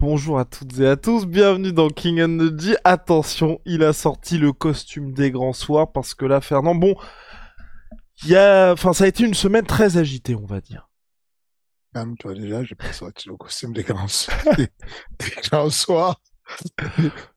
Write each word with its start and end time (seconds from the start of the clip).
Bonjour 0.00 0.38
à 0.38 0.46
toutes 0.46 0.78
et 0.78 0.86
à 0.86 0.96
tous, 0.96 1.26
bienvenue 1.26 1.72
dans 1.72 1.88
King 1.88 2.22
and 2.22 2.38
the 2.38 2.58
G. 2.58 2.74
Attention, 2.84 3.60
il 3.66 3.82
a 3.82 3.92
sorti 3.92 4.38
le 4.38 4.52
costume 4.52 5.12
des 5.12 5.30
grands 5.30 5.52
soirs 5.52 5.92
parce 5.92 6.14
que 6.14 6.24
là, 6.24 6.40
Fernand, 6.40 6.74
bon, 6.74 6.94
il 8.24 8.30
y 8.30 8.36
a, 8.36 8.72
enfin, 8.72 8.94
ça 8.94 9.04
a 9.04 9.08
été 9.08 9.24
une 9.24 9.34
semaine 9.34 9.66
très 9.66 9.98
agitée, 9.98 10.34
on 10.34 10.46
va 10.46 10.60
dire. 10.62 10.88
Calme-toi 11.94 12.34
déjà, 12.34 12.64
j'ai 12.64 12.74
pas 12.76 12.92
sorti 12.92 13.28
le 13.28 13.36
costume 13.36 13.74
des 13.74 13.82
grands, 13.82 14.06
des, 14.56 14.68
des 15.18 15.40
grands 15.50 15.68
soirs. 15.70 16.18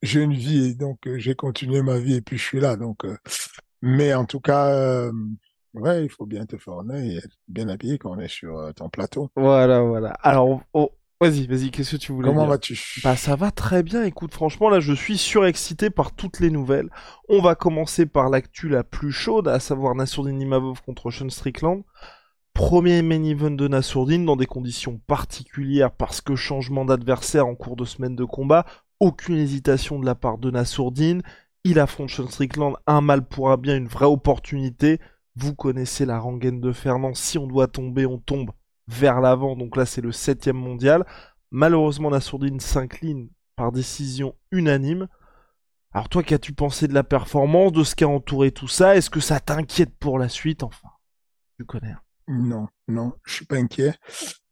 j'ai 0.02 0.22
une 0.22 0.34
vie 0.34 0.70
et 0.70 0.74
donc 0.74 1.06
euh, 1.06 1.18
j'ai 1.20 1.36
continué 1.36 1.82
ma 1.82 2.00
vie 2.00 2.16
et 2.16 2.22
puis 2.22 2.38
je 2.38 2.44
suis 2.44 2.60
là. 2.62 2.78
Donc, 2.78 3.04
euh, 3.04 3.18
mais 3.82 4.14
en 4.14 4.24
tout 4.26 4.40
cas, 4.40 4.68
euh, 4.70 5.12
ouais, 5.74 6.06
il 6.06 6.10
faut 6.10 6.26
bien 6.26 6.46
te 6.46 6.58
former 6.58 7.14
et 7.14 7.18
être 7.18 7.38
bien 7.50 7.68
habillé 7.68 7.98
quand 7.98 8.12
on 8.12 8.20
est 8.20 8.30
sur 8.30 8.72
ton 8.76 8.90
plateau. 8.90 9.30
Voilà, 9.36 9.82
voilà. 9.82 10.12
Alors, 10.22 10.62
on- 10.74 10.90
vas-y, 11.30 11.48
vas-y, 11.48 11.72
qu'est-ce 11.72 11.92
que 11.96 12.02
tu 12.02 12.12
voulais 12.12 12.28
Comment 12.28 12.46
vas-tu? 12.46 13.02
Bah 13.04 13.16
ça 13.16 13.36
va 13.36 13.52
très 13.52 13.84
bien, 13.84 14.04
écoute, 14.04 14.34
franchement 14.34 14.70
là 14.70 14.80
je 14.80 14.94
suis 14.94 15.18
surexcité 15.18 15.90
par 15.90 16.14
toutes 16.14 16.40
les 16.40 16.50
nouvelles. 16.50 16.90
On 17.30 17.42
va 17.42 17.56
commencer 17.56 18.06
par 18.06 18.30
l'actu 18.30 18.70
la 18.70 18.84
plus 18.84 19.12
chaude, 19.12 19.48
à 19.48 19.60
savoir 19.60 19.96
Nassourdine 19.96 20.42
Imavov 20.42 20.82
contre 20.82 21.12
Sean 21.12 21.30
Strickland. 21.30 21.84
Premier 22.54 23.02
main 23.02 23.24
event 23.24 23.52
de 23.52 23.68
Nassourdine 23.68 24.26
dans 24.26 24.36
des 24.36 24.46
conditions 24.46 25.00
particulières 25.08 25.92
parce 25.92 26.22
que 26.22 26.36
changement 26.36 26.86
d'adversaire 26.86 27.48
en 27.48 27.56
cours 27.56 27.76
de 27.76 27.86
semaine 27.86 28.16
de 28.16 28.26
combat, 28.26 28.66
aucune 29.00 29.38
hésitation 29.38 30.00
de 30.00 30.06
la 30.06 30.14
part 30.14 30.38
de 30.38 30.52
Nassourdine. 30.52 31.24
Il 31.64 31.80
affronte 31.80 32.12
Sean 32.12 32.28
Strickland, 32.28 32.76
un 32.86 33.02
mal 33.02 33.26
pour 33.26 33.50
un 33.50 33.58
bien, 33.58 33.76
une 33.76 33.88
vraie 33.88 34.06
opportunité. 34.06 35.00
Vous 35.36 35.56
connaissez 35.56 36.06
la 36.06 36.20
rengaine 36.20 36.62
de 36.62 36.72
Fernand, 36.72 37.16
si 37.16 37.40
on 37.40 37.48
doit 37.48 37.68
tomber, 37.68 38.06
on 38.06 38.20
tombe 38.20 38.52
vers 38.88 39.22
l'avant, 39.22 39.56
donc 39.56 39.78
là 39.78 39.86
c'est 39.86 40.02
le 40.02 40.12
septième 40.12 40.58
mondial. 40.58 41.06
Malheureusement, 41.52 42.10
la 42.10 42.20
sourdine 42.20 42.60
s'incline 42.60 43.30
par 43.56 43.72
décision 43.72 44.36
unanime. 44.52 45.08
Alors 45.92 46.10
toi, 46.10 46.24
qu'as-tu 46.24 46.54
pensé 46.54 46.88
de 46.88 46.94
la 46.94 47.04
performance, 47.04 47.72
de 47.72 47.84
ce 47.84 47.96
qui 47.96 48.04
a 48.04 48.08
entouré 48.08 48.52
tout 48.52 48.68
ça? 48.68 48.96
Est-ce 48.96 49.12
que 49.12 49.20
ça 49.20 49.40
t'inquiète 49.40 49.96
pour 50.00 50.18
la 50.18 50.30
suite 50.30 50.64
Enfin, 50.64 50.90
tu 51.60 51.66
connais. 51.66 51.94
Non, 52.28 52.68
non, 52.88 53.14
je 53.26 53.34
suis 53.34 53.46
pas 53.46 53.58
inquiet. 53.58 53.94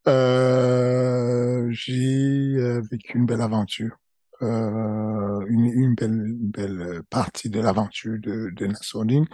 Euh, 0.07 1.67
j'ai 1.71 2.55
euh, 2.57 2.81
vécu 2.91 3.17
une 3.17 3.25
belle 3.25 3.41
aventure, 3.41 3.95
euh, 4.41 5.45
une, 5.47 5.95
belle, 5.95 6.35
belle 6.39 7.01
partie 7.09 7.49
de 7.49 7.59
l'aventure 7.59 8.17
de, 8.19 8.51
de. 8.55 9.25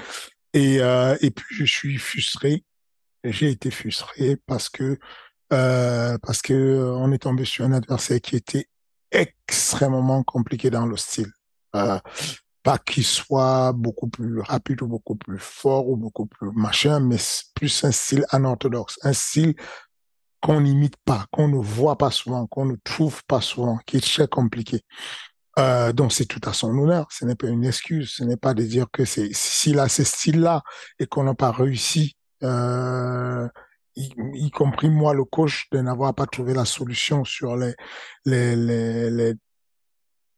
Et, 0.53 0.77
et 0.77 1.31
puis 1.31 1.55
je 1.55 1.66
suis 1.66 1.97
frustré. 1.97 2.63
J'ai 3.31 3.49
été 3.49 3.71
frustré 3.71 4.38
parce 4.45 4.69
que 4.69 4.97
euh, 5.53 6.17
parce 6.21 6.41
que 6.41 6.53
euh, 6.53 6.93
on 6.95 7.11
est 7.11 7.19
tombé 7.19 7.45
sur 7.45 7.65
un 7.65 7.71
adversaire 7.71 8.19
qui 8.19 8.35
était 8.35 8.67
extrêmement 9.11 10.23
compliqué 10.23 10.69
dans 10.69 10.85
le 10.85 10.97
style. 10.97 11.31
Euh, 11.75 11.99
pas 12.63 12.77
qu'il 12.77 13.05
soit 13.05 13.71
beaucoup 13.71 14.09
plus 14.09 14.41
rapide 14.41 14.81
ou 14.81 14.87
beaucoup 14.87 15.16
plus 15.16 15.39
fort 15.39 15.87
ou 15.87 15.95
beaucoup 15.95 16.25
plus 16.25 16.51
machin, 16.51 16.99
mais 16.99 17.17
plus 17.55 17.83
un 17.85 17.91
style 17.91 18.25
anorthodoxe, 18.29 18.99
un 19.03 19.13
style 19.13 19.55
qu'on 20.41 20.61
n'imite 20.61 20.97
pas, 21.05 21.25
qu'on 21.31 21.47
ne 21.47 21.57
voit 21.57 21.97
pas 21.97 22.11
souvent, 22.11 22.45
qu'on 22.47 22.66
ne 22.66 22.75
trouve 22.83 23.23
pas 23.25 23.39
souvent, 23.39 23.77
qui 23.85 23.97
est 23.97 24.01
très 24.01 24.27
compliqué. 24.27 24.81
Donc 25.95 26.13
c'est 26.13 26.25
tout 26.25 26.41
à 26.47 26.53
son 26.53 26.69
honneur, 26.77 27.07
ce 27.09 27.25
n'est 27.25 27.35
pas 27.35 27.47
une 27.47 27.66
excuse, 27.66 28.11
ce 28.17 28.23
n'est 28.23 28.37
pas 28.37 28.53
de 28.53 28.63
dire 28.63 28.85
que 28.91 29.05
c'est 29.05 29.33
s'il 29.33 29.79
a 29.79 29.89
ce 29.89 30.03
style-là 30.03 30.61
et 30.99 31.07
qu'on 31.07 31.23
n'a 31.23 31.33
pas 31.33 31.51
réussi, 31.51 32.16
euh, 32.43 33.47
y, 33.95 34.51
compris 34.51 34.89
moi 34.89 35.13
le 35.13 35.23
coach, 35.23 35.67
de 35.71 35.79
n'avoir 35.79 36.13
pas 36.13 36.25
trouvé 36.25 36.53
la 36.53 36.65
solution 36.65 37.23
sur 37.23 37.55
les, 37.55 37.73
les, 38.25 38.55
les, 38.55 39.09
les 39.09 39.33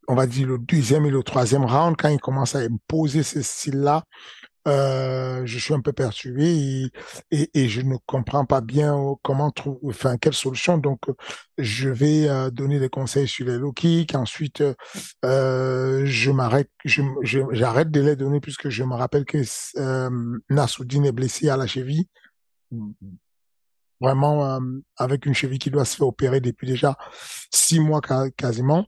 on 0.08 0.16
va 0.16 0.26
dire 0.26 0.48
le 0.48 0.58
deuxième 0.58 1.06
et 1.06 1.12
le 1.12 1.22
troisième 1.22 1.66
round, 1.66 1.96
quand 1.96 2.10
il 2.10 2.20
commence 2.20 2.56
à 2.56 2.60
imposer 2.60 3.22
ce 3.22 3.44
style-là, 3.44 4.04
euh, 4.70 5.46
je 5.46 5.60
suis 5.60 5.74
un 5.74 5.82
peu 5.82 5.92
perturbé 5.92 6.46
et, 6.46 6.92
et, 7.32 7.50
et 7.54 7.70
je 7.70 7.82
ne 7.82 7.98
comprends 8.06 8.46
pas 8.46 8.62
bien 8.62 8.98
euh, 8.98 9.16
comment 9.24 9.52
trouver, 9.52 9.80
enfin, 9.90 10.18
quelle 10.18 10.34
solution. 10.34 10.78
Donc, 10.78 11.10
euh, 11.10 11.14
je 11.58 11.90
vais 11.90 12.30
euh, 12.30 12.50
donner 12.50 12.80
des 12.80 12.90
conseils 12.90 13.28
sur 13.28 13.46
les 13.46 13.58
low 13.58 13.74
kicks. 13.74 14.16
Ensuite, 14.16 14.64
euh, 15.26 16.06
je 16.06 16.32
m'arrête, 16.32 16.70
j'arrête 16.86 17.92
de 17.92 18.02
les 18.02 18.16
donner 18.16 18.40
puisque 18.40 18.70
je 18.70 18.84
me 18.84 18.96
rappelle 18.96 19.26
que 19.26 19.40
euh, 19.78 20.40
Nassoudine 20.50 21.06
est 21.06 21.12
blessé 21.12 21.50
à 21.50 21.58
la 21.58 21.68
cheville. 21.68 22.06
Vraiment, 24.02 24.62
avec 24.96 25.26
une 25.26 25.34
cheville 25.34 25.60
qui 25.60 25.72
doit 25.72 25.84
se 25.84 25.98
faire 25.98 26.08
opérer 26.08 26.40
depuis 26.40 26.68
déjà 26.68 26.96
six 27.52 27.82
mois 27.82 28.00
quasiment 28.38 28.86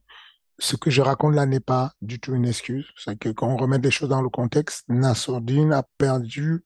ce 0.61 0.75
que 0.75 0.91
je 0.91 1.01
raconte 1.01 1.33
là 1.33 1.47
n'est 1.47 1.59
pas 1.59 1.93
du 2.01 2.19
tout 2.19 2.35
une 2.35 2.45
excuse. 2.45 2.85
C'est 2.95 3.17
que 3.17 3.29
quand 3.29 3.47
on 3.47 3.57
remet 3.57 3.79
des 3.79 3.89
choses 3.89 4.09
dans 4.09 4.21
le 4.21 4.29
contexte, 4.29 4.85
Nassourdine 4.89 5.73
a 5.73 5.83
perdu, 5.97 6.63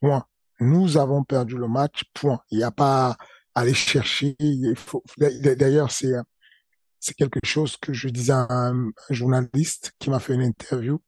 point. 0.00 0.26
Nous 0.60 0.98
avons 0.98 1.24
perdu 1.24 1.56
le 1.56 1.66
match, 1.66 2.04
point. 2.12 2.40
Il 2.50 2.58
n'y 2.58 2.64
a 2.64 2.70
pas 2.70 3.16
à 3.54 3.60
aller 3.60 3.72
chercher. 3.72 4.36
D'ailleurs, 5.16 5.90
c'est, 5.90 6.14
quelque 7.16 7.40
chose 7.42 7.78
que 7.78 7.94
je 7.94 8.10
disais 8.10 8.34
à 8.34 8.46
un, 8.50 8.90
journaliste 9.08 9.92
qui 9.98 10.10
m'a 10.10 10.20
fait 10.20 10.34
une 10.34 10.42
interview 10.42 11.00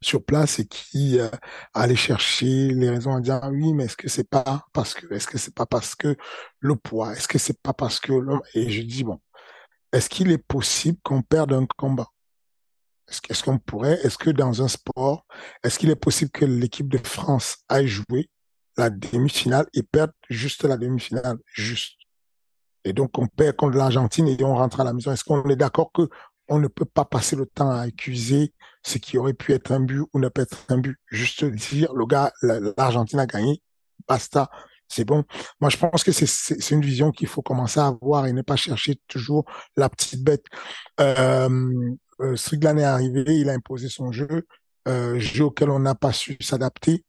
sur 0.00 0.24
place 0.24 0.58
et 0.58 0.66
qui 0.66 1.20
euh, 1.20 1.28
allait 1.74 1.94
chercher 1.94 2.68
les 2.70 2.90
raisons 2.90 3.12
en 3.12 3.20
disant 3.20 3.40
oui 3.52 3.72
mais 3.72 3.84
est-ce 3.84 3.96
que 3.96 4.08
c'est 4.08 4.28
pas 4.28 4.66
parce 4.72 4.94
que 4.94 5.14
est-ce 5.14 5.28
que 5.28 5.38
c'est 5.38 5.54
pas 5.54 5.64
parce 5.64 5.94
que 5.94 6.16
le 6.58 6.74
poids 6.74 7.12
est-ce 7.12 7.28
que 7.28 7.38
c'est 7.38 7.60
pas 7.62 7.72
parce 7.72 8.00
que 8.00 8.12
le... 8.12 8.40
et 8.54 8.68
je 8.68 8.82
dis 8.82 9.04
bon 9.04 9.20
est-ce 9.92 10.08
qu'il 10.08 10.30
est 10.30 10.38
possible 10.38 10.98
qu'on 11.02 11.22
perde 11.22 11.52
un 11.52 11.66
combat? 11.76 12.08
Est-ce 13.28 13.42
qu'on 13.42 13.58
pourrait, 13.58 14.00
est-ce 14.04 14.16
que 14.16 14.30
dans 14.30 14.62
un 14.62 14.68
sport, 14.68 15.26
est-ce 15.62 15.78
qu'il 15.78 15.90
est 15.90 15.96
possible 15.96 16.30
que 16.30 16.44
l'équipe 16.44 16.88
de 16.88 16.98
France 16.98 17.58
aille 17.68 17.88
jouer 17.88 18.30
la 18.78 18.88
demi-finale 18.88 19.66
et 19.74 19.82
perde 19.82 20.12
juste 20.30 20.64
la 20.64 20.78
demi-finale, 20.78 21.36
juste? 21.52 21.98
Et 22.84 22.92
donc, 22.92 23.18
on 23.18 23.26
perd 23.26 23.56
contre 23.56 23.76
l'Argentine 23.76 24.28
et 24.28 24.42
on 24.42 24.54
rentre 24.54 24.80
à 24.80 24.84
la 24.84 24.92
maison. 24.92 25.12
Est-ce 25.12 25.24
qu'on 25.24 25.46
est 25.48 25.56
d'accord 25.56 25.92
que 25.92 26.08
on 26.48 26.58
ne 26.58 26.68
peut 26.68 26.84
pas 26.86 27.04
passer 27.04 27.36
le 27.36 27.46
temps 27.46 27.70
à 27.70 27.82
accuser 27.82 28.54
ce 28.82 28.98
qui 28.98 29.18
aurait 29.18 29.34
pu 29.34 29.52
être 29.52 29.70
un 29.72 29.80
but 29.80 30.00
ou 30.12 30.18
ne 30.18 30.28
pas 30.28 30.42
être 30.42 30.64
un 30.68 30.78
but? 30.78 30.98
Juste 31.06 31.44
dire, 31.44 31.92
le 31.94 32.06
gars, 32.06 32.32
la- 32.42 32.60
l'Argentine 32.76 33.20
a 33.20 33.26
gagné, 33.26 33.62
basta. 34.08 34.50
C'est 34.92 35.06
bon. 35.06 35.24
Moi, 35.58 35.70
je 35.70 35.78
pense 35.78 36.04
que 36.04 36.12
c'est 36.12 36.74
une 36.74 36.82
vision 36.82 37.12
qu'il 37.12 37.26
faut 37.26 37.40
commencer 37.40 37.80
à 37.80 37.86
avoir 37.86 38.26
et 38.26 38.32
ne 38.34 38.42
pas 38.42 38.56
chercher 38.56 39.00
toujours 39.08 39.46
la 39.74 39.88
petite 39.88 40.22
bête. 40.22 40.44
Euh, 41.00 41.48
euh, 42.20 42.36
est 42.36 42.82
arrivé, 42.82 43.24
il 43.28 43.48
a 43.48 43.54
imposé 43.54 43.88
son 43.88 44.12
jeu, 44.12 44.46
euh, 44.88 45.18
jeu 45.18 45.44
auquel 45.44 45.70
on 45.70 45.78
n'a 45.78 45.94
pas 45.94 46.12
su 46.12 46.36
s'adapter. 46.40 47.06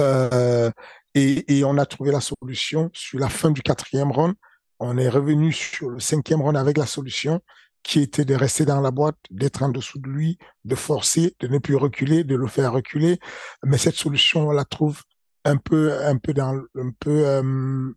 Euh, 0.00 0.68
et, 1.14 1.58
et 1.58 1.64
on 1.64 1.78
a 1.78 1.86
trouvé 1.86 2.10
la 2.10 2.20
solution 2.20 2.90
sur 2.92 3.20
la 3.20 3.28
fin 3.28 3.52
du 3.52 3.62
quatrième 3.62 4.10
round. 4.10 4.34
On 4.80 4.98
est 4.98 5.08
revenu 5.08 5.52
sur 5.52 5.90
le 5.90 6.00
cinquième 6.00 6.42
round 6.42 6.56
avec 6.56 6.76
la 6.76 6.86
solution 6.86 7.40
qui 7.84 8.00
était 8.00 8.24
de 8.24 8.34
rester 8.34 8.64
dans 8.64 8.80
la 8.80 8.90
boîte, 8.90 9.18
d'être 9.30 9.62
en 9.62 9.68
dessous 9.68 10.00
de 10.00 10.08
lui, 10.08 10.38
de 10.64 10.74
forcer, 10.74 11.36
de 11.38 11.46
ne 11.46 11.58
plus 11.58 11.76
reculer, 11.76 12.24
de 12.24 12.34
le 12.34 12.48
faire 12.48 12.72
reculer. 12.72 13.20
Mais 13.62 13.78
cette 13.78 13.94
solution, 13.94 14.48
on 14.48 14.52
la 14.52 14.64
trouve 14.64 15.02
un 15.44 15.56
peu, 15.56 15.92
un 16.04 16.16
peu 16.16 16.32
dans, 16.32 16.54
un 16.76 16.90
peu, 16.98 17.26
euh, 17.26 17.92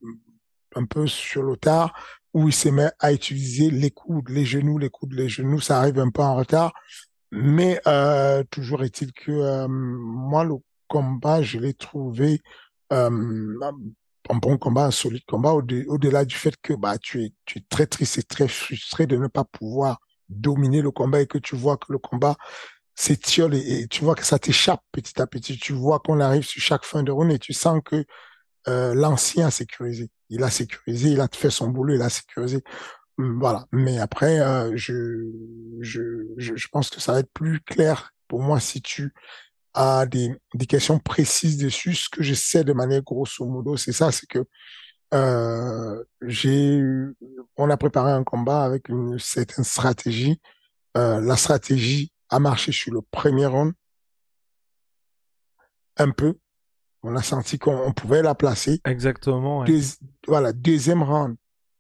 un 0.76 0.86
peu 0.86 1.08
sur 1.08 1.44
le 1.44 1.58
tard, 1.58 1.94
où 2.34 2.48
il 2.48 2.54
se 2.54 2.70
met 2.70 2.90
à 3.00 3.14
utiliser 3.14 3.70
les 3.70 3.92
coudes, 3.92 4.30
les 4.30 4.46
genoux, 4.46 4.78
les 4.78 4.90
coudes, 4.90 5.14
les 5.14 5.30
genoux. 5.30 5.60
Ça 5.60 5.80
arrive 5.80 6.00
un 6.00 6.10
peu 6.10 6.22
en 6.22 6.36
retard. 6.36 6.74
Mais 7.32 7.82
euh, 7.88 8.44
toujours 8.52 8.84
est-il 8.84 9.12
que 9.14 9.32
euh, 9.32 9.68
moi, 9.68 10.44
le 10.44 10.56
combat, 10.88 11.42
je 11.42 11.60
l'ai 11.60 11.74
trouvé 11.74 12.42
un 12.90 14.36
bon 14.36 14.58
combat, 14.58 14.86
un 14.86 14.92
solide 14.92 15.26
combat, 15.26 15.54
au-delà 15.54 16.26
du 16.26 16.36
fait 16.36 16.56
que 16.62 16.74
bah, 16.74 16.98
tu, 16.98 17.24
es, 17.24 17.34
tu 17.46 17.60
es 17.60 17.64
très 17.70 17.86
triste 17.86 18.18
et 18.18 18.24
très 18.24 18.48
frustré 18.48 19.08
de 19.08 19.18
ne 19.18 19.28
pas 19.28 19.44
pouvoir 19.44 20.00
dominer 20.30 20.82
le 20.82 20.92
combat 20.92 21.22
et 21.22 21.28
que 21.28 21.38
tu 21.38 21.56
vois 21.56 21.78
que 21.78 21.92
le 21.92 21.98
combat 21.98 22.36
s'étiole 22.98 23.56
et, 23.56 23.82
et, 23.82 23.88
tu 23.88 24.04
vois 24.04 24.16
que 24.16 24.26
ça 24.26 24.40
t'échappe 24.40 24.82
petit 24.92 25.22
à 25.22 25.28
petit. 25.28 25.58
Tu 25.58 25.74
vois 25.74 26.00
qu'on 26.00 26.20
arrive 26.20 26.44
sur 26.44 26.62
chaque 26.62 26.84
fin 26.84 27.04
de 27.04 27.12
round 27.12 27.32
et 27.32 27.40
tu 27.40 27.54
sens 27.54 27.82
que 27.86 28.04
euh, 28.68 28.94
l'ancien 28.96 29.48
a 29.48 29.52
sécurisé. 29.52 30.10
Il 30.30 30.44
a 30.44 30.50
sécurisé, 30.50 31.12
il 31.12 31.22
a 31.22 31.30
fait 31.32 31.50
son 31.50 31.70
boulot, 31.70 31.96
il 31.96 32.02
a 32.02 32.10
sécurisé. 32.10 32.64
Hum, 33.18 33.40
voilà. 33.40 33.66
Mais 33.72 34.00
après, 34.00 34.40
euh, 34.40 34.72
je, 34.76 35.32
je, 35.82 36.24
je, 36.38 36.68
pense 36.72 36.90
que 36.90 37.00
ça 37.00 37.14
va 37.14 37.20
être 37.20 37.32
plus 37.34 37.62
clair 37.62 38.12
pour 38.28 38.42
moi 38.42 38.60
si 38.60 38.82
tu 38.82 39.14
as 39.74 40.06
des, 40.08 40.32
des 40.56 40.66
questions 40.66 41.00
précises 41.00 41.58
dessus. 41.58 41.96
Ce 41.96 42.10
que 42.10 42.24
j'essaie 42.24 42.64
de 42.64 42.74
manière 42.74 43.04
grosso 43.04 43.46
modo, 43.46 43.78
c'est 43.78 43.94
ça, 43.94 44.12
c'est 44.12 44.28
que 44.28 44.46
euh, 45.14 46.04
j'ai, 46.22 46.82
on 47.58 47.70
a 47.70 47.78
préparé 47.78 48.12
un 48.12 48.24
combat 48.24 48.64
avec 48.64 48.90
une 48.90 49.20
certaine 49.20 49.64
stratégie. 49.64 50.42
Euh, 50.98 51.22
la 51.22 51.38
stratégie 51.38 52.12
a 52.30 52.40
marché 52.40 52.72
sur 52.72 52.94
le 52.94 53.02
premier 53.02 53.46
round, 53.46 53.74
un 55.98 56.12
peu. 56.12 56.38
On 57.04 57.16
a 57.16 57.22
senti 57.22 57.58
qu'on 57.60 57.94
pouvait 57.94 58.22
la 58.22 58.36
placer. 58.36 58.82
Exactement. 58.86 59.66
voilà, 60.28 60.52
deuxième 60.54 61.04
round, 61.04 61.38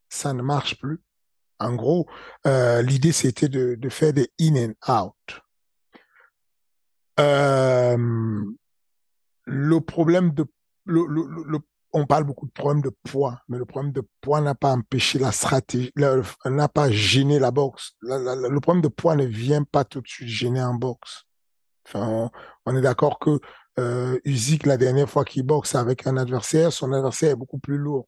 ça 0.10 0.34
ne 0.34 0.42
marche 0.42 0.80
plus. 0.80 1.02
En 1.60 1.74
gros, 1.76 2.08
euh, 2.46 2.82
l'idée 2.84 3.12
c'était 3.12 3.50
de, 3.50 3.76
de, 3.76 3.90
faire 3.90 4.14
des 4.14 4.32
in 4.40 4.56
and 4.88 5.04
out. 5.04 5.42
Euh, 7.20 8.46
le 9.46 9.82
problème 9.82 10.32
de 10.34 10.46
le, 10.86 11.06
le, 11.08 11.28
le, 11.46 11.60
on 11.98 12.06
parle 12.06 12.24
beaucoup 12.24 12.46
de 12.46 12.52
problème 12.52 12.82
de 12.82 12.92
poids, 13.04 13.42
mais 13.48 13.58
le 13.58 13.66
problème 13.66 13.92
de 13.92 14.04
poids 14.22 14.40
n'a 14.42 14.56
pas 14.56 14.72
empêché 14.72 15.18
la 15.20 15.32
stratégie, 15.32 15.92
n'a 16.46 16.68
pas 16.68 16.92
gêné 16.92 17.40
la 17.40 17.52
boxe. 17.52 17.94
le 18.02 18.60
problème 18.60 18.82
de 18.82 18.88
poids 18.88 19.16
ne 19.16 19.26
vient 19.26 19.64
pas 19.64 19.84
tout 19.84 20.02
de 20.02 20.08
suite 20.08 20.28
gêner 20.28 20.62
en 20.62 20.76
boxe. 20.76 21.24
On, 21.94 22.30
est 22.76 22.82
d'accord 22.82 23.18
que 23.20 23.40
euh, 23.80 24.20
la 24.66 24.78
dernière 24.78 25.10
fois 25.10 25.24
qu'il 25.26 25.44
boxe 25.44 25.76
avec 25.76 26.06
un 26.06 26.18
adversaire, 26.18 26.72
son 26.72 26.92
adversaire 26.94 27.32
est 27.32 27.36
beaucoup 27.36 27.60
plus 27.60 27.78
lourd. 27.78 28.08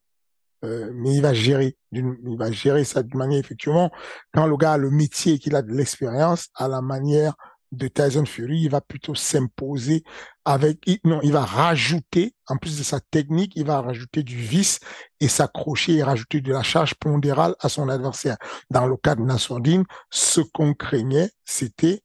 Euh, 0.66 0.92
mais 0.94 1.16
il 1.16 1.22
va 1.22 1.34
gérer, 1.34 1.78
il 1.94 2.38
va 2.38 2.52
gérer 2.52 2.84
ça 2.84 3.02
d'une 3.02 3.18
manière 3.18 3.40
effectivement. 3.40 3.90
Quand 4.34 4.46
le 4.46 4.58
gars 4.58 4.74
a 4.74 4.78
le 4.78 4.92
métier, 4.92 5.40
qu'il 5.40 5.56
a 5.56 5.62
de 5.62 5.72
l'expérience, 5.72 6.50
à 6.56 6.68
la 6.68 6.82
manière 6.82 7.34
de 7.72 7.88
Tyson 7.88 8.26
Fury, 8.26 8.62
il 8.62 8.70
va 8.70 8.82
plutôt 8.82 9.16
s'imposer 9.16 10.04
avec, 10.46 10.80
non, 11.04 11.20
il 11.22 11.32
va 11.32 11.46
rajouter, 11.46 12.34
en 12.48 12.58
plus 12.58 12.78
de 12.78 12.84
sa 12.84 13.00
technique, 13.00 13.54
il 13.56 13.66
va 13.66 13.82
rajouter 13.82 14.24
du 14.24 14.38
vice 14.38 14.80
et 15.20 15.28
s'accrocher 15.28 15.98
et 15.98 16.04
rajouter 16.04 16.42
de 16.42 16.52
la 16.52 16.64
charge 16.64 16.96
pondérale 16.96 17.56
à 17.60 17.70
son 17.70 17.90
adversaire. 17.90 18.38
Dans 18.70 18.88
le 18.88 18.98
cas 18.98 19.16
de 19.16 19.22
Nassourdine, 19.22 19.84
ce 20.10 20.42
qu'on 20.42 20.74
craignait, 20.74 21.30
c'était 21.46 22.02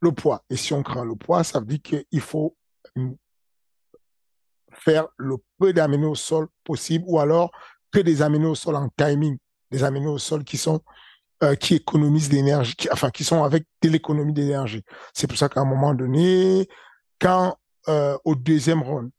le 0.00 0.12
poids. 0.12 0.44
Et 0.50 0.56
si 0.56 0.72
on 0.72 0.82
craint 0.82 1.04
le 1.04 1.16
poids, 1.16 1.44
ça 1.44 1.60
veut 1.60 1.66
dire 1.66 1.82
qu'il 1.82 2.20
faut 2.20 2.56
faire 4.72 5.08
le 5.16 5.36
peu 5.58 5.72
d'amener 5.72 6.06
au 6.06 6.14
sol 6.14 6.46
possible 6.64 7.04
ou 7.08 7.18
alors 7.18 7.50
que 7.90 8.00
des 8.00 8.22
amener 8.22 8.46
au 8.46 8.54
sol 8.54 8.76
en 8.76 8.88
timing, 8.96 9.36
des 9.70 9.84
amener 9.84 10.06
au 10.06 10.18
sol 10.18 10.44
qui 10.44 10.56
sont 10.56 10.80
euh, 11.42 11.54
qui 11.54 11.76
économisent 11.76 12.30
l'énergie, 12.32 12.74
enfin 12.92 13.10
qui 13.10 13.24
sont 13.24 13.42
avec 13.42 13.64
de 13.82 13.88
l'économie 13.88 14.32
d'énergie. 14.32 14.82
C'est 15.14 15.26
pour 15.26 15.38
ça 15.38 15.48
qu'à 15.48 15.60
un 15.60 15.64
moment 15.64 15.94
donné, 15.94 16.68
quand 17.18 17.56
euh, 17.88 18.16
au 18.24 18.34
deuxième 18.34 18.82
round, 18.82 19.10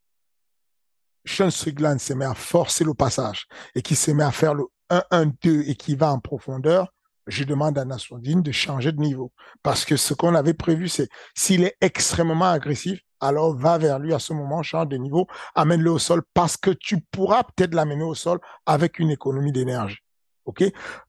Sean 1.26 1.50
Strickland 1.50 2.00
se 2.00 2.14
met 2.14 2.26
à 2.26 2.34
forcer 2.34 2.84
le 2.84 2.94
passage 2.94 3.48
et 3.76 3.82
qui 3.82 3.96
se 3.96 4.12
met 4.12 4.24
à 4.24 4.32
faire 4.32 4.54
le 4.54 4.66
1-1-2 4.90 5.70
et 5.70 5.76
qui 5.76 5.96
va 5.96 6.12
en 6.12 6.20
profondeur, 6.20 6.94
je 7.28 7.44
demande 7.44 7.78
à 7.78 7.86
Nassourdine 7.86 8.42
de 8.42 8.52
changer 8.52 8.92
de 8.92 9.00
niveau. 9.00 9.32
Parce 9.64 9.86
que 9.86 9.96
ce 9.96 10.14
qu'on 10.14 10.36
avait 10.36 10.54
prévu, 10.54 10.90
c'est 10.90 11.10
s'il 11.36 11.64
est 11.64 11.78
extrêmement 11.82 12.50
agressif, 12.52 13.00
alors 13.20 13.56
va 13.56 13.78
vers 13.78 14.00
lui 14.00 14.14
à 14.14 14.20
ce 14.20 14.34
moment, 14.34 14.64
change 14.64 14.88
de 14.88 14.98
niveau, 14.98 15.28
amène-le 15.56 15.92
au 15.92 16.00
sol 16.00 16.24
parce 16.34 16.58
que 16.58 16.72
tu 16.72 17.00
pourras 17.12 17.44
peut-être 17.44 17.76
l'amener 17.76 18.04
au 18.04 18.16
sol 18.16 18.40
avec 18.66 19.00
une 19.00 19.12
économie 19.12 19.52
d'énergie. 19.52 20.01
OK? 20.46 20.64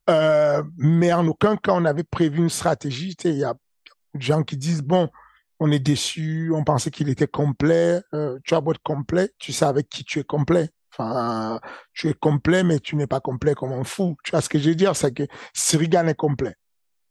Euh, 0.09 0.63
Mais 0.77 1.13
en 1.13 1.27
aucun 1.27 1.57
cas, 1.57 1.73
on 1.73 1.85
avait 1.85 2.03
prévu 2.03 2.39
une 2.39 2.49
stratégie. 2.49 3.15
Il 3.23 3.35
y 3.35 3.43
a 3.43 3.55
des 4.13 4.21
gens 4.21 4.43
qui 4.43 4.57
disent, 4.57 4.81
bon, 4.81 5.09
on 5.59 5.71
est 5.71 5.79
déçu, 5.79 6.51
on 6.53 6.63
pensait 6.63 6.91
qu'il 6.91 7.09
était 7.09 7.27
complet. 7.27 8.01
Euh, 8.13 8.39
tu 8.43 8.53
as 8.53 8.61
beau 8.61 8.71
être 8.71 8.81
complet, 8.83 9.31
tu 9.39 9.53
sais 9.53 9.65
avec 9.65 9.89
qui 9.89 10.03
tu 10.03 10.19
es 10.19 10.23
complet. 10.23 10.69
Enfin, 10.91 11.59
tu 11.93 12.09
es 12.09 12.13
complet, 12.13 12.63
mais 12.63 12.79
tu 12.79 12.95
n'es 12.95 13.07
pas 13.07 13.19
complet 13.19 13.55
comme 13.55 13.71
un 13.71 13.83
fou. 13.83 14.15
Tu 14.23 14.31
vois 14.31 14.41
ce 14.41 14.49
que 14.49 14.59
je 14.59 14.69
veux 14.69 14.75
dire? 14.75 14.95
C'est 14.95 15.11
que 15.11 15.23
Sirigan 15.53 16.07
est 16.07 16.15
complet. 16.15 16.55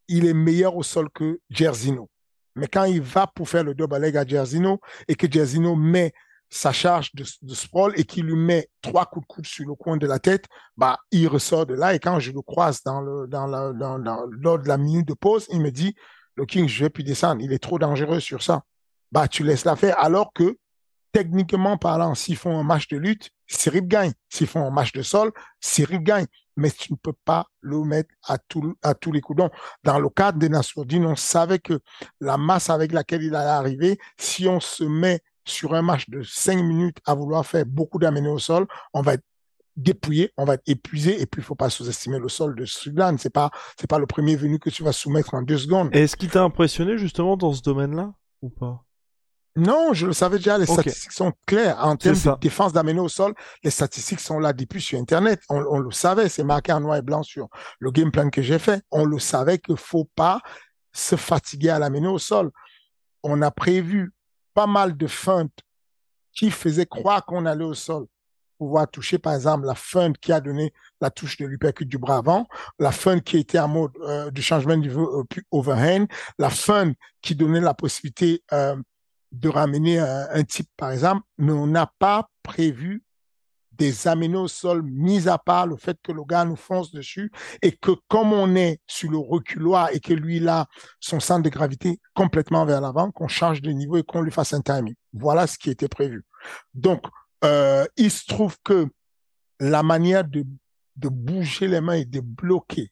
Il 0.07 0.27
est 0.27 0.35
meilleur 0.35 0.77
au 0.77 0.83
sol 0.83 1.09
que 1.13 1.41
Jerzino. 1.51 2.09
Mais 2.55 2.69
quand 2.69 2.85
il 2.85 3.01
va 3.01 3.27
pour 3.27 3.49
faire 3.49 3.65
le 3.65 3.75
double 3.75 3.97
leg 3.97 4.17
à 4.17 4.27
Jerzino 4.27 4.81
et 5.09 5.15
que 5.15 5.31
Jerzino 5.31 5.75
met 5.75 6.13
sa 6.53 6.71
charge 6.71 7.15
de, 7.15 7.25
sprawl 7.55 7.95
et 7.97 8.05
qu'il 8.05 8.27
lui 8.27 8.37
met 8.37 8.69
trois 8.83 9.07
coups 9.07 9.27
de 9.27 9.33
coude 9.33 9.47
sur 9.47 9.67
le 9.67 9.75
coin 9.75 9.97
de 9.97 10.07
la 10.07 10.19
tête, 10.19 10.45
bah, 10.77 10.99
il 11.11 11.27
ressort 11.27 11.65
de 11.65 11.73
là. 11.73 11.95
Et 11.95 11.99
quand 11.99 12.21
je 12.21 12.31
le 12.31 12.43
croise 12.43 12.83
dans 12.85 13.01
le, 13.01 13.27
dans 13.27 13.47
lors 13.47 14.59
de 14.59 14.69
la 14.69 14.77
minute 14.77 15.09
de 15.09 15.15
pause, 15.15 15.47
il 15.51 15.63
me 15.63 15.71
dit, 15.71 15.95
le 16.35 16.45
King, 16.45 16.69
je 16.69 16.85
vais 16.85 16.91
plus 16.91 17.05
descendre. 17.05 17.41
Il 17.41 17.55
est 17.55 17.59
trop 17.59 17.79
dangereux 17.79 18.21
sur 18.21 18.43
ça. 18.43 18.65
Bah, 19.13 19.29
tu 19.29 19.45
laisses 19.45 19.65
la 19.65 19.77
faire. 19.77 19.99
Alors 19.99 20.31
que, 20.35 20.59
techniquement 21.13 21.79
parlant, 21.79 22.15
s'ils 22.15 22.37
font 22.37 22.59
un 22.59 22.65
match 22.65 22.87
de 22.89 22.99
lutte, 22.99 23.31
Cyril 23.47 23.89
gagne. 23.89 24.13
S'ils 24.29 24.47
font 24.47 24.67
un 24.67 24.71
match 24.71 24.93
de 24.93 25.01
sol, 25.01 25.33
Cyril 25.59 26.01
gagne. 26.01 26.27
Mais 26.59 26.71
tu 26.71 26.93
ne 26.93 26.99
peux 26.99 27.15
pas 27.25 27.47
le 27.63 27.83
mettre 27.83 28.11
à, 28.25 28.37
tout, 28.37 28.75
à 28.83 28.95
tous 28.95 29.11
les 29.11 29.23
coups. 29.23 29.43
Dans 29.85 29.99
le 29.99 30.09
cadre 30.11 30.39
des 30.39 30.51
Nassourdine, 30.51 31.07
on 31.07 31.17
savait 31.17 31.61
que 31.61 31.81
la 32.21 32.37
masse 32.37 32.69
avec 32.69 32.93
laquelle 32.93 33.23
il 33.23 33.35
allait 33.35 33.49
arriver, 33.49 33.99
si 34.19 34.47
on 34.47 34.61
se 34.61 34.85
met 34.85 35.23
sur 35.44 35.75
un 35.75 35.83
match 35.83 36.09
de 36.09 36.23
cinq 36.23 36.62
minutes 36.62 36.99
à 37.06 37.15
vouloir 37.15 37.44
faire 37.47 37.67
beaucoup 37.67 37.99
d'amener 37.99 38.29
au 38.29 38.39
sol, 38.39 38.67
on 38.94 39.03
va 39.03 39.15
être 39.15 39.25
dépouillé, 39.77 40.31
on 40.37 40.44
va 40.44 40.55
être 40.55 40.62
épuisé 40.67 41.21
et 41.21 41.27
puis 41.27 41.41
il 41.41 41.44
faut 41.44 41.55
pas 41.55 41.71
sous-estimer 41.71 42.19
le 42.19 42.29
sol 42.29 42.55
de 42.55 42.65
Strickland. 42.65 43.19
C'est 43.19 43.33
pas 43.33 43.50
c'est 43.81 43.89
pas 43.89 43.99
le 43.99 44.06
premier 44.06 44.37
venu 44.37 44.59
que 44.59 44.71
tu 44.71 44.83
vas 44.83 44.93
soumettre 44.93 45.35
en 45.35 45.43
deux 45.43 45.59
secondes. 45.59 45.89
Est-ce 45.93 46.17
qui 46.17 46.29
t'a 46.29 46.43
impressionné 46.43 46.99
justement 46.99 47.37
dans 47.37 47.53
ce 47.53 47.62
domaine-là 47.62 48.12
ou 48.43 48.50
pas? 48.50 48.85
Non, 49.55 49.93
je 49.93 50.06
le 50.06 50.15
savais 50.15 50.39
déjà, 50.39 50.56
les 50.56 50.65
statistiques 50.65 51.12
sont 51.12 51.33
claires. 51.44 51.77
En 51.85 51.97
termes 51.97 52.17
de 52.17 52.41
défense 52.41 52.73
d'amener 52.73 53.00
au 53.00 53.09
sol, 53.09 53.35
les 53.62 53.71
statistiques 53.71 54.21
sont 54.21 54.39
là 54.39 54.55
depuis 54.55 54.81
sur 54.81 54.99
Internet. 54.99 55.43
On, 55.50 55.62
on 55.69 55.79
le 55.79 55.91
savait, 55.91 56.31
c'est 56.31 56.43
marqué 56.44 56.72
en 56.72 56.81
noir 56.81 56.96
et 56.96 57.03
blanc 57.03 57.22
sur 57.22 57.49
le 57.79 57.91
game 57.91 58.11
plan 58.11 58.31
que 58.31 58.41
j'ai 58.41 58.58
fait. 58.58 58.82
On 58.91 59.05
le 59.05 59.19
savait 59.19 59.58
qu'il 59.58 59.77
faut 59.77 60.08
pas 60.17 60.41
se 60.93 61.17
fatiguer 61.17 61.69
à 61.69 61.79
l'amener 61.79 62.08
au 62.08 62.19
sol. 62.19 62.51
On 63.22 63.43
a 63.43 63.51
prévu 63.51 64.13
pas 64.55 64.67
mal 64.67 64.97
de 64.97 65.06
feintes 65.06 65.61
qui 66.32 66.51
faisaient 66.51 66.87
croire 66.87 67.25
qu'on 67.25 67.47
allait 67.47 67.65
au 67.65 67.75
sol. 67.75 68.06
Pouvoir 68.59 68.89
toucher, 68.89 69.19
par 69.19 69.35
exemple, 69.35 69.67
la 69.67 69.75
feinte 69.75 70.19
qui 70.19 70.32
a 70.32 70.41
donné 70.41 70.73
la 71.01 71.11
touche 71.11 71.37
de 71.37 71.47
l'uppercut 71.47 71.85
du 71.85 71.99
bras 71.99 72.19
avant, 72.19 72.47
la 72.79 72.93
feinte 72.93 73.25
qui 73.25 73.39
était 73.39 73.59
en 73.59 73.69
mode 73.69 73.93
euh, 74.03 74.31
de 74.31 74.41
changement 74.41 74.77
de 74.77 74.82
niveau 74.82 75.21
euh, 75.21 75.41
overhand, 75.51 76.06
la 76.39 76.51
feinte 76.51 76.97
qui 77.21 77.35
donnait 77.35 77.61
la 77.61 77.75
possibilité 77.75 78.43
euh, 78.53 78.77
de 79.32 79.49
ramener 79.49 79.99
un, 79.99 80.29
un, 80.31 80.44
type, 80.44 80.69
par 80.77 80.93
exemple, 80.93 81.23
mais 81.39 81.53
on 81.53 81.67
n'a 81.67 81.93
pas 81.99 82.29
prévu 82.43 83.03
des 83.72 84.06
amener 84.06 84.36
au 84.36 84.48
sol, 84.48 84.82
mis 84.82 85.29
à 85.29 85.38
part 85.38 85.67
le 85.67 85.76
fait 85.76 85.96
que 86.02 86.12
le 86.12 86.24
gars 86.24 86.44
nous 86.44 86.56
fonce 86.56 86.93
dessus 86.93 87.32
et 87.62 87.72
que 87.72 87.93
comme 88.08 88.32
on 88.32 88.55
est 88.55 88.81
sur 88.86 89.10
le 89.10 89.19
reculoir 89.19 89.91
et 89.93 90.00
que 90.00 90.12
lui, 90.12 90.41
là, 90.41 90.67
son 91.00 91.20
centre 91.20 91.43
de 91.43 91.48
gravité 91.48 91.98
complètement 92.14 92.64
vers 92.64 92.81
l'avant, 92.81 93.10
qu'on 93.10 93.29
change 93.29 93.62
de 93.62 93.70
niveau 93.70 93.96
et 93.96 94.02
qu'on 94.02 94.22
lui 94.22 94.32
fasse 94.32 94.52
un 94.52 94.60
timing. 94.60 94.94
Voilà 95.12 95.46
ce 95.46 95.58
qui 95.58 95.70
était 95.70 95.88
prévu. 95.88 96.24
Donc, 96.74 97.05
euh, 97.44 97.86
il 97.96 98.10
se 98.10 98.26
trouve 98.26 98.56
que 98.62 98.86
la 99.58 99.82
manière 99.82 100.24
de, 100.24 100.44
de 100.96 101.08
bouger 101.08 101.69
les 101.69 101.81
mains 101.81 101.94
et 101.94 102.05
de 102.05 102.20
bloquer 102.20 102.91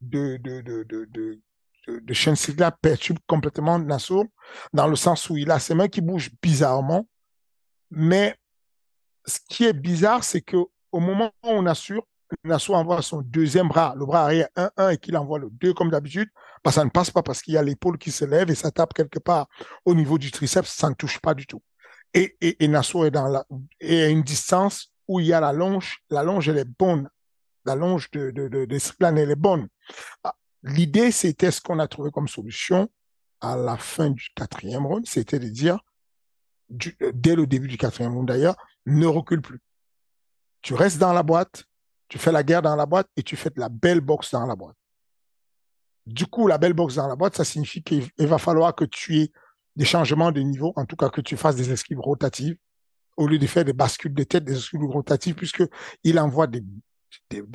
de, 0.00 0.38
de, 0.38 0.60
de, 0.60 0.82
de, 0.84 1.04
de 1.10 1.40
de, 1.88 1.98
de 1.98 2.70
perturbe 2.80 3.18
complètement 3.26 3.78
Nassau, 3.78 4.26
dans 4.72 4.86
le 4.86 4.96
sens 4.96 5.28
où 5.30 5.36
il 5.36 5.50
a 5.50 5.58
ses 5.58 5.74
mains 5.74 5.88
qui 5.88 6.00
bougent 6.00 6.30
bizarrement, 6.40 7.08
mais 7.90 8.36
ce 9.26 9.38
qui 9.48 9.64
est 9.64 9.72
bizarre, 9.72 10.24
c'est 10.24 10.40
que 10.40 10.56
au 10.92 11.00
moment 11.00 11.32
où 11.42 11.48
on 11.48 11.66
assure, 11.66 12.06
Nassau 12.44 12.74
envoie 12.74 13.02
son 13.02 13.20
deuxième 13.22 13.68
bras, 13.68 13.94
le 13.96 14.06
bras 14.06 14.24
arrière 14.24 14.48
1-1 14.56 14.94
et 14.94 14.98
qu'il 14.98 15.16
envoie 15.16 15.38
le 15.38 15.50
2 15.50 15.74
comme 15.74 15.90
d'habitude, 15.90 16.28
bah, 16.64 16.72
ça 16.72 16.84
ne 16.84 16.90
passe 16.90 17.10
pas 17.10 17.22
parce 17.22 17.42
qu'il 17.42 17.54
y 17.54 17.58
a 17.58 17.62
l'épaule 17.62 17.98
qui 17.98 18.10
se 18.10 18.24
lève 18.24 18.50
et 18.50 18.54
ça 18.54 18.70
tape 18.70 18.94
quelque 18.94 19.18
part 19.18 19.48
au 19.84 19.94
niveau 19.94 20.18
du 20.18 20.30
triceps, 20.30 20.70
ça 20.70 20.88
ne 20.88 20.94
touche 20.94 21.20
pas 21.20 21.34
du 21.34 21.46
tout. 21.46 21.62
Et, 22.14 22.36
et, 22.40 22.68
Nassau 22.68 23.04
est 23.04 23.16
à 23.16 24.08
une 24.08 24.22
distance 24.22 24.92
où 25.08 25.20
il 25.20 25.26
y 25.26 25.32
a 25.32 25.40
la 25.40 25.52
longe, 25.52 26.00
la 26.10 26.22
longe 26.22 26.48
elle 26.48 26.58
est 26.58 26.68
bonne, 26.78 27.08
la 27.64 27.74
longe 27.74 28.10
de, 28.10 28.30
de 28.30 28.66
elle 29.00 29.30
est 29.30 29.36
bonne. 29.36 29.68
Ah, 30.22 30.34
l'idée, 30.62 31.10
c'était 31.10 31.50
ce 31.50 31.60
qu'on 31.60 31.78
a 31.78 31.88
trouvé 31.88 32.10
comme 32.10 32.28
solution 32.28 32.90
à 33.40 33.56
la 33.56 33.76
fin 33.76 34.10
du 34.10 34.28
quatrième 34.34 34.86
round, 34.86 35.06
c'était 35.06 35.38
de 35.38 35.48
dire, 35.48 35.80
dès 36.72 37.36
le 37.36 37.46
début 37.46 37.68
du 37.68 37.76
quatrième 37.76 38.14
round 38.14 38.28
d'ailleurs, 38.28 38.56
ne 38.86 39.06
recule 39.06 39.42
plus. 39.42 39.60
tu 40.62 40.74
restes 40.74 40.98
dans 40.98 41.12
la 41.12 41.22
boîte, 41.22 41.64
tu 42.08 42.18
fais 42.18 42.32
la 42.32 42.42
guerre 42.42 42.62
dans 42.62 42.76
la 42.76 42.86
boîte 42.86 43.08
et 43.16 43.22
tu 43.22 43.36
fais 43.36 43.50
la 43.56 43.68
belle 43.68 44.00
boxe 44.00 44.32
dans 44.32 44.46
la 44.46 44.54
boîte. 44.54 44.76
Du 46.06 46.26
coup, 46.26 46.46
la 46.46 46.58
belle 46.58 46.72
boxe 46.72 46.96
dans 46.96 47.08
la 47.08 47.16
boîte, 47.16 47.36
ça 47.36 47.44
signifie 47.44 47.82
qu'il 47.82 48.10
va 48.18 48.38
falloir 48.38 48.74
que 48.74 48.84
tu 48.84 49.20
aies 49.20 49.32
des 49.76 49.84
changements 49.84 50.32
de 50.32 50.40
niveau, 50.40 50.72
en 50.76 50.84
tout 50.84 50.96
cas 50.96 51.08
que 51.08 51.20
tu 51.20 51.36
fasses 51.36 51.56
des 51.56 51.72
esquives 51.72 52.00
rotatives, 52.00 52.56
au 53.16 53.26
lieu 53.26 53.38
de 53.38 53.46
faire 53.46 53.64
des 53.64 53.72
bascules 53.72 54.14
de 54.14 54.24
tête, 54.24 54.44
des 54.44 54.56
esquives 54.56 54.84
rotatives, 54.84 55.34
puisqu'il 55.34 56.18
envoie 56.18 56.46
des, 56.46 56.62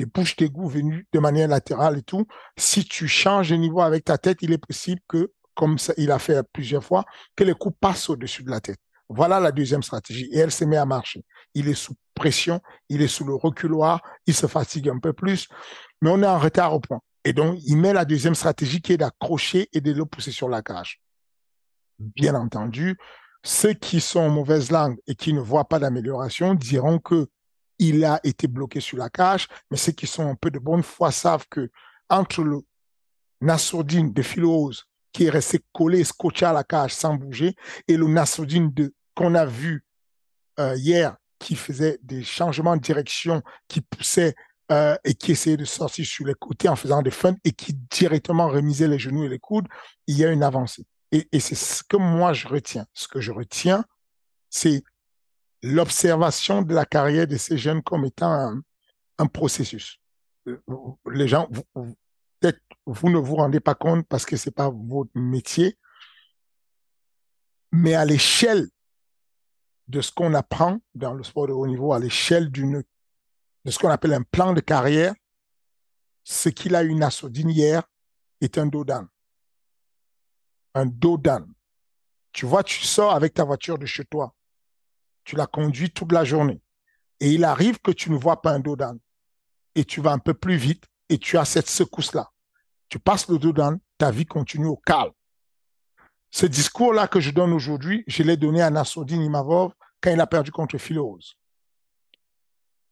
bouches 0.06 0.36
d'égout 0.36 0.68
venues 0.68 1.08
de 1.12 1.20
manière 1.20 1.48
latérale 1.48 2.00
et 2.00 2.04
tout. 2.04 2.26
Si 2.58 2.86
tu 2.86 3.08
changes 3.08 3.50
de 3.50 3.56
niveau 3.56 3.82
avec 3.82 4.06
ta 4.06 4.18
tête, 4.18 4.40
il 4.42 4.52
est 4.52 4.66
possible 4.66 5.02
que, 5.08 5.32
comme 5.54 5.78
il 5.98 6.12
a 6.12 6.20
fait 6.20 6.42
plusieurs 6.54 6.84
fois, 6.84 7.06
que 7.36 7.44
les 7.44 7.54
coups 7.54 7.76
passent 7.80 8.10
au-dessus 8.10 8.44
de 8.44 8.50
la 8.50 8.62
tête. 8.62 8.80
Voilà 9.10 9.40
la 9.40 9.52
deuxième 9.52 9.84
stratégie. 9.84 10.30
Et 10.32 10.40
elle 10.40 10.52
se 10.52 10.66
met 10.66 10.78
à 10.78 10.86
marcher. 10.86 11.24
Il 11.54 11.68
est 11.68 11.74
sous 11.74 11.96
pression, 12.14 12.62
il 12.90 13.02
est 13.02 13.08
sous 13.08 13.26
le 13.26 13.36
reculoir, 13.36 14.02
il 14.26 14.34
se 14.34 14.48
fatigue 14.48 14.90
un 14.90 15.00
peu 15.00 15.14
plus, 15.14 15.48
mais 16.02 16.10
on 16.10 16.22
est 16.24 16.28
en 16.28 16.40
retard 16.40 16.74
au 16.74 16.80
point. 16.80 17.00
Et 17.24 17.34
donc, 17.34 17.60
il 17.66 17.78
met 17.78 17.94
la 17.94 18.06
deuxième 18.06 18.36
stratégie 18.36 18.82
qui 18.82 18.94
est 18.94 18.98
d'accrocher 18.98 19.70
et 19.74 19.82
de 19.82 19.92
le 19.92 20.06
pousser 20.06 20.32
sur 20.32 20.50
la 20.50 20.62
cage. 20.62 21.02
Bien 22.00 22.36
entendu, 22.36 22.98
ceux 23.44 23.74
qui 23.74 24.00
sont 24.02 24.20
en 24.20 24.30
mauvaise 24.30 24.72
langue 24.72 24.98
et 25.08 25.16
qui 25.16 25.34
ne 25.34 25.40
voient 25.40 25.68
pas 25.68 25.80
d'amélioration 25.80 26.54
diront 26.54 27.00
que 27.00 27.28
il 27.80 28.04
a 28.06 28.20
été 28.24 28.48
bloqué 28.48 28.80
sur 28.80 28.98
la 28.98 29.10
cage, 29.10 29.48
mais 29.70 29.78
ceux 29.78 29.92
qui 29.92 30.08
sont 30.08 30.28
un 30.28 30.36
peu 30.36 30.50
de 30.50 30.58
bonne 30.58 30.84
foi 30.84 31.12
savent 31.12 31.46
que 31.50 31.70
entre 32.10 32.42
le 32.44 32.62
Nassourdine 33.42 34.12
de 34.14 34.22
Philose 34.24 34.88
qui 35.18 35.26
est 35.26 35.30
resté 35.30 35.60
collé, 35.74 36.04
scotché 36.04 36.46
à 36.46 36.54
la 36.54 36.64
cage 36.64 36.94
sans 36.94 37.16
bouger, 37.16 37.56
et 37.88 37.98
le 37.98 38.08
Nassourdine 38.08 38.72
de 38.72 38.94
qu'on 39.18 39.34
a 39.34 39.46
vu 39.46 39.84
euh, 40.60 40.76
hier 40.78 41.18
qui 41.40 41.56
faisait 41.56 42.00
des 42.04 42.24
changements 42.24 42.78
de 42.78 42.82
direction, 42.82 43.42
qui 43.68 43.82
poussait 43.82 44.36
euh, 44.72 44.96
et 45.04 45.16
qui 45.16 45.32
essayait 45.32 45.58
de 45.58 45.66
sortir 45.66 46.06
sur 46.06 46.26
les 46.26 46.36
côtés 46.36 46.70
en 46.70 46.76
faisant 46.76 47.02
des 47.02 47.12
feintes 47.12 47.40
et 47.44 47.52
qui 47.52 47.74
directement 47.90 48.48
remisait 48.48 48.88
les 48.88 49.00
genoux 49.00 49.24
et 49.26 49.30
les 49.30 49.40
coudes, 49.40 49.68
il 50.06 50.18
y 50.18 50.26
a 50.26 50.32
une 50.32 50.44
avancée. 50.44 50.86
Et, 51.12 51.28
et 51.32 51.40
c'est 51.40 51.56
ce 51.56 51.84
que 51.84 51.98
moi 51.98 52.34
je 52.34 52.48
retiens. 52.48 52.86
Ce 52.94 53.08
que 53.08 53.20
je 53.20 53.32
retiens, 53.32 53.84
c'est 54.52 54.84
l'observation 55.64 56.62
de 56.62 56.76
la 56.76 56.86
carrière 56.86 57.28
de 57.28 57.38
ces 57.38 57.58
jeunes 57.58 57.82
comme 57.82 58.06
étant 58.06 58.32
un, 58.32 58.62
un 59.18 59.26
processus. 59.26 60.00
Euh, 60.48 60.60
les 61.12 61.28
gens, 61.28 61.48
peut-être 62.40 62.62
vous 62.86 63.10
ne 63.10 63.18
vous 63.18 63.36
rendez 63.36 63.62
pas 63.62 63.76
compte 63.76 64.06
parce 64.08 64.26
que 64.26 64.38
c'est 64.38 64.52
pas 64.52 64.70
votre 64.70 65.12
métier, 65.16 65.76
mais 67.72 67.96
à 67.96 68.06
l'échelle 68.06 68.68
de 69.88 70.02
ce 70.02 70.12
qu'on 70.12 70.34
apprend 70.34 70.80
dans 70.96 71.14
le 71.14 71.24
sport 71.24 71.48
de 71.48 71.54
haut 71.54 71.68
niveau 71.68 71.94
à 71.94 72.00
l'échelle 72.00 72.50
d'une 72.50 72.84
de 73.66 73.72
ce 73.72 73.80
qu'on 73.80 73.90
appelle 73.90 74.14
un 74.14 74.24
plan 74.24 74.54
de 74.54 74.62
carrière, 74.62 75.14
ce 76.24 76.48
qu'il 76.48 76.74
a 76.74 76.84
une 76.84 77.00
Nassodine 77.00 77.50
hier 77.50 77.84
est 78.40 78.58
un 78.58 78.66
dodan. 78.66 79.08
Un 80.74 80.86
dodan. 80.86 81.46
Tu 82.32 82.46
vois, 82.46 82.64
tu 82.64 82.84
sors 82.84 83.14
avec 83.14 83.34
ta 83.34 83.44
voiture 83.44 83.78
de 83.78 83.86
chez 83.86 84.06
toi. 84.06 84.34
Tu 85.26 85.36
la 85.36 85.48
conduis 85.48 85.92
toute 85.92 86.14
la 86.14 86.24
journée. 86.24 86.62
Et 87.20 87.32
il 87.32 87.44
arrive 87.44 87.80
que 87.80 87.92
tu 87.92 88.10
ne 88.10 88.18
vois 88.18 88.42
pas 88.42 88.54
un 88.54 88.60
dodan. 88.60 88.98
Et 89.76 89.84
tu 89.84 90.00
vas 90.00 90.12
un 90.12 90.20
peu 90.20 90.34
plus 90.34 90.56
vite 90.56 90.86
et 91.10 91.18
tu 91.18 91.38
as 91.38 91.44
cette 91.44 91.70
secousse-là. 91.70 92.32
Tu 92.88 93.00
passes 93.00 93.28
le 93.28 93.38
dodan, 93.38 93.78
ta 93.98 94.12
vie 94.12 94.26
continue 94.26 94.68
au 94.68 94.78
calme. 94.78 95.12
Ce 96.30 96.46
discours-là 96.46 97.08
que 97.08 97.20
je 97.20 97.32
donne 97.32 97.54
aujourd'hui, 97.54 98.04
je 98.08 98.24
l'ai 98.24 98.38
donné 98.38 98.62
à 98.62 98.70
Nassoudine 98.70 99.22
Imavov 99.22 99.74
quand 100.02 100.12
il 100.12 100.20
a 100.20 100.28
perdu 100.28 100.52
contre 100.52 100.78
Philose. 100.78 101.38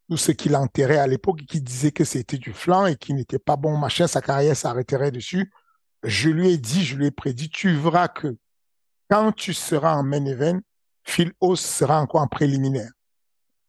Tout 0.09 0.17
ce 0.17 0.31
qu'il 0.31 0.55
enterrait 0.55 0.97
à 0.97 1.07
l'époque, 1.07 1.41
qui 1.47 1.61
disait 1.61 1.91
que 1.91 2.03
c'était 2.03 2.37
du 2.37 2.53
flanc 2.53 2.85
et 2.85 2.95
qu'il 2.95 3.15
n'était 3.15 3.39
pas 3.39 3.55
bon, 3.55 3.77
machin, 3.77 4.07
sa 4.07 4.21
carrière 4.21 4.55
s'arrêterait 4.55 5.11
dessus. 5.11 5.51
Je 6.03 6.29
lui 6.29 6.49
ai 6.49 6.57
dit, 6.57 6.85
je 6.85 6.95
lui 6.95 7.07
ai 7.07 7.11
prédit, 7.11 7.49
tu 7.49 7.75
verras 7.75 8.07
que 8.07 8.37
quand 9.09 9.31
tu 9.31 9.53
seras 9.53 9.95
en 9.95 10.03
main 10.03 10.25
event, 10.25 10.59
Philose 11.03 11.59
sera 11.59 12.01
encore 12.01 12.21
en 12.21 12.27
préliminaire. 12.27 12.91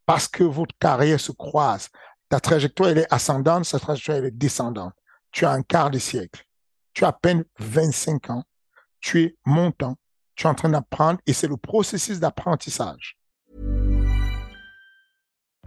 Parce 0.04 0.28
que 0.28 0.44
votre 0.44 0.75
carrière 0.78 1.20
se 1.20 1.32
croise. 1.32 1.88
Ta 2.28 2.40
trajectoire, 2.40 2.90
elle 2.90 2.99
est 2.99 3.12
ascendante, 3.12 3.64
sa 3.64 3.78
trajectoire, 3.78 4.18
elle 4.18 4.26
est 4.26 4.30
descendante. 4.30 4.94
Tu 5.32 5.44
as 5.44 5.50
un 5.50 5.62
quart 5.62 5.90
de 5.90 5.99
siècle. 5.99 6.44
Tu 6.92 7.04
as 7.04 7.08
à 7.08 7.12
peine 7.12 7.44
25 7.58 8.30
ans 8.30 8.44
tu 9.07 9.19
es 9.19 9.35
montant, 9.47 9.97
tu 10.35 10.47
es 10.47 10.51
en 10.51 10.55
train 10.55 10.71
d'apprendre 10.71 11.21
et 11.27 11.33
c'est 11.33 11.49
le 11.49 11.57
processus 11.57 12.19
d'apprentissage. 12.19 13.17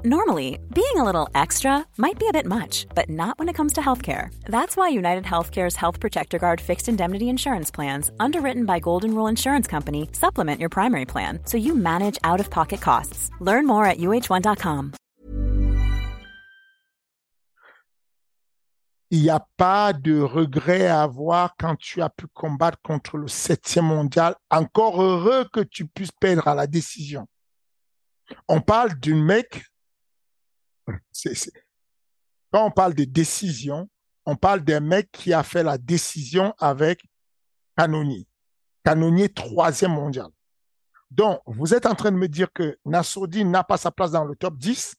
Normally, 0.04 0.58
being 0.74 0.96
a 0.96 1.04
little 1.04 1.28
extra 1.36 1.86
might 1.98 2.18
be 2.18 2.28
a 2.30 2.32
bit 2.32 2.46
much, 2.46 2.88
but 2.96 3.10
not 3.10 3.38
when 3.38 3.50
it 3.50 3.56
comes 3.56 3.74
to 3.74 3.82
healthcare. 3.82 4.30
That's 4.46 4.78
why 4.78 4.88
United 4.88 5.26
Healthcare's 5.26 5.76
Health 5.76 6.00
Protector 6.00 6.40
Guard 6.40 6.62
fixed 6.62 6.88
indemnity 6.88 7.28
insurance 7.28 7.70
plans, 7.70 8.10
underwritten 8.18 8.66
by 8.66 8.80
Golden 8.80 9.14
Rule 9.14 9.28
Insurance 9.28 9.68
Company, 9.68 10.08
supplement 10.14 10.62
your 10.62 10.70
primary 10.70 11.06
plan 11.06 11.40
so 11.46 11.58
you 11.58 11.76
manage 11.76 12.18
out 12.24 12.40
of 12.40 12.50
pocket 12.50 12.80
costs. 12.80 13.30
Learn 13.42 13.68
more 13.68 13.86
at 13.86 13.98
uh1.com. 13.98 14.94
il 19.12 19.22
n'y 19.22 19.30
a 19.30 19.46
pas 19.58 19.92
de 19.92 20.20
regret 20.20 20.88
à 20.88 21.02
avoir 21.02 21.56
quand 21.58 21.76
tu 21.76 22.02
as 22.02 22.10
pu 22.10 22.28
combattre 22.28 22.78
contre 22.84 23.18
le 23.18 23.28
septième 23.28 23.86
mondial. 23.86 24.36
Encore 24.50 25.02
heureux 25.02 25.48
que 25.52 25.62
tu 25.62 25.88
puisses 25.88 26.12
perdre 26.12 26.48
à 26.48 26.54
la 26.54 26.68
décision. 26.68 27.28
On 28.48 28.62
parle 28.62 28.94
d'un 29.00 29.24
mec, 29.24 29.66
quand 32.52 32.66
on 32.66 32.72
parle 32.72 32.94
de 32.94 33.06
décision, 33.06 33.90
on 34.26 34.36
parle 34.36 34.62
d'un 34.62 34.80
mec 34.80 35.12
qui 35.12 35.34
a 35.34 35.42
fait 35.42 35.64
la 35.64 35.80
décision 35.80 36.54
avec 36.60 37.04
Canonier. 37.76 38.28
Canonier 38.84 39.30
troisième 39.30 39.94
mondial. 39.94 40.28
Donc, 41.10 41.42
vous 41.48 41.74
êtes 41.74 41.88
en 41.88 41.96
train 41.96 42.12
de 42.12 42.18
me 42.18 42.28
dire 42.28 42.54
que 42.54 42.78
Nassoudi 42.86 43.44
n'a 43.44 43.64
pas 43.64 43.78
sa 43.78 43.90
place 43.90 44.12
dans 44.12 44.26
le 44.26 44.36
top 44.36 44.56
10 44.58 44.96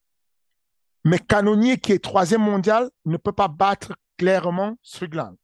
mais 1.04 1.18
Canonier, 1.18 1.78
qui 1.78 1.92
est 1.92 2.02
troisième 2.02 2.42
mondial, 2.42 2.90
ne 3.04 3.16
peut 3.16 3.32
pas 3.32 3.48
battre 3.48 3.94
clairement 4.18 4.76
Strickland. 4.82 5.36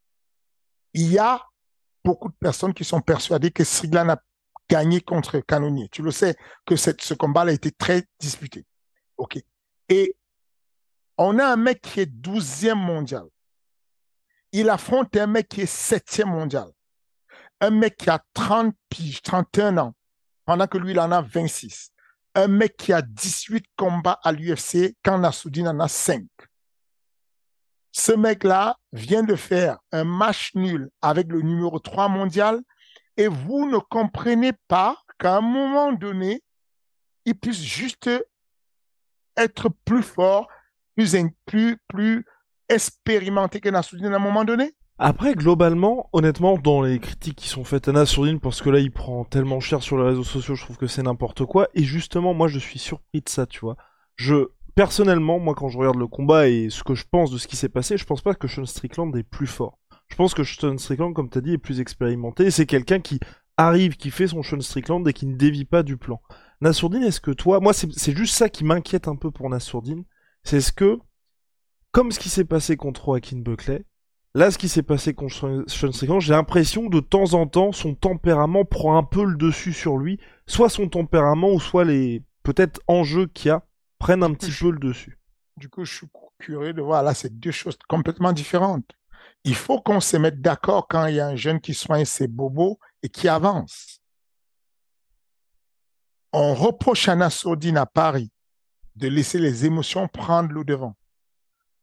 Il 0.92 1.10
y 1.10 1.18
a 1.18 1.42
beaucoup 2.04 2.28
de 2.28 2.34
personnes 2.34 2.74
qui 2.74 2.84
sont 2.84 3.00
persuadées 3.00 3.50
que 3.50 3.64
Strickland 3.64 4.10
a 4.10 4.22
gagné 4.68 5.00
contre 5.00 5.40
Canonier. 5.40 5.88
Tu 5.90 6.02
le 6.02 6.10
sais 6.10 6.36
que 6.66 6.76
ce 6.76 7.14
combat 7.14 7.42
a 7.42 7.52
été 7.52 7.70
très 7.70 8.04
disputé. 8.18 8.66
OK. 9.16 9.38
Et 9.88 10.16
on 11.16 11.38
a 11.38 11.46
un 11.46 11.56
mec 11.56 11.80
qui 11.80 12.00
est 12.00 12.06
douzième 12.06 12.78
mondial. 12.78 13.24
Il 14.52 14.68
affronte 14.68 15.16
un 15.16 15.26
mec 15.26 15.48
qui 15.48 15.62
est 15.62 15.66
septième 15.66 16.28
mondial. 16.28 16.68
Un 17.60 17.70
mec 17.70 17.96
qui 17.96 18.10
a 18.10 18.22
30 18.34 18.74
piges, 18.90 19.22
31 19.22 19.78
ans, 19.78 19.94
pendant 20.44 20.66
que 20.66 20.76
lui, 20.76 20.90
il 20.90 21.00
en 21.00 21.10
a 21.10 21.22
26 21.22 21.92
un 22.36 22.48
mec 22.48 22.76
qui 22.76 22.92
a 22.92 23.00
18 23.00 23.64
combats 23.76 24.20
à 24.22 24.30
l'UFC 24.30 24.94
quand 25.02 25.18
Nassoudine 25.18 25.68
en 25.68 25.80
a 25.80 25.88
5. 25.88 26.22
Ce 27.92 28.12
mec-là 28.12 28.76
vient 28.92 29.22
de 29.22 29.34
faire 29.34 29.78
un 29.90 30.04
match 30.04 30.54
nul 30.54 30.90
avec 31.00 31.28
le 31.28 31.40
numéro 31.40 31.78
3 31.78 32.08
mondial 32.08 32.60
et 33.16 33.26
vous 33.26 33.66
ne 33.70 33.78
comprenez 33.78 34.52
pas 34.68 34.98
qu'à 35.18 35.38
un 35.38 35.40
moment 35.40 35.92
donné, 35.92 36.42
il 37.24 37.34
puisse 37.34 37.62
juste 37.62 38.10
être 39.34 39.70
plus 39.86 40.02
fort, 40.02 40.46
plus, 40.94 41.16
plus, 41.46 41.78
plus 41.88 42.26
expérimenté 42.68 43.60
que 43.60 43.70
Nassoudine 43.70 44.12
à 44.12 44.16
un 44.16 44.18
moment 44.18 44.44
donné? 44.44 44.75
Après, 44.98 45.34
globalement, 45.34 46.08
honnêtement, 46.12 46.56
dans 46.56 46.80
les 46.80 46.98
critiques 46.98 47.36
qui 47.36 47.48
sont 47.48 47.64
faites 47.64 47.88
à 47.88 47.92
Nassourdine, 47.92 48.40
parce 48.40 48.62
que 48.62 48.70
là, 48.70 48.78
il 48.78 48.90
prend 48.90 49.24
tellement 49.24 49.60
cher 49.60 49.82
sur 49.82 49.98
les 49.98 50.04
réseaux 50.04 50.24
sociaux, 50.24 50.54
je 50.54 50.64
trouve 50.64 50.78
que 50.78 50.86
c'est 50.86 51.02
n'importe 51.02 51.44
quoi. 51.44 51.68
Et 51.74 51.82
justement, 51.82 52.32
moi, 52.32 52.48
je 52.48 52.58
suis 52.58 52.78
surpris 52.78 53.20
de 53.20 53.28
ça, 53.28 53.44
tu 53.44 53.60
vois. 53.60 53.76
Je, 54.16 54.48
personnellement, 54.74 55.38
moi, 55.38 55.54
quand 55.54 55.68
je 55.68 55.76
regarde 55.76 55.98
le 55.98 56.06
combat 56.06 56.48
et 56.48 56.70
ce 56.70 56.82
que 56.82 56.94
je 56.94 57.04
pense 57.10 57.30
de 57.30 57.36
ce 57.36 57.46
qui 57.46 57.56
s'est 57.56 57.68
passé, 57.68 57.98
je 57.98 58.06
pense 58.06 58.22
pas 58.22 58.34
que 58.34 58.48
Sean 58.48 58.64
Strickland 58.64 59.14
est 59.16 59.22
plus 59.22 59.46
fort. 59.46 59.78
Je 60.08 60.16
pense 60.16 60.32
que 60.32 60.44
Sean 60.44 60.78
Strickland, 60.78 61.12
comme 61.12 61.28
t'as 61.28 61.42
dit, 61.42 61.52
est 61.52 61.58
plus 61.58 61.80
expérimenté. 61.80 62.50
C'est 62.50 62.66
quelqu'un 62.66 63.00
qui 63.00 63.20
arrive, 63.58 63.96
qui 63.96 64.10
fait 64.10 64.28
son 64.28 64.42
Sean 64.42 64.60
Strickland 64.60 65.06
et 65.06 65.12
qui 65.12 65.26
ne 65.26 65.36
dévie 65.36 65.66
pas 65.66 65.82
du 65.82 65.98
plan. 65.98 66.22
Nassourdine, 66.62 67.02
est-ce 67.02 67.20
que 67.20 67.32
toi, 67.32 67.60
moi, 67.60 67.74
c'est 67.74 68.16
juste 68.16 68.34
ça 68.34 68.48
qui 68.48 68.64
m'inquiète 68.64 69.08
un 69.08 69.16
peu 69.16 69.30
pour 69.30 69.50
Nassourdine. 69.50 70.04
C'est 70.42 70.62
ce 70.62 70.72
que, 70.72 70.98
comme 71.90 72.12
ce 72.12 72.18
qui 72.18 72.30
s'est 72.30 72.46
passé 72.46 72.78
contre 72.78 73.04
Joaquin 73.04 73.40
Buckley, 73.40 73.84
Là, 74.36 74.50
ce 74.50 74.58
qui 74.58 74.68
s'est 74.68 74.82
passé 74.82 75.14
contre 75.14 75.64
Sean 75.66 75.92
Strickland, 75.92 76.20
j'ai 76.20 76.34
l'impression 76.34 76.90
de 76.90 77.00
temps 77.00 77.32
en 77.32 77.46
temps, 77.46 77.72
son 77.72 77.94
tempérament 77.94 78.66
prend 78.66 78.98
un 78.98 79.02
peu 79.02 79.24
le 79.24 79.34
dessus 79.34 79.72
sur 79.72 79.96
lui. 79.96 80.20
Soit 80.46 80.68
son 80.68 80.90
tempérament, 80.90 81.54
ou 81.54 81.58
soit 81.58 81.86
les 81.86 82.22
peut-être 82.42 82.78
enjeux 82.86 83.28
qu'il 83.28 83.48
y 83.48 83.50
a 83.52 83.64
prennent 83.98 84.22
un 84.22 84.34
petit 84.34 84.50
peu 84.50 84.70
le 84.70 84.78
dessus. 84.78 85.18
Du 85.56 85.70
coup, 85.70 85.86
je 85.86 85.94
suis 85.94 86.06
curieux 86.38 86.74
de 86.74 86.82
voir. 86.82 87.02
Là, 87.02 87.14
c'est 87.14 87.38
deux 87.38 87.50
choses 87.50 87.78
complètement 87.88 88.34
différentes. 88.34 88.84
Il 89.44 89.54
faut 89.54 89.80
qu'on 89.80 90.00
se 90.00 90.18
mette 90.18 90.42
d'accord 90.42 90.86
quand 90.86 91.06
il 91.06 91.14
y 91.14 91.20
a 91.20 91.28
un 91.28 91.36
jeune 91.36 91.58
qui 91.58 91.72
soigne 91.72 92.04
ses 92.04 92.28
bobos 92.28 92.78
et 93.02 93.08
qui 93.08 93.28
avance. 93.28 94.02
On 96.34 96.52
reproche 96.52 97.08
à 97.08 97.16
Nassourdine 97.16 97.78
à 97.78 97.86
Paris 97.86 98.30
de 98.96 99.08
laisser 99.08 99.38
les 99.38 99.64
émotions 99.64 100.08
prendre 100.08 100.52
le 100.52 100.62
devant. 100.62 100.94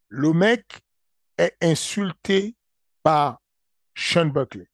Le 0.08 0.34
mec 0.34 0.84
est 1.38 1.56
insulté 1.62 2.56
par 3.04 3.40
Sean 3.96 4.26
Buckley. 4.28 4.68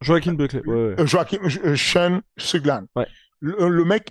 Joaquin 0.00 0.34
Buckley. 0.34 0.62
Ouais, 0.66 0.94
Euh, 1.00 1.06
Joachim, 1.06 1.38
euh, 1.64 1.76
Sean 1.76 2.20
Suglan. 2.36 2.86
Ouais. 2.94 3.06
Le, 3.40 3.68
le 3.68 3.84
mec, 3.84 4.10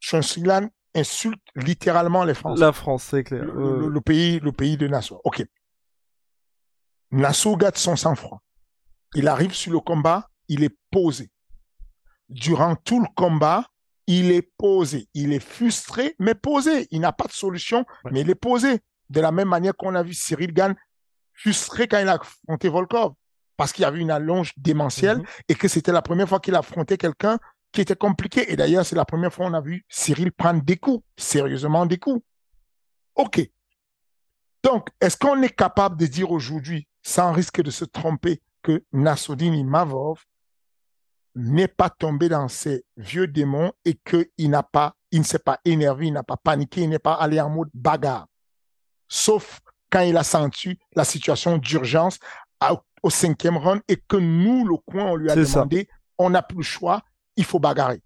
Sean 0.00 0.22
Suglan, 0.22 0.68
insulte 0.94 1.40
littéralement 1.54 2.24
les 2.24 2.34
Français. 2.34 2.60
La 2.60 2.72
France, 2.72 3.04
c'est 3.04 3.22
clair. 3.24 3.44
le, 3.44 4.00
pays, 4.00 4.40
le 4.40 4.50
pays 4.52 4.76
de 4.76 4.88
Nassau. 4.88 5.20
Ok. 5.24 5.44
Nassau 7.12 7.56
garde 7.56 7.76
son 7.76 7.96
sang-froid. 7.96 8.42
Il 9.14 9.26
arrive 9.28 9.52
sur 9.54 9.72
le 9.72 9.80
combat, 9.80 10.28
il 10.48 10.62
est 10.64 10.76
posé. 10.90 11.30
Durant 12.28 12.76
tout 12.76 13.00
le 13.00 13.08
combat, 13.16 13.66
il 14.06 14.30
est 14.30 14.48
posé. 14.56 15.08
Il 15.14 15.32
est 15.32 15.40
frustré, 15.40 16.14
mais 16.18 16.34
posé. 16.34 16.86
Il 16.90 17.00
n'a 17.00 17.12
pas 17.12 17.26
de 17.26 17.32
solution, 17.32 17.84
Ouais. 18.04 18.10
mais 18.12 18.20
il 18.20 18.30
est 18.30 18.34
posé. 18.36 18.80
De 19.08 19.20
la 19.20 19.32
même 19.32 19.48
manière 19.48 19.76
qu'on 19.76 19.94
a 19.96 20.02
vu 20.04 20.14
Cyril 20.14 20.52
Gann 20.52 20.74
frustré 21.40 21.88
quand 21.88 21.98
il 21.98 22.08
a 22.08 22.14
affronté 22.14 22.68
Volkov, 22.68 23.14
parce 23.56 23.72
qu'il 23.72 23.82
y 23.82 23.86
avait 23.86 24.00
une 24.00 24.10
allonge 24.10 24.52
démentielle 24.56 25.18
Mhm. 25.18 25.26
et 25.48 25.54
que 25.54 25.68
c'était 25.68 25.92
la 25.92 26.02
première 26.02 26.28
fois 26.28 26.40
qu'il 26.40 26.54
affrontait 26.54 26.98
quelqu'un 26.98 27.38
qui 27.72 27.80
était 27.80 27.96
compliqué. 27.96 28.52
Et 28.52 28.56
d'ailleurs, 28.56 28.84
c'est 28.84 28.96
la 28.96 29.04
première 29.04 29.32
fois 29.32 29.46
qu'on 29.46 29.54
a 29.54 29.60
vu 29.60 29.84
Cyril 29.88 30.32
prendre 30.32 30.62
des 30.62 30.76
coups, 30.76 31.04
sérieusement 31.16 31.86
des 31.86 31.98
coups. 31.98 32.22
OK. 33.14 33.40
Donc, 34.62 34.88
est-ce 35.00 35.16
qu'on 35.16 35.40
est 35.42 35.54
capable 35.54 35.96
de 35.96 36.06
dire 36.06 36.30
aujourd'hui, 36.30 36.86
sans 37.02 37.32
risque 37.32 37.62
de 37.62 37.70
se 37.70 37.84
tromper, 37.84 38.42
que 38.62 38.84
Nassoudine 38.92 39.54
Imavov 39.54 40.22
n'est 41.34 41.68
pas 41.68 41.88
tombé 41.88 42.28
dans 42.28 42.48
ses 42.48 42.84
vieux 42.96 43.26
démons 43.26 43.72
et 43.86 43.94
qu'il 43.94 44.50
n'a 44.50 44.62
pas, 44.62 44.96
il 45.10 45.20
ne 45.20 45.24
s'est 45.24 45.38
pas 45.38 45.58
énervé, 45.64 46.08
il 46.08 46.12
n'a 46.12 46.22
pas 46.22 46.36
paniqué, 46.36 46.82
il 46.82 46.90
n'est 46.90 46.98
pas 46.98 47.14
allé 47.14 47.40
en 47.40 47.48
mode 47.48 47.70
bagarre? 47.72 48.26
Sauf 49.08 49.60
quand 49.90 50.00
il 50.00 50.16
a 50.16 50.24
senti 50.24 50.78
la 50.94 51.04
situation 51.04 51.58
d'urgence 51.58 52.18
au 53.02 53.10
cinquième 53.10 53.56
round 53.56 53.80
et 53.88 53.96
que 53.96 54.16
nous, 54.16 54.66
le 54.66 54.76
coin, 54.76 55.06
on 55.06 55.16
lui 55.16 55.30
a 55.30 55.34
ça. 55.44 55.60
demandé, 55.60 55.88
on 56.18 56.30
n'a 56.30 56.42
plus 56.42 56.58
le 56.58 56.62
choix, 56.62 57.02
il 57.36 57.44
faut 57.44 57.58
bagarrer. 57.58 58.02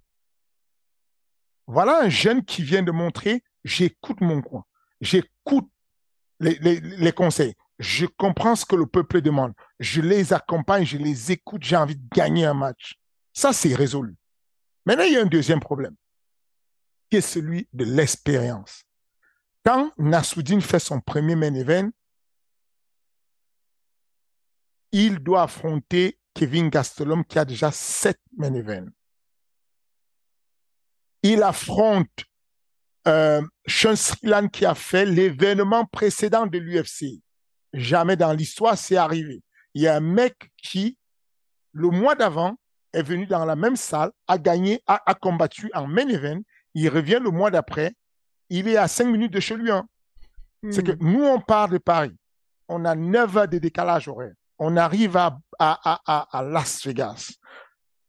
Voilà 1.67 2.01
un 2.03 2.09
jeune 2.09 2.45
qui 2.45 2.63
vient 2.63 2.83
de 2.83 2.93
montrer, 2.93 3.43
j'écoute 3.65 4.21
mon 4.21 4.43
coin, 4.43 4.65
j'écoute 5.01 5.69
les, 6.41 6.55
les- 6.61 6.81
les 6.81 7.13
conseils, 7.13 7.55
je 7.79 8.07
comprends 8.07 8.55
ce 8.55 8.67
que 8.67 8.77
le 8.77 8.87
peuple 8.87 9.21
demande, 9.23 9.53
je 9.81 10.01
les 10.01 10.33
accompagne, 10.33 10.85
je 10.85 10.99
les 10.99 11.33
écoute, 11.33 11.63
j'ai 11.65 11.77
envie 11.77 11.97
de 11.97 12.07
gagner 12.15 12.45
un 12.45 12.55
match. 12.55 12.95
Ça, 13.33 13.53
c'est 13.53 13.75
résolu. 13.75 14.15
Maintenant, 14.87 15.05
il 15.05 15.15
y 15.15 15.17
a 15.17 15.23
un 15.23 15.27
deuxième 15.27 15.61
problème, 15.61 15.97
qui 17.11 17.17
est 17.17 17.21
celui 17.21 17.67
de 17.73 17.85
l'expérience. 17.85 18.85
Quand 19.65 19.93
Nassoudine 19.97 20.61
fait 20.61 20.79
son 20.79 21.01
premier 21.01 21.37
main 21.37 21.55
event, 21.55 21.91
il 24.93 25.19
doit 25.19 25.43
affronter 25.45 26.19
Kevin 26.35 26.69
Gastelum 26.69 27.25
qui 27.25 27.39
a 27.39 27.45
déjà 27.45 27.73
sept 27.73 28.21
main 28.37 28.53
events. 28.55 28.91
Il 31.23 31.43
affronte 31.43 32.25
euh, 33.09 33.43
Sean 33.67 33.97
Strickland 33.97 34.51
qui 34.51 34.67
a 34.67 34.75
fait 34.75 35.07
l'événement 35.07 35.87
précédent 35.87 36.47
de 36.47 36.59
l'UFC. 36.59 37.23
Jamais 37.73 38.17
dans 38.17 38.33
l'histoire 38.33 38.77
c'est 38.77 38.97
arrivé. 38.97 39.43
Il 39.73 39.83
y 39.83 39.89
a 39.89 39.97
un 39.97 40.01
mec 40.01 40.53
qui, 40.63 40.99
le 41.73 41.89
mois 41.89 42.15
d'avant, 42.15 42.57
est 42.93 43.03
venu 43.03 43.27
dans 43.27 43.45
la 43.45 43.57
même 43.57 43.77
salle, 43.77 44.13
a 44.29 44.39
gagné, 44.39 44.83
a, 44.87 45.03
a 45.11 45.15
combattu 45.15 45.71
en 45.75 45.87
main 45.87 46.09
event. 46.09 46.41
Il 46.75 46.89
revient 46.91 47.19
le 47.21 47.31
mois 47.31 47.51
d'après. 47.51 47.95
Il 48.51 48.69
est 48.69 48.77
à 48.77 48.89
cinq 48.89 49.07
minutes 49.07 49.33
de 49.33 49.41
chez 49.41 49.57
lui. 49.57 49.71
hein. 49.71 49.87
C'est 50.71 50.83
que 50.83 50.93
nous, 51.01 51.23
on 51.23 51.41
part 51.41 51.69
de 51.69 51.79
Paris. 51.79 52.17
On 52.69 52.85
a 52.87 52.95
9 52.95 53.37
heures 53.37 53.49
de 53.49 53.59
décalage 53.59 54.09
horaire. 54.09 54.33
On 54.59 54.77
arrive 54.79 55.17
à, 55.17 55.39
à, 55.59 55.79
à, 55.93 56.01
à, 56.07 56.39
à 56.39 56.43
Las 56.43 56.87
Vegas. 56.87 57.33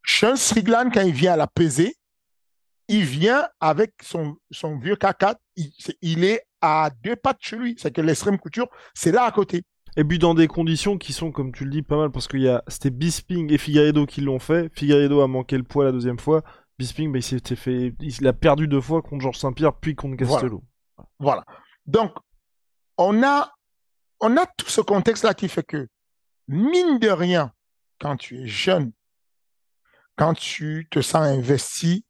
Sean 0.05 0.35
Strickland, 0.37 0.89
quand 0.93 1.01
il 1.01 1.13
vient 1.13 1.33
à 1.33 1.37
la 1.37 1.47
pesée, 1.47 1.95
il 2.87 3.03
vient 3.03 3.45
avec 3.59 3.93
son, 4.01 4.37
son 4.51 4.77
vieux 4.77 4.95
K4. 4.95 5.35
Il, 6.01 6.23
est 6.23 6.43
à 6.61 6.89
deux 7.03 7.15
pas 7.17 7.33
de 7.33 7.39
chez 7.41 7.57
lui. 7.57 7.75
C'est 7.77 7.91
que 7.91 8.01
l'extrême 8.01 8.37
couture, 8.37 8.67
c'est 8.93 9.11
là 9.11 9.23
à 9.23 9.31
côté. 9.31 9.63
Et 9.97 10.03
puis 10.03 10.19
dans 10.19 10.33
des 10.33 10.47
conditions 10.47 10.97
qui 10.97 11.11
sont, 11.13 11.31
comme 11.31 11.51
tu 11.51 11.65
le 11.65 11.71
dis, 11.71 11.81
pas 11.81 11.97
mal, 11.97 12.11
parce 12.11 12.27
qu'il 12.27 12.41
y 12.41 12.49
a, 12.49 12.63
c'était 12.67 12.89
Bisping 12.89 13.51
et 13.51 13.57
Figueiredo 13.57 14.05
qui 14.05 14.21
l'ont 14.21 14.39
fait. 14.39 14.69
Figueiredo 14.77 15.21
a 15.21 15.27
manqué 15.27 15.57
le 15.57 15.63
poids 15.63 15.83
la 15.85 15.91
deuxième 15.91 16.19
fois. 16.19 16.43
Bisping, 16.77 17.11
bah, 17.11 17.19
il 17.19 17.23
s'était 17.23 17.55
fait, 17.55 17.93
il 17.99 18.27
a 18.27 18.33
perdu 18.33 18.67
deux 18.67 18.81
fois 18.81 19.01
contre 19.01 19.21
Georges 19.21 19.37
Saint-Pierre, 19.37 19.73
puis 19.73 19.95
contre. 19.95 20.17
Castello. 20.17 20.63
Voilà. 21.19 21.45
Donc, 21.85 22.13
on 22.97 23.23
a, 23.23 23.51
on 24.19 24.35
a 24.37 24.45
tout 24.57 24.69
ce 24.69 24.81
contexte-là 24.81 25.33
qui 25.33 25.47
fait 25.47 25.63
que, 25.63 25.87
mine 26.47 26.99
de 26.99 27.09
rien, 27.09 27.53
quand 27.99 28.17
tu 28.17 28.41
es 28.41 28.47
jeune, 28.47 28.91
quand 30.17 30.33
tu 30.33 30.87
te 30.91 31.01
sens 31.01 31.27
investi 31.27 32.05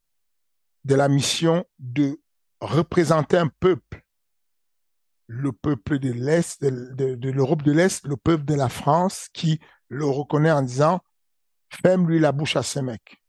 de 0.84 0.96
la 0.96 1.10
mission 1.10 1.66
de 1.80 2.20
représenter 2.60 3.38
un 3.38 3.48
peuple, 3.48 4.04
le 5.28 5.52
peuple 5.52 5.98
de 6.00 6.12
l'Est, 6.12 6.64
de 6.64 7.30
l'Europe 7.30 7.64
de 7.64 7.72
l'Est, 7.72 8.06
le 8.06 8.18
peuple 8.18 8.46
de 8.46 8.54
la 8.54 8.70
France, 8.70 9.30
qui 9.34 9.60
le 9.90 10.06
reconnaît 10.06 10.52
en 10.52 10.62
disant, 10.62 11.00
ferme-lui 11.70 12.20
la 12.20 12.32
bouche 12.32 12.56
à 12.56 12.64
ce 12.64 12.80
mec. 12.80 13.22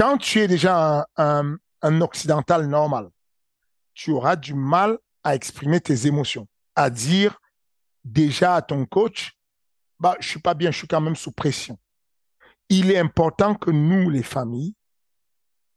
Quand 0.00 0.16
tu 0.16 0.38
es 0.38 0.48
déjà 0.48 1.06
un, 1.18 1.58
occidental 2.00 2.66
normal, 2.66 3.10
tu 3.92 4.12
auras 4.12 4.34
du 4.34 4.54
mal 4.54 4.98
à 5.22 5.34
exprimer 5.34 5.78
tes 5.78 6.06
émotions, 6.06 6.48
à 6.74 6.88
dire 6.88 7.38
déjà 8.02 8.54
à 8.54 8.62
ton 8.62 8.86
coach, 8.86 9.36
bah, 9.98 10.16
je 10.18 10.26
suis 10.26 10.40
pas 10.40 10.54
bien, 10.54 10.70
je 10.70 10.78
suis 10.78 10.86
quand 10.86 11.02
même 11.02 11.16
sous 11.16 11.32
pression. 11.32 11.78
Il 12.70 12.90
est 12.90 12.96
important 12.96 13.54
que 13.54 13.70
nous, 13.70 14.08
les 14.08 14.22
familles, 14.22 14.74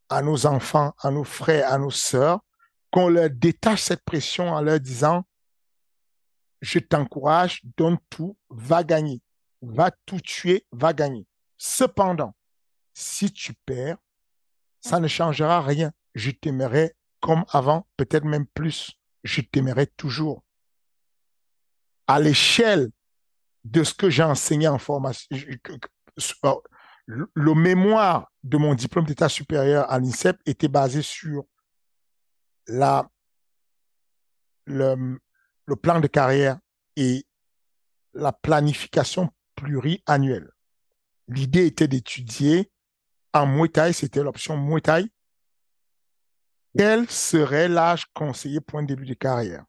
à 0.07 0.21
nos 0.21 0.45
enfants, 0.45 0.93
à 0.99 1.12
nos 1.12 1.25
frères, 1.25 1.69
à 1.69 1.77
nos 1.77 1.91
sœurs, 1.91 2.39
qu'on 2.91 3.09
leur 3.09 3.29
détache 3.29 3.81
cette 3.81 4.05
pression 4.05 4.51
en 4.51 4.62
leur 4.62 4.79
disant, 4.79 5.25
je 6.62 6.79
t'encourage, 6.79 7.59
donne 7.75 7.97
tout, 8.09 8.38
va 8.49 8.86
gagner, 8.86 9.21
va 9.62 9.91
tout 10.05 10.21
tuer, 10.21 10.65
va 10.71 10.93
gagner. 10.93 11.27
Cependant, 11.57 12.33
si 12.93 13.29
tu 13.29 13.53
perds, 13.65 13.97
ça 14.84 15.00
ne 15.00 15.08
changera 15.08 15.62
rien. 15.62 15.91
Je 16.13 16.32
t'aimerai 16.32 16.96
comme 17.22 17.46
avant, 17.52 17.88
peut-être 17.98 18.26
même 18.26 18.46
plus. 18.46 18.91
Je 19.24 19.41
t'aimerai 19.41 19.88
toujours. 19.88 20.43
À 22.08 22.19
l'échelle 22.19 22.91
de 23.63 23.84
ce 23.84 23.93
que 23.93 24.10
j'ai 24.10 24.24
enseigné 24.24 24.67
en 24.67 24.78
formation, 24.78 25.28
le 27.06 27.30
le 27.34 27.54
mémoire 27.54 28.32
de 28.43 28.58
mon 28.58 28.76
diplôme 28.76 29.06
d'état 29.06 29.30
supérieur 29.30 29.89
à 29.91 30.00
l'INSEP 30.00 30.38
était 30.46 30.67
basé 30.67 31.02
sur 31.02 31.43
la, 32.67 33.10
le, 34.65 35.19
le 35.65 35.76
plan 35.76 36.00
de 36.00 36.08
carrière 36.08 36.60
et 36.96 37.26
la 38.13 38.32
planification 38.32 39.30
pluriannuelle. 39.56 40.52
L'idée 41.28 41.65
était 41.65 41.88
d'étudier 41.88 42.72
en 43.34 43.48
Muay 43.48 43.69
Thai, 43.69 43.93
c'était 43.93 44.24
l'option 44.24 44.58
Muay 44.58 44.82
Thai, 44.82 45.10
quel 46.78 47.10
serait 47.10 47.67
l'âge 47.67 48.06
conseillé 48.13 48.60
pour 48.60 48.80
un 48.80 48.84
début 48.84 49.06
de 49.06 49.13
carrière? 49.13 49.63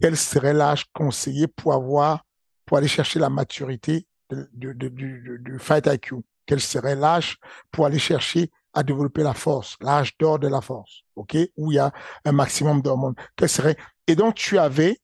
Quel 0.00 0.16
serait 0.16 0.52
l'âge 0.52 0.84
conseillé 0.92 1.46
pour 1.46 1.74
avoir, 1.74 2.24
pour 2.66 2.76
aller 2.76 2.88
chercher 2.88 3.20
la 3.20 3.30
maturité 3.30 4.06
du 4.52 5.58
Fight 5.60 5.86
IQ? 5.86 6.16
Quel 6.44 6.60
serait 6.60 6.96
l'âge 6.96 7.38
pour 7.70 7.86
aller 7.86 8.00
chercher 8.00 8.50
à 8.74 8.82
développer 8.82 9.22
la 9.22 9.34
force, 9.34 9.76
l'âge 9.80 10.16
d'or 10.18 10.38
de 10.38 10.48
la 10.48 10.60
force, 10.60 11.02
ok? 11.14 11.36
Où 11.56 11.70
il 11.70 11.76
y 11.76 11.78
a 11.78 11.92
un 12.24 12.32
maximum 12.32 12.82
d'hormones. 12.82 13.14
Quel 13.36 13.48
serait? 13.48 13.76
Et 14.06 14.16
donc, 14.16 14.34
tu 14.34 14.58
avais 14.58 14.98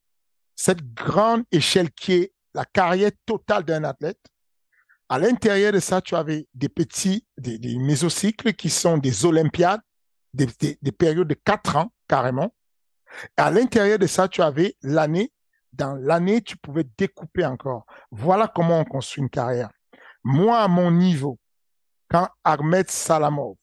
cette 0.56 0.82
grande 0.94 1.44
échelle 1.52 1.90
qui 1.92 2.14
est 2.14 2.32
la 2.54 2.64
carrière 2.64 3.12
totale 3.24 3.64
d'un 3.64 3.84
athlète. 3.84 4.18
À 5.08 5.18
l'intérieur 5.18 5.72
de 5.72 5.80
ça, 5.80 6.00
tu 6.02 6.14
avais 6.14 6.46
des 6.54 6.68
petits, 6.68 7.26
des, 7.38 7.78
mésocycles 7.78 8.52
qui 8.52 8.68
sont 8.70 8.98
des 8.98 9.24
olympiades, 9.24 9.80
des, 10.34 10.46
des- 10.60 10.78
des 10.82 10.92
périodes 10.92 11.28
de 11.28 11.34
quatre 11.34 11.76
ans 11.76 11.92
carrément. 12.08 12.54
À 13.36 13.50
l'intérieur 13.50 13.98
de 13.98 14.06
ça, 14.06 14.28
tu 14.28 14.42
avais 14.42 14.76
l'année. 14.82 15.32
Dans 15.72 15.94
l'année, 15.94 16.42
tu 16.42 16.56
pouvais 16.56 16.84
découper 16.96 17.46
encore. 17.46 17.86
Voilà 18.10 18.48
comment 18.48 18.80
on 18.80 18.84
construit 18.84 19.22
une 19.22 19.30
carrière. 19.30 19.70
Moi, 20.24 20.58
à 20.58 20.68
mon 20.68 20.90
niveau, 20.90 21.38
quand 22.08 22.28
Ahmed 22.44 22.90
Salamov 22.90 23.56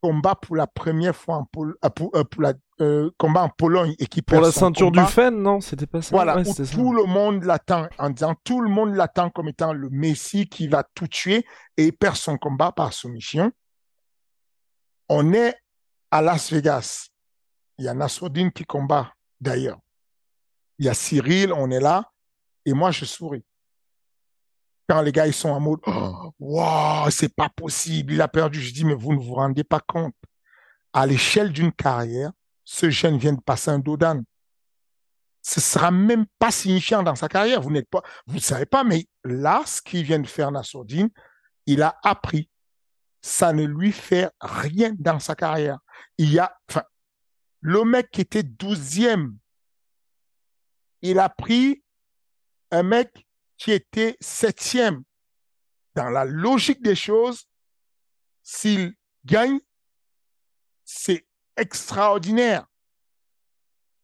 combat 0.00 0.34
pour 0.34 0.56
la 0.56 0.66
première 0.66 1.16
fois 1.16 1.36
en 1.36 1.46
euh, 1.62 1.88
pour, 1.90 2.10
euh, 2.14 2.24
pour 2.24 2.42
la, 2.42 2.52
euh, 2.80 3.10
combat 3.18 3.42
en 3.42 3.48
Pologne 3.48 3.94
et 3.98 4.06
qui 4.06 4.20
Pour 4.22 4.34
perd 4.36 4.44
la 4.46 4.52
son 4.52 4.60
ceinture 4.60 4.86
combat, 4.88 5.04
du 5.04 5.12
Fen, 5.12 5.42
non 5.42 5.60
C'était 5.60 5.86
pas 5.86 6.02
ça? 6.02 6.10
Voilà, 6.10 6.36
Ouais, 6.36 6.42
où 6.42 6.44
c'était 6.44 6.64
ça. 6.64 6.74
tout 6.74 6.92
le 6.92 7.04
monde 7.04 7.44
l'attend 7.44 7.86
en 7.98 8.10
disant 8.10 8.34
tout 8.44 8.60
le 8.60 8.68
monde 8.68 8.94
l'attend 8.94 9.30
comme 9.30 9.48
étant 9.48 9.72
le 9.72 9.88
Messie 9.90 10.48
qui 10.48 10.66
va 10.68 10.82
tout 10.94 11.06
tuer 11.06 11.44
et 11.76 11.92
perd 11.92 12.16
son 12.16 12.36
combat 12.36 12.72
par 12.72 12.92
soumission. 12.92 13.52
On 15.08 15.32
est 15.32 15.54
à 16.10 16.22
Las 16.22 16.52
Vegas, 16.52 17.08
il 17.78 17.84
y 17.84 17.88
a 17.88 17.94
Nassourdine 17.94 18.50
qui 18.52 18.64
combat 18.64 19.12
d'ailleurs. 19.40 19.78
Il 20.78 20.86
y 20.86 20.88
a 20.88 20.94
Cyril, 20.94 21.52
on 21.52 21.70
est 21.70 21.80
là, 21.80 22.10
et 22.64 22.72
moi 22.72 22.90
je 22.90 23.04
souris. 23.04 23.44
Quand 24.88 25.00
les 25.00 25.12
gars 25.12 25.26
ils 25.26 25.32
sont 25.32 25.48
en 25.50 25.60
mode, 25.60 25.80
oh, 25.86 26.32
wow, 26.38 27.08
c'est 27.10 27.34
pas 27.34 27.48
possible, 27.48 28.12
il 28.14 28.20
a 28.20 28.28
perdu. 28.28 28.60
Je 28.60 28.72
dis, 28.72 28.84
mais 28.84 28.94
vous 28.94 29.14
ne 29.14 29.18
vous 29.20 29.34
rendez 29.34 29.64
pas 29.64 29.80
compte. 29.80 30.14
À 30.92 31.06
l'échelle 31.06 31.52
d'une 31.52 31.72
carrière, 31.72 32.32
ce 32.64 32.90
jeune 32.90 33.18
vient 33.18 33.32
de 33.32 33.40
passer 33.40 33.70
un 33.70 33.78
Dodan. 33.78 34.22
Ce 35.42 35.60
sera 35.60 35.90
même 35.90 36.24
pas 36.38 36.50
signifiant 36.50 37.02
dans 37.02 37.14
sa 37.14 37.28
carrière. 37.28 37.60
Vous 37.60 37.70
n'êtes 37.70 37.88
pas, 37.88 38.02
vous 38.26 38.36
ne 38.36 38.40
savez 38.40 38.66
pas, 38.66 38.82
mais 38.82 39.06
là, 39.24 39.62
ce 39.66 39.82
qu'il 39.82 40.02
vient 40.02 40.18
de 40.18 40.26
faire 40.26 40.50
Nassourdine, 40.50 41.10
il 41.66 41.82
a 41.82 41.98
appris. 42.02 42.48
Ça 43.20 43.52
ne 43.52 43.64
lui 43.64 43.92
fait 43.92 44.30
rien 44.40 44.94
dans 44.98 45.18
sa 45.18 45.34
carrière. 45.34 45.78
Il 46.18 46.32
y 46.32 46.38
a, 46.38 46.58
enfin, 46.70 46.84
le 47.60 47.84
mec 47.84 48.10
qui 48.10 48.22
était 48.22 48.42
douzième, 48.42 49.36
il 51.02 51.18
a 51.18 51.28
pris 51.28 51.82
un 52.70 52.82
mec 52.82 53.26
qui 53.58 53.72
était 53.72 54.16
septième. 54.20 55.02
Dans 55.94 56.10
la 56.10 56.24
logique 56.24 56.82
des 56.82 56.96
choses, 56.96 57.46
s'il 58.42 58.94
gagne, 59.24 59.60
c'est 60.84 61.26
extraordinaire. 61.56 62.66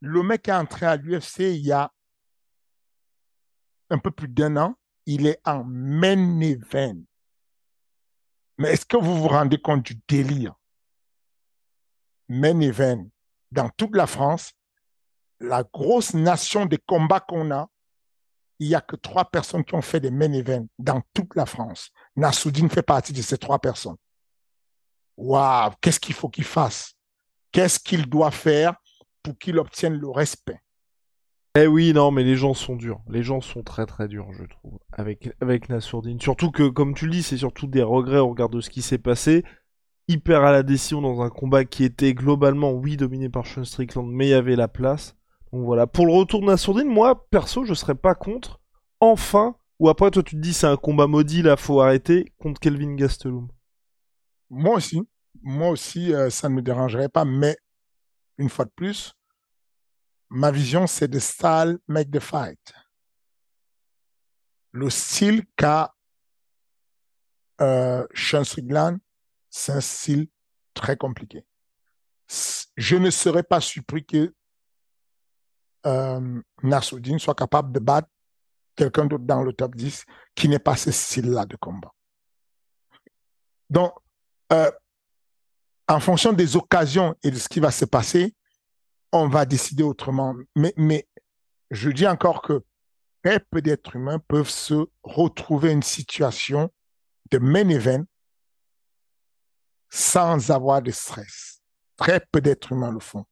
Le 0.00 0.22
mec 0.22 0.48
est 0.48 0.52
entré 0.52 0.86
à 0.86 0.96
l'UFC 0.96 1.40
il 1.40 1.66
y 1.66 1.72
a 1.72 1.92
un 3.90 3.98
peu 3.98 4.10
plus 4.10 4.28
d'un 4.28 4.56
an. 4.56 4.74
Il 5.06 5.26
est 5.26 5.40
en 5.44 5.64
main 5.64 6.40
event. 6.40 7.02
Mais 8.58 8.72
est-ce 8.72 8.86
que 8.86 8.96
vous 8.96 9.16
vous 9.16 9.28
rendez 9.28 9.60
compte 9.60 9.82
du 9.82 10.00
délire? 10.06 10.54
Main 12.28 12.60
event 12.60 13.08
dans 13.50 13.68
toute 13.70 13.96
la 13.96 14.06
France, 14.06 14.52
la 15.40 15.64
grosse 15.64 16.14
nation 16.14 16.66
des 16.66 16.78
combats 16.78 17.20
qu'on 17.20 17.50
a, 17.50 17.68
il 18.58 18.68
n'y 18.68 18.74
a 18.74 18.80
que 18.82 18.96
trois 18.96 19.24
personnes 19.24 19.64
qui 19.64 19.74
ont 19.74 19.82
fait 19.82 20.00
des 20.00 20.10
main 20.10 20.32
events 20.32 20.68
dans 20.78 21.02
toute 21.14 21.34
la 21.34 21.46
France. 21.46 21.90
Nassoudine 22.14 22.68
fait 22.68 22.82
partie 22.82 23.14
de 23.14 23.22
ces 23.22 23.38
trois 23.38 23.58
personnes. 23.58 23.96
Waouh, 25.16 25.72
qu'est-ce 25.80 25.98
qu'il 25.98 26.14
faut 26.14 26.28
qu'il 26.28 26.44
fasse? 26.44 26.94
Qu'est-ce 27.52 27.80
qu'il 27.80 28.06
doit 28.06 28.30
faire 28.30 28.74
pour 29.22 29.38
qu'il 29.38 29.58
obtienne 29.58 29.94
le 29.94 30.08
respect? 30.08 30.60
Eh 31.56 31.66
oui, 31.66 31.92
non, 31.92 32.12
mais 32.12 32.22
les 32.22 32.36
gens 32.36 32.54
sont 32.54 32.76
durs. 32.76 33.00
Les 33.08 33.24
gens 33.24 33.40
sont 33.40 33.64
très 33.64 33.84
très 33.84 34.06
durs, 34.06 34.32
je 34.32 34.44
trouve, 34.44 34.78
avec, 34.92 35.30
avec 35.40 35.68
Nassourdine. 35.68 36.20
Surtout 36.20 36.52
que, 36.52 36.68
comme 36.68 36.94
tu 36.94 37.06
le 37.06 37.10
dis, 37.10 37.24
c'est 37.24 37.38
surtout 37.38 37.66
des 37.66 37.82
regrets 37.82 38.20
au 38.20 38.28
regard 38.28 38.48
de 38.48 38.60
ce 38.60 38.70
qui 38.70 38.82
s'est 38.82 38.98
passé. 38.98 39.44
Hyper 40.06 40.44
à 40.44 40.52
la 40.52 40.62
décision 40.62 41.02
dans 41.02 41.22
un 41.22 41.28
combat 41.28 41.64
qui 41.64 41.82
était 41.82 42.14
globalement, 42.14 42.70
oui, 42.70 42.96
dominé 42.96 43.28
par 43.28 43.46
Sean 43.46 43.64
Strickland, 43.64 44.08
mais 44.08 44.28
il 44.28 44.30
y 44.30 44.34
avait 44.34 44.54
la 44.54 44.68
place. 44.68 45.16
Donc 45.52 45.64
voilà. 45.64 45.88
Pour 45.88 46.06
le 46.06 46.12
retour 46.12 46.40
de 46.40 46.46
Nassourdine, 46.46 46.88
moi, 46.88 47.28
perso, 47.30 47.64
je 47.64 47.74
serais 47.74 47.96
pas 47.96 48.14
contre. 48.14 48.60
Enfin, 49.00 49.56
ou 49.80 49.88
après, 49.88 50.12
toi, 50.12 50.22
tu 50.22 50.36
te 50.36 50.40
dis, 50.40 50.54
c'est 50.54 50.68
un 50.68 50.76
combat 50.76 51.08
maudit, 51.08 51.42
là, 51.42 51.56
faut 51.56 51.80
arrêter, 51.80 52.32
contre 52.38 52.60
Kelvin 52.60 52.94
Gastelum. 52.94 53.48
Moi 54.50 54.76
aussi. 54.76 55.02
Moi 55.42 55.68
aussi, 55.68 56.12
euh, 56.12 56.30
ça 56.30 56.48
ne 56.48 56.54
me 56.54 56.62
dérangerait 56.62 57.08
pas, 57.08 57.24
mais 57.24 57.56
une 58.38 58.48
fois 58.48 58.64
de 58.64 58.70
plus, 58.70 59.14
ma 60.28 60.50
vision, 60.50 60.86
c'est 60.86 61.08
de 61.08 61.18
style 61.18 61.78
make 61.88 62.10
the 62.10 62.20
fight. 62.20 62.72
Le 64.72 64.88
style 64.90 65.44
qu'a 65.56 65.94
euh, 67.60 68.06
Sean 68.14 68.42
c'est 69.50 69.72
un 69.72 69.80
style 69.80 70.28
très 70.74 70.96
compliqué. 70.96 71.44
Je 72.76 72.96
ne 72.96 73.10
serais 73.10 73.42
pas 73.42 73.60
surpris 73.60 74.06
que 74.06 74.32
euh, 75.86 76.42
soit 77.18 77.34
capable 77.34 77.72
de 77.72 77.80
battre 77.80 78.08
quelqu'un 78.76 79.04
d'autre 79.06 79.24
dans 79.24 79.42
le 79.42 79.52
top 79.52 79.74
10 79.74 80.04
qui 80.34 80.48
n'est 80.48 80.58
pas 80.58 80.76
ce 80.76 80.90
style-là 80.90 81.44
de 81.46 81.56
combat. 81.56 81.92
Donc, 83.68 83.92
euh, 84.52 84.70
en 85.90 85.98
fonction 85.98 86.32
des 86.32 86.56
occasions 86.56 87.16
et 87.24 87.30
de 87.30 87.36
ce 87.36 87.48
qui 87.48 87.58
va 87.58 87.72
se 87.72 87.84
passer, 87.84 88.34
on 89.12 89.28
va 89.28 89.44
décider 89.44 89.82
autrement. 89.82 90.36
Mais, 90.54 91.08
je 91.72 91.90
dis 91.90 92.06
encore 92.06 92.42
que 92.42 92.64
très 93.24 93.40
peu 93.40 93.60
d'êtres 93.60 93.96
humains 93.96 94.20
peuvent 94.20 94.48
se 94.48 94.86
retrouver 95.02 95.72
une 95.72 95.82
situation 95.82 96.70
de 97.32 97.38
main 97.38 97.68
event 97.68 98.04
sans 99.88 100.50
avoir 100.50 100.80
de 100.80 100.92
stress. 100.92 101.60
Très 101.96 102.20
peu 102.20 102.40
d'êtres 102.40 102.72
humains 102.72 102.92
le 102.92 103.00
font. 103.00 103.24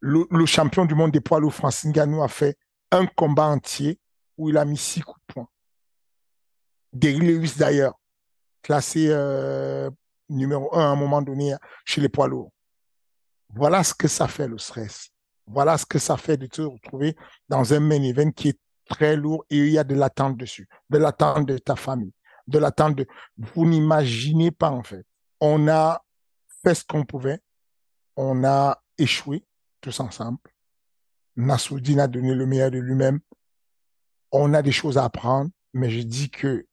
Le, 0.00 0.44
champion 0.44 0.84
du 0.84 0.94
monde 0.94 1.12
des 1.12 1.20
poids 1.20 1.40
lourds, 1.40 1.54
Francine 1.54 1.92
Ganou, 1.92 2.22
a 2.22 2.28
fait 2.28 2.58
un 2.90 3.06
combat 3.06 3.46
entier 3.46 3.98
où 4.36 4.50
il 4.50 4.58
a 4.58 4.66
mis 4.66 4.76
six 4.76 5.00
coups 5.00 5.20
de 5.28 5.32
poing. 5.32 5.48
Derry 6.92 7.50
d'ailleurs, 7.56 7.98
classé 8.62 9.08
euh, 9.08 9.90
numéro 10.28 10.74
un 10.74 10.80
à 10.80 10.88
un 10.88 10.96
moment 10.96 11.22
donné 11.22 11.54
chez 11.84 12.00
les 12.00 12.08
poids 12.08 12.28
lourds. 12.28 12.52
Voilà 13.50 13.84
ce 13.84 13.94
que 13.94 14.08
ça 14.08 14.28
fait 14.28 14.48
le 14.48 14.58
stress. 14.58 15.10
Voilà 15.46 15.76
ce 15.78 15.86
que 15.86 15.98
ça 15.98 16.16
fait 16.16 16.36
de 16.36 16.46
te 16.46 16.62
retrouver 16.62 17.16
dans 17.48 17.74
un 17.74 17.80
main 17.80 18.02
event 18.02 18.30
qui 18.30 18.48
est 18.48 18.60
très 18.88 19.16
lourd 19.16 19.44
et 19.50 19.58
il 19.58 19.70
y 19.70 19.78
a 19.78 19.84
de 19.84 19.94
l'attente 19.94 20.36
dessus, 20.36 20.68
de 20.90 20.98
l'attente 20.98 21.46
de 21.46 21.58
ta 21.58 21.76
famille, 21.76 22.12
de 22.46 22.58
l'attente 22.58 22.96
de... 22.96 23.06
Vous 23.36 23.66
n'imaginez 23.66 24.50
pas 24.50 24.70
en 24.70 24.82
fait. 24.82 25.06
On 25.40 25.68
a 25.68 26.02
fait 26.62 26.74
ce 26.74 26.84
qu'on 26.84 27.04
pouvait, 27.04 27.40
on 28.16 28.44
a 28.44 28.82
échoué 28.98 29.44
tous 29.80 30.00
ensemble. 30.00 30.38
Nassoudine 31.36 32.00
a 32.00 32.06
donné 32.06 32.34
le 32.34 32.46
meilleur 32.46 32.70
de 32.70 32.78
lui-même. 32.78 33.20
On 34.32 34.54
a 34.54 34.62
des 34.62 34.72
choses 34.72 34.98
à 34.98 35.04
apprendre, 35.04 35.50
mais 35.72 35.90
je 35.90 36.00
dis 36.00 36.30
que 36.30 36.66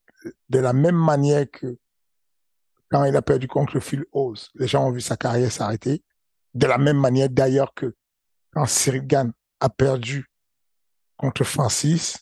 de 0.50 0.60
la 0.60 0.74
même 0.74 0.96
manière 0.96 1.50
que 1.52 1.78
quand 2.92 3.06
il 3.06 3.16
a 3.16 3.22
perdu 3.22 3.48
contre 3.48 3.80
Phil 3.80 4.04
Oz, 4.12 4.50
les 4.56 4.68
gens 4.68 4.88
ont 4.88 4.92
vu 4.92 5.02
sa 5.02 5.16
carrière 5.16 5.52
s'arrêter. 5.52 6.04
De 6.54 6.68
la 6.68 6.78
même 6.78 7.00
manière 7.00 7.30
d'ailleurs 7.30 7.74
que 7.74 7.96
quand 8.52 8.66
Cyril 8.66 9.08
Gann 9.08 9.32
a 9.62 9.70
perdu 9.70 10.30
contre 11.16 11.46
Francis, 11.46 12.20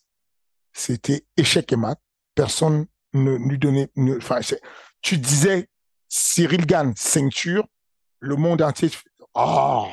c'était 0.72 1.26
échec 1.36 1.74
et 1.74 1.76
mat. 1.76 2.00
Personne 2.36 2.86
ne 3.14 3.36
lui 3.36 3.58
donnait, 3.58 3.90
enfin, 4.18 4.40
tu 5.02 5.18
disais 5.18 5.68
Cyril 6.08 6.68
Gann, 6.68 6.94
ceinture, 6.96 7.68
le 8.20 8.36
monde 8.36 8.62
entier, 8.62 8.92
oh. 9.34 9.88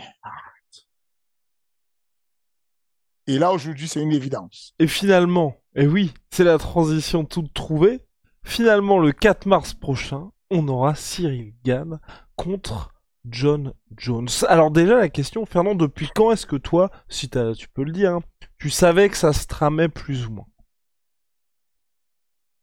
Et 3.27 3.39
là, 3.39 3.51
aujourd'hui, 3.53 3.89
c'est 3.89 4.03
une 4.03 4.12
évidence. 4.12 4.75
Et 4.79 4.87
finalement, 4.87 5.57
et 5.75 5.87
oui, 5.87 6.15
c'est 6.31 6.45
la 6.45 6.59
transition 6.59 7.25
toute 7.25 7.53
trouvée. 7.55 8.07
Finalement, 8.45 8.99
le 8.99 9.11
4 9.11 9.47
mars 9.47 9.75
prochain, 9.75 10.31
on 10.51 10.69
aura 10.69 10.95
Cyril 10.95 11.55
Gann 11.65 11.99
contre 12.37 12.95
John 13.29 13.73
Jones. 13.97 14.29
Alors 14.49 14.71
déjà 14.71 14.97
la 14.97 15.09
question, 15.09 15.47
Fernand, 15.47 15.75
depuis 15.75 16.09
quand 16.15 16.33
est-ce 16.33 16.47
que 16.47 16.57
toi, 16.57 16.91
si 17.09 17.29
tu 17.29 17.69
peux 17.75 17.83
le 17.83 17.93
dire, 17.93 18.15
hein, 18.15 18.23
tu 18.59 18.71
savais 18.71 19.09
que 19.09 19.17
ça 19.17 19.33
se 19.33 19.47
tramait 19.47 19.89
plus 19.89 20.27
ou 20.27 20.33
moins? 20.33 20.47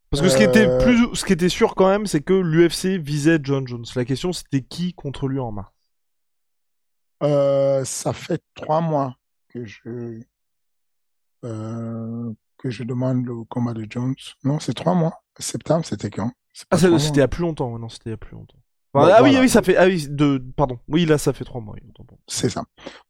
Parce 0.10 0.22
que 0.22 0.30
ce, 0.30 1.26
qui 1.26 1.34
était 1.34 1.50
sûr 1.50 1.74
quand 1.74 1.90
même, 1.90 2.06
c'est 2.06 2.22
que 2.22 2.34
l'UFC 2.34 3.02
visait 3.02 3.40
John 3.42 3.68
Jones. 3.68 3.86
La 3.96 4.06
question 4.06 4.32
c'était 4.32 4.62
qui 4.62 4.94
contre 4.94 5.28
lui 5.28 5.40
en 5.40 5.52
mars? 5.52 5.72
Euh, 7.24 7.84
ça 7.84 8.14
fait 8.14 8.42
trois 8.54 8.82
mois 8.82 9.16
que 9.48 9.66
je 9.66 10.22
euh, 11.46 12.34
que 12.58 12.70
je 12.70 12.84
demande 12.84 13.26
le 13.26 13.44
combat 13.46 13.74
de 13.74 13.88
Jones. 13.90 14.16
Non, 14.44 14.60
c'est 14.60 14.74
trois 14.74 14.94
mois. 14.94 15.24
Septembre, 15.40 15.86
c'était 15.86 16.12
quand? 16.12 16.32
Ah, 16.70 16.78
c'était 16.78 16.98
il 16.98 17.18
y 17.18 17.22
a 17.22 17.28
plus 17.28 17.42
longtemps, 17.42 17.78
non, 17.80 17.90
c'était 17.90 18.10
il 18.10 18.12
y 18.12 18.14
a 18.14 18.18
plus 18.18 18.36
longtemps. 18.36 18.58
Bon, 18.94 19.02
ah 19.02 19.24
oui, 19.24 19.30
voilà. 19.30 19.42
oui, 19.42 19.50
ça 19.50 19.64
fait, 19.64 19.76
ah 19.76 19.88
oui, 19.88 20.08
de, 20.08 20.38
pardon, 20.56 20.80
oui, 20.88 21.06
là, 21.06 21.18
ça 21.18 21.34
fait 21.34 21.44
trois 21.44 21.62
mois. 21.62 21.74
oui, 21.74 21.82
autant 21.90 22.04
pour 22.04 22.18
moi. 22.18 22.24
C'est 22.28 22.50
ça. 22.50 22.64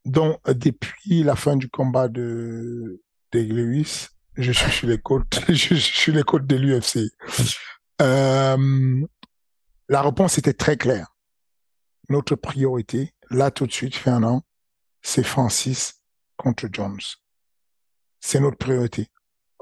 Donc, 0.06 0.40
euh, 0.48 0.54
depuis 0.54 1.24
la 1.24 1.36
fin 1.36 1.58
du 1.58 1.70
combat 1.70 2.08
de, 2.08 3.02
de 3.34 3.40
Lewis, 3.40 4.08
je 4.36 4.52
suis 4.54 4.72
sur 4.72 4.88
les 4.88 4.98
côtes, 4.98 5.42
je 5.50 5.54
suis 5.54 5.80
sur 5.82 6.14
les 6.14 6.24
côtes 6.24 6.48
de 6.48 6.56
l'UFC. 6.56 7.12
Euh, 8.02 9.06
la 9.90 10.02
réponse 10.02 10.38
était 10.38 10.54
très 10.54 10.78
claire. 10.78 11.08
Notre 12.10 12.36
priorité, 12.36 13.14
là 13.30 13.52
tout 13.52 13.68
de 13.68 13.72
suite, 13.72 13.96
fait 13.96 14.10
un 14.10 14.24
an, 14.24 14.44
c'est 15.02 15.24
Francis 15.24 16.02
contre 16.38 16.68
Jones. 16.72 17.00
C'est 18.22 18.40
notre 18.40 18.58
priorité. 18.58 19.10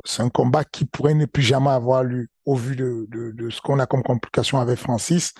C'est 0.05 0.21
un 0.21 0.29
combat 0.29 0.63
qui 0.63 0.85
pourrait 0.85 1.15
ne 1.15 1.25
plus 1.25 1.43
jamais 1.43 1.71
avoir 1.71 2.03
lieu 2.03 2.27
au 2.45 2.55
vu 2.55 2.75
de, 2.75 3.49
ce 3.49 3.61
qu'on 3.61 3.79
a 3.79 3.85
comme 3.85 4.03
complication 4.03 4.59
avec 4.59 4.79
Francis. 4.79 5.33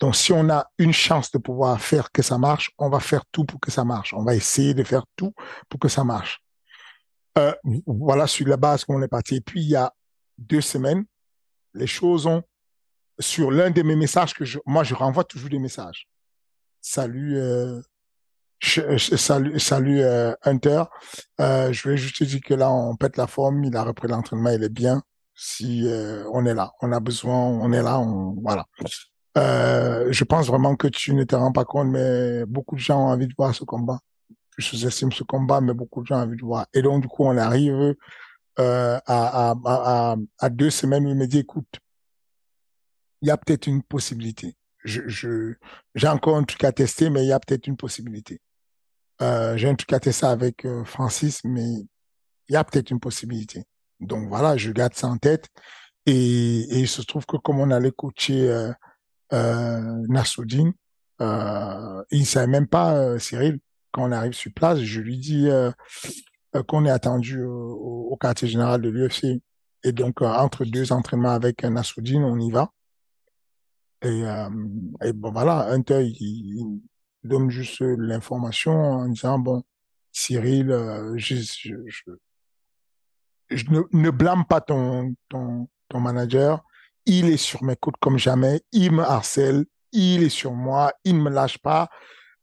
Donc, 0.00 0.14
si 0.14 0.32
on 0.32 0.48
a 0.48 0.70
une 0.78 0.92
chance 0.92 1.30
de 1.32 1.38
pouvoir 1.38 1.80
faire 1.80 2.12
que 2.12 2.22
ça 2.22 2.38
marche, 2.38 2.70
on 2.78 2.88
va 2.88 3.00
faire 3.00 3.24
tout 3.32 3.44
pour 3.44 3.58
que 3.58 3.70
ça 3.70 3.84
marche. 3.84 4.14
On 4.14 4.22
va 4.22 4.36
essayer 4.36 4.74
de 4.74 4.84
faire 4.84 5.04
tout 5.16 5.34
pour 5.68 5.80
que 5.80 5.88
ça 5.88 6.04
marche. 6.04 6.40
Euh, 7.36 7.52
voilà 7.86 8.26
sur 8.26 8.46
la 8.46 8.56
base 8.56 8.84
qu'on 8.84 9.02
est 9.02 9.08
parti. 9.08 9.36
Et 9.36 9.40
puis, 9.40 9.60
il 9.60 9.68
y 9.68 9.76
a 9.76 9.92
deux 10.38 10.60
semaines, 10.60 11.04
les 11.74 11.88
choses 11.88 12.26
ont, 12.26 12.42
sur 13.18 13.50
l'un 13.50 13.70
de 13.70 13.82
mes 13.82 13.96
messages 13.96 14.34
que 14.34 14.44
moi, 14.66 14.84
je 14.84 14.94
renvoie 14.94 15.24
toujours 15.24 15.50
des 15.50 15.58
messages. 15.58 16.06
salut, 16.80 17.36
euh, 17.36 17.80
salut, 18.60 19.58
salut 19.58 20.00
euh, 20.00 20.32
Hunter. 20.44 20.84
Je 21.40 21.88
vais 21.88 21.96
juste 21.96 22.18
te 22.18 22.24
dire 22.24 22.40
que 22.40 22.54
là, 22.54 22.70
on 22.70 22.94
pète 22.94 23.16
la 23.16 23.26
forme. 23.26 23.64
Il 23.64 23.76
a 23.76 23.82
repris 23.82 24.06
l'entraînement, 24.06 24.50
il 24.50 24.62
est 24.62 24.68
bien. 24.68 25.02
Si 25.40 25.86
on 26.32 26.44
est 26.46 26.54
là, 26.54 26.72
on 26.82 26.90
a 26.90 27.00
besoin, 27.00 27.36
on 27.36 27.72
est 27.72 27.82
là, 27.82 28.00
on 28.00 28.36
voilà. 28.42 28.66
je 29.36 30.24
pense 30.24 30.48
vraiment 30.48 30.74
que 30.74 30.88
tu 30.88 31.14
ne 31.14 31.22
te 31.22 31.36
rends 31.36 31.52
pas 31.52 31.64
compte, 31.64 31.88
mais 31.88 32.44
beaucoup 32.46 32.74
de 32.74 32.80
gens 32.80 32.98
ont 32.98 33.10
envie 33.12 33.28
de 33.28 33.34
voir 33.38 33.54
ce 33.54 33.64
combat. 33.64 34.00
Je 34.56 34.66
sous-estime 34.66 35.12
ce 35.12 35.22
combat, 35.22 35.60
mais 35.60 35.74
beaucoup 35.74 36.02
de 36.02 36.06
gens 36.06 36.16
ont 36.16 36.22
envie 36.22 36.36
de 36.36 36.44
voir. 36.44 36.66
Et 36.74 36.82
donc, 36.82 37.02
du 37.02 37.08
coup, 37.08 37.24
on 37.24 37.36
arrive 37.36 37.94
à, 38.56 39.00
à, 39.06 40.16
à, 40.38 40.48
deux 40.50 40.70
semaines 40.70 41.06
où 41.06 41.10
il 41.10 41.14
me 41.14 41.26
dit, 41.28 41.38
écoute, 41.38 41.78
il 43.22 43.28
y 43.28 43.30
a 43.30 43.36
peut-être 43.36 43.68
une 43.68 43.84
possibilité 43.84 44.56
je, 44.84 45.54
j'ai 45.94 46.08
encore 46.08 46.36
un 46.36 46.44
truc 46.44 46.64
à 46.64 46.72
tester, 46.72 47.10
mais 47.10 47.24
il 47.24 47.28
y 47.28 47.32
a 47.32 47.40
peut-être 47.40 47.66
une 47.66 47.76
possibilité. 47.76 48.40
Euh, 49.20 49.56
j'ai 49.56 49.68
un 49.68 49.74
truc 49.74 49.92
à 49.92 50.00
tester 50.00 50.26
avec 50.26 50.64
euh, 50.64 50.84
Francis, 50.84 51.40
mais 51.44 51.64
il 52.48 52.52
y 52.52 52.56
a 52.56 52.64
peut-être 52.64 52.90
une 52.90 53.00
possibilité. 53.00 53.64
Donc 54.00 54.28
voilà, 54.28 54.56
je 54.56 54.70
garde 54.70 54.94
ça 54.94 55.08
en 55.08 55.18
tête. 55.18 55.48
Et, 56.06 56.60
et 56.60 56.78
il 56.80 56.88
se 56.88 57.02
trouve 57.02 57.26
que 57.26 57.36
comme 57.36 57.60
on 57.60 57.70
allait 57.70 57.90
coacher 57.90 58.48
euh, 58.50 58.72
euh, 59.32 59.80
Nassoudine, 60.08 60.72
euh, 61.20 62.02
il 62.10 62.26
savait 62.26 62.46
même 62.46 62.66
pas, 62.68 62.96
euh, 62.96 63.18
Cyril, 63.18 63.58
quand 63.92 64.08
on 64.08 64.12
arrive 64.12 64.32
sur 64.32 64.52
place, 64.52 64.80
je 64.80 65.00
lui 65.00 65.18
dis 65.18 65.48
euh, 65.50 65.70
qu'on 66.66 66.84
est 66.86 66.90
attendu 66.90 67.42
au, 67.42 68.08
au, 68.10 68.16
quartier 68.16 68.48
général 68.48 68.80
de 68.80 68.88
l'UFC. 68.88 69.40
Et 69.84 69.92
donc, 69.92 70.22
entre 70.22 70.64
deux 70.64 70.92
entraînements 70.92 71.30
avec 71.30 71.62
Nassoudine, 71.64 72.24
on 72.24 72.38
y 72.38 72.50
va. 72.50 72.72
Et, 74.02 74.24
euh, 74.24 74.48
et 75.02 75.12
bon, 75.12 75.32
voilà, 75.32 75.70
Hunter, 75.72 76.04
il, 76.04 76.16
il 76.20 76.80
donne 77.24 77.50
juste 77.50 77.80
l'information 77.80 78.72
en 78.72 79.08
disant, 79.08 79.38
bon, 79.38 79.62
Cyril, 80.12 80.70
euh, 80.70 81.14
je, 81.16 81.36
je, 81.36 82.10
je, 83.50 83.64
ne, 83.92 84.10
blâme 84.10 84.44
pas 84.44 84.60
ton, 84.60 85.14
ton, 85.28 85.68
ton 85.88 86.00
manager. 86.00 86.62
Il 87.06 87.28
est 87.28 87.38
sur 87.38 87.62
mes 87.62 87.76
côtes 87.76 87.96
comme 88.00 88.18
jamais. 88.18 88.62
Il 88.72 88.92
me 88.92 89.02
harcèle. 89.02 89.64
Il 89.92 90.22
est 90.22 90.28
sur 90.28 90.52
moi. 90.52 90.92
Il 91.04 91.16
ne 91.16 91.22
me 91.22 91.30
lâche 91.30 91.58
pas. 91.58 91.88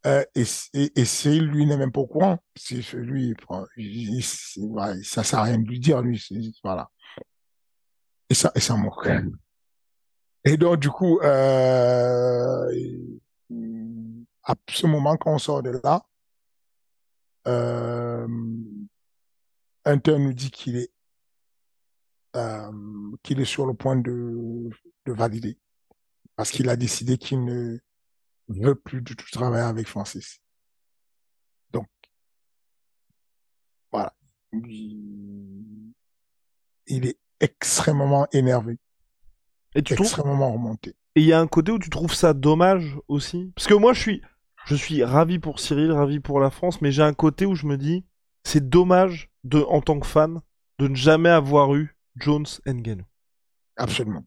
Euh, 0.06 0.24
et, 0.36 0.44
et, 0.74 1.00
et 1.00 1.06
Cyril, 1.06 1.46
lui, 1.46 1.66
n'est 1.66 1.78
même 1.78 1.92
pas 1.92 2.02
au 2.02 2.08
courant. 2.08 2.38
C'est 2.56 2.94
lui, 2.94 3.36
ça 5.04 5.24
sert 5.24 5.40
à 5.40 5.44
rien 5.44 5.58
de 5.58 5.68
lui 5.68 5.80
dire, 5.80 6.02
lui. 6.02 6.24
Voilà. 6.64 6.90
Et 8.30 8.34
ça, 8.34 8.52
et 8.56 8.60
ça 8.60 8.76
moque. 8.76 9.08
Et 10.44 10.58
donc, 10.58 10.80
du 10.80 10.90
coup, 10.90 11.20
euh, 11.22 12.70
à 14.44 14.54
ce 14.70 14.86
moment 14.86 15.18
qu'on 15.18 15.40
sort 15.40 15.64
de 15.64 15.80
là, 15.84 16.04
euh, 17.48 18.28
nous 18.28 18.90
dit 20.34 20.52
qu'il 20.52 20.78
est 20.78 20.92
euh, 22.36 22.72
qu'il 23.24 23.40
est 23.40 23.46
sur 23.46 23.66
le 23.66 23.74
point 23.74 23.96
de, 23.96 24.70
de 25.06 25.14
valider 25.14 25.58
parce 26.36 26.52
qu'il 26.52 26.70
a 26.70 26.76
décidé 26.76 27.18
qu'il 27.18 27.44
ne 27.44 27.78
veut 28.48 28.76
plus 28.76 29.02
du 29.02 29.16
tout 29.16 29.30
travailler 29.32 29.66
avec 29.66 29.88
Francis. 29.88 30.42
Donc, 31.72 31.88
voilà. 33.92 34.14
Il 36.88 37.06
est 37.06 37.18
extrêmement 37.40 38.28
énervé. 38.32 38.78
Et 39.74 39.82
tu 39.82 39.94
extrêmement 39.94 40.54
remonté. 40.54 40.96
Et 41.16 41.22
il 41.22 41.26
y 41.26 41.34
a 41.34 41.40
un 41.40 41.48
côté 41.48 41.72
où 41.72 41.80
tu 41.80 41.90
trouves 41.90 42.14
ça 42.14 42.34
dommage 42.34 42.98
aussi? 43.08 43.52
Parce 43.56 43.68
que 43.68 43.74
moi, 43.74 43.94
je 43.94 44.00
suis, 44.00 44.22
je 44.66 44.76
suis 44.76 45.04
ravi 45.04 45.40
pour 45.40 45.60
Cyril, 45.60 45.92
ravi 45.92 46.20
pour 46.20 46.40
la 46.40 46.50
France, 46.50 46.82
mais 46.82 46.92
j'ai 46.92 47.02
un 47.02 47.14
côté 47.14 47.46
où 47.46 47.56
je 47.56 47.66
me 47.66 47.78
dis, 47.78 48.06
c'est 48.44 48.70
dommage 48.70 49.32
de, 49.44 49.60
en 49.60 49.82
tant 49.82 50.00
que 50.00 50.08
fan, 50.08 50.42
de 50.80 50.88
ne 50.88 50.96
jamais 50.96 51.30
avoir 51.30 51.74
eu 51.76 51.95
Jones 52.18 52.46
Ngannou. 52.66 53.06
Absolument. 53.78 54.24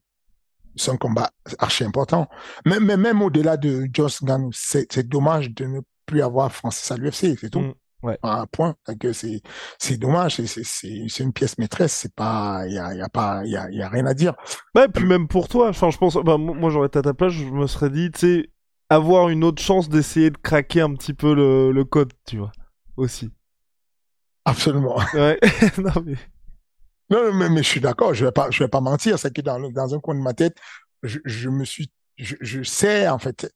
C'est 0.77 0.91
un 0.91 0.97
combat 0.97 1.31
archi 1.59 1.85
important. 1.85 2.29
Mais, 2.65 2.81
mais 2.81 2.97
même 2.97 3.23
au-delà 3.23 3.57
de 3.57 3.89
Jones 3.93 4.11
Ngannou, 4.23 4.51
c'est 4.53 5.09
dommage 5.09 5.51
de 5.51 5.65
ne 5.65 5.81
plus 6.07 6.23
avoir 6.23 6.53
Francis 6.53 6.91
à 6.91 6.97
l'UFC, 6.97 7.39
c'est 7.39 7.51
tout. 7.51 7.61
Mm. 7.61 7.75
Ouais. 8.03 8.19
Un 8.23 8.47
point. 8.47 8.77
Que 9.01 9.13
c'est, 9.13 9.43
c'est 9.79 9.97
dommage. 9.97 10.41
C'est, 10.41 11.19
une 11.19 11.33
pièce 11.33 11.59
maîtresse. 11.59 11.93
C'est 11.93 12.15
pas, 12.15 12.63
il 12.67 12.75
y 12.75 12.79
a, 12.79 12.95
y 12.95 13.01
a 13.01 13.09
pas, 13.09 13.43
il 13.45 13.51
y 13.51 13.57
a, 13.57 13.69
y 13.71 13.83
a 13.83 13.89
rien 13.89 14.07
à 14.07 14.15
dire. 14.15 14.35
Ouais, 14.75 14.89
puis 14.89 15.05
même 15.05 15.27
pour 15.27 15.49
toi. 15.49 15.69
Enfin, 15.69 15.91
je 15.91 15.99
pense, 15.99 16.17
bah, 16.17 16.39
moi, 16.39 16.71
j'aurais 16.71 16.87
été 16.87 17.01
à 17.01 17.03
ta 17.03 17.15
place, 17.15 17.33
je 17.33 17.45
me 17.45 17.67
serais 17.67 17.91
dit, 17.91 18.11
tu 18.13 18.21
sais, 18.21 18.51
avoir 18.89 19.29
une 19.29 19.45
autre 19.45 19.61
chance 19.61 19.89
d'essayer 19.89 20.31
de 20.31 20.39
craquer 20.39 20.81
un 20.81 20.95
petit 20.95 21.13
peu 21.13 21.35
le, 21.35 21.73
le 21.73 21.85
code, 21.85 22.13
tu 22.25 22.39
vois, 22.39 22.53
aussi. 22.97 23.31
Absolument. 24.45 24.97
Ouais. 25.15 25.39
non 25.79 26.03
mais. 26.05 26.15
Non, 27.11 27.33
mais, 27.33 27.49
mais 27.49 27.63
je 27.63 27.69
suis 27.69 27.81
d'accord. 27.81 28.15
Je 28.15 28.25
vais 28.25 28.33
pas, 28.33 28.51
je 28.51 28.63
vais 28.63 28.69
pas 28.69 28.81
mentir. 28.81 29.19
C'est 29.19 29.35
que 29.35 29.41
dans, 29.41 29.59
dans 29.71 29.95
un 29.95 30.01
coin 30.01 30.15
de 30.15 30.21
ma 30.21 30.35
tête, 30.35 30.57
je, 31.03 31.19
je 31.25 31.49
me 31.49 31.65
suis, 31.65 31.91
je, 32.17 32.37
je 32.41 32.63
sais 32.63 33.09
en 33.09 33.19
fait. 33.19 33.53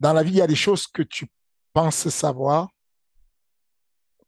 Dans 0.00 0.12
la 0.12 0.22
vie, 0.22 0.32
il 0.32 0.38
y 0.38 0.42
a 0.42 0.46
des 0.46 0.54
choses 0.56 0.86
que 0.86 1.02
tu 1.02 1.26
penses 1.72 2.08
savoir 2.08 2.68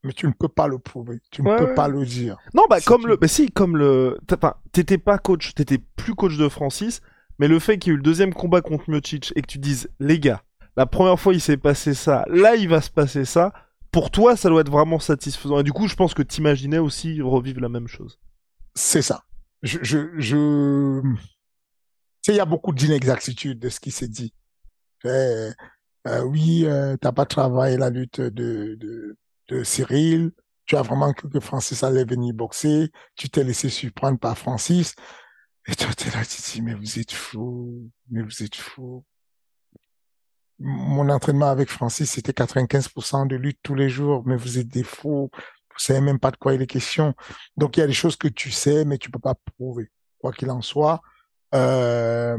mais 0.03 0.13
tu 0.13 0.27
ne 0.27 0.33
peux 0.33 0.49
pas 0.49 0.67
le 0.67 0.77
prouver, 0.79 1.19
tu 1.31 1.41
ne 1.41 1.57
peux 1.57 1.73
pas 1.73 1.87
le 1.87 2.05
dire. 2.05 2.37
Non, 2.53 2.63
bah 2.69 2.81
comme 2.81 3.07
le, 3.07 3.15
bah 3.15 3.27
si, 3.27 3.49
comme 3.49 3.77
le, 3.77 4.17
enfin, 4.31 4.55
t'étais 4.71 4.97
pas 4.97 5.17
coach, 5.17 5.53
t'étais 5.55 5.79
plus 5.95 6.13
coach 6.13 6.37
de 6.37 6.49
Francis, 6.49 7.01
mais 7.39 7.47
le 7.47 7.59
fait 7.59 7.77
qu'il 7.77 7.91
y 7.91 7.93
ait 7.93 7.95
eu 7.95 7.97
le 7.97 8.03
deuxième 8.03 8.33
combat 8.33 8.61
contre 8.61 8.89
Miocic 8.89 9.31
et 9.35 9.41
que 9.41 9.47
tu 9.47 9.59
dises, 9.59 9.89
les 9.99 10.19
gars, 10.19 10.43
la 10.75 10.85
première 10.85 11.19
fois 11.19 11.33
il 11.33 11.41
s'est 11.41 11.57
passé 11.57 11.93
ça, 11.93 12.25
là 12.27 12.55
il 12.55 12.67
va 12.67 12.81
se 12.81 12.89
passer 12.89 13.25
ça, 13.25 13.53
pour 13.91 14.11
toi 14.11 14.35
ça 14.35 14.49
doit 14.49 14.61
être 14.61 14.71
vraiment 14.71 14.99
satisfaisant. 14.99 15.59
Et 15.59 15.63
du 15.63 15.71
coup, 15.71 15.87
je 15.87 15.95
pense 15.95 16.13
que 16.13 16.21
t'imaginais 16.21 16.79
aussi 16.79 17.21
revivre 17.21 17.61
la 17.61 17.69
même 17.69 17.87
chose. 17.87 18.19
C'est 18.75 19.01
ça. 19.01 19.23
Je, 19.61 19.79
je, 19.81 20.19
je... 20.19 21.01
Il 22.27 22.35
y 22.35 22.39
a 22.39 22.45
beaucoup 22.45 22.73
d'inexactitudes 22.73 23.59
de 23.59 23.69
ce 23.69 23.79
qui 23.79 23.91
s'est 23.91 24.07
dit. 24.07 24.33
Euh, 25.05 25.51
oui, 26.25 26.65
euh, 26.65 26.95
t'as 26.97 27.11
pas 27.11 27.25
travaillé 27.25 27.77
la 27.77 27.89
lutte 27.89 28.21
de, 28.21 28.75
de 28.79 29.17
de 29.49 29.63
Cyril, 29.63 30.31
tu 30.65 30.75
as 30.75 30.81
vraiment 30.81 31.11
cru 31.13 31.29
que 31.29 31.39
Francis 31.39 31.83
allait 31.83 32.05
venir 32.05 32.33
boxer, 32.33 32.91
tu 33.15 33.29
t'es 33.29 33.43
laissé 33.43 33.69
surprendre 33.69 34.19
par 34.19 34.37
Francis, 34.37 34.95
et 35.67 35.75
toi 35.75 35.93
t'es 35.95 36.09
là, 36.11 36.23
tu 36.25 36.41
te 36.41 36.51
dis, 36.51 36.61
mais 36.61 36.73
vous 36.73 36.99
êtes 36.99 37.11
fou, 37.11 37.89
mais 38.09 38.21
vous 38.21 38.43
êtes 38.43 38.55
fou. 38.55 39.03
Mon 40.59 41.09
entraînement 41.09 41.49
avec 41.49 41.69
Francis, 41.69 42.11
c'était 42.11 42.31
95% 42.31 43.27
de 43.27 43.35
lutte 43.35 43.59
tous 43.63 43.75
les 43.75 43.89
jours, 43.89 44.23
mais 44.25 44.37
vous 44.37 44.59
êtes 44.59 44.67
des 44.67 44.83
fous, 44.83 45.29
vous 45.73 45.79
savez 45.79 46.01
même 46.01 46.19
pas 46.19 46.31
de 46.31 46.37
quoi 46.37 46.53
il 46.53 46.61
est 46.61 46.67
question. 46.67 47.13
Donc 47.57 47.77
il 47.77 47.81
y 47.81 47.83
a 47.83 47.87
des 47.87 47.93
choses 47.93 48.15
que 48.15 48.27
tu 48.27 48.51
sais, 48.51 48.85
mais 48.85 48.97
tu 48.97 49.09
peux 49.09 49.19
pas 49.19 49.35
prouver. 49.57 49.89
Quoi 50.19 50.31
qu'il 50.31 50.49
en 50.51 50.61
soit, 50.61 51.01
euh, 51.53 52.37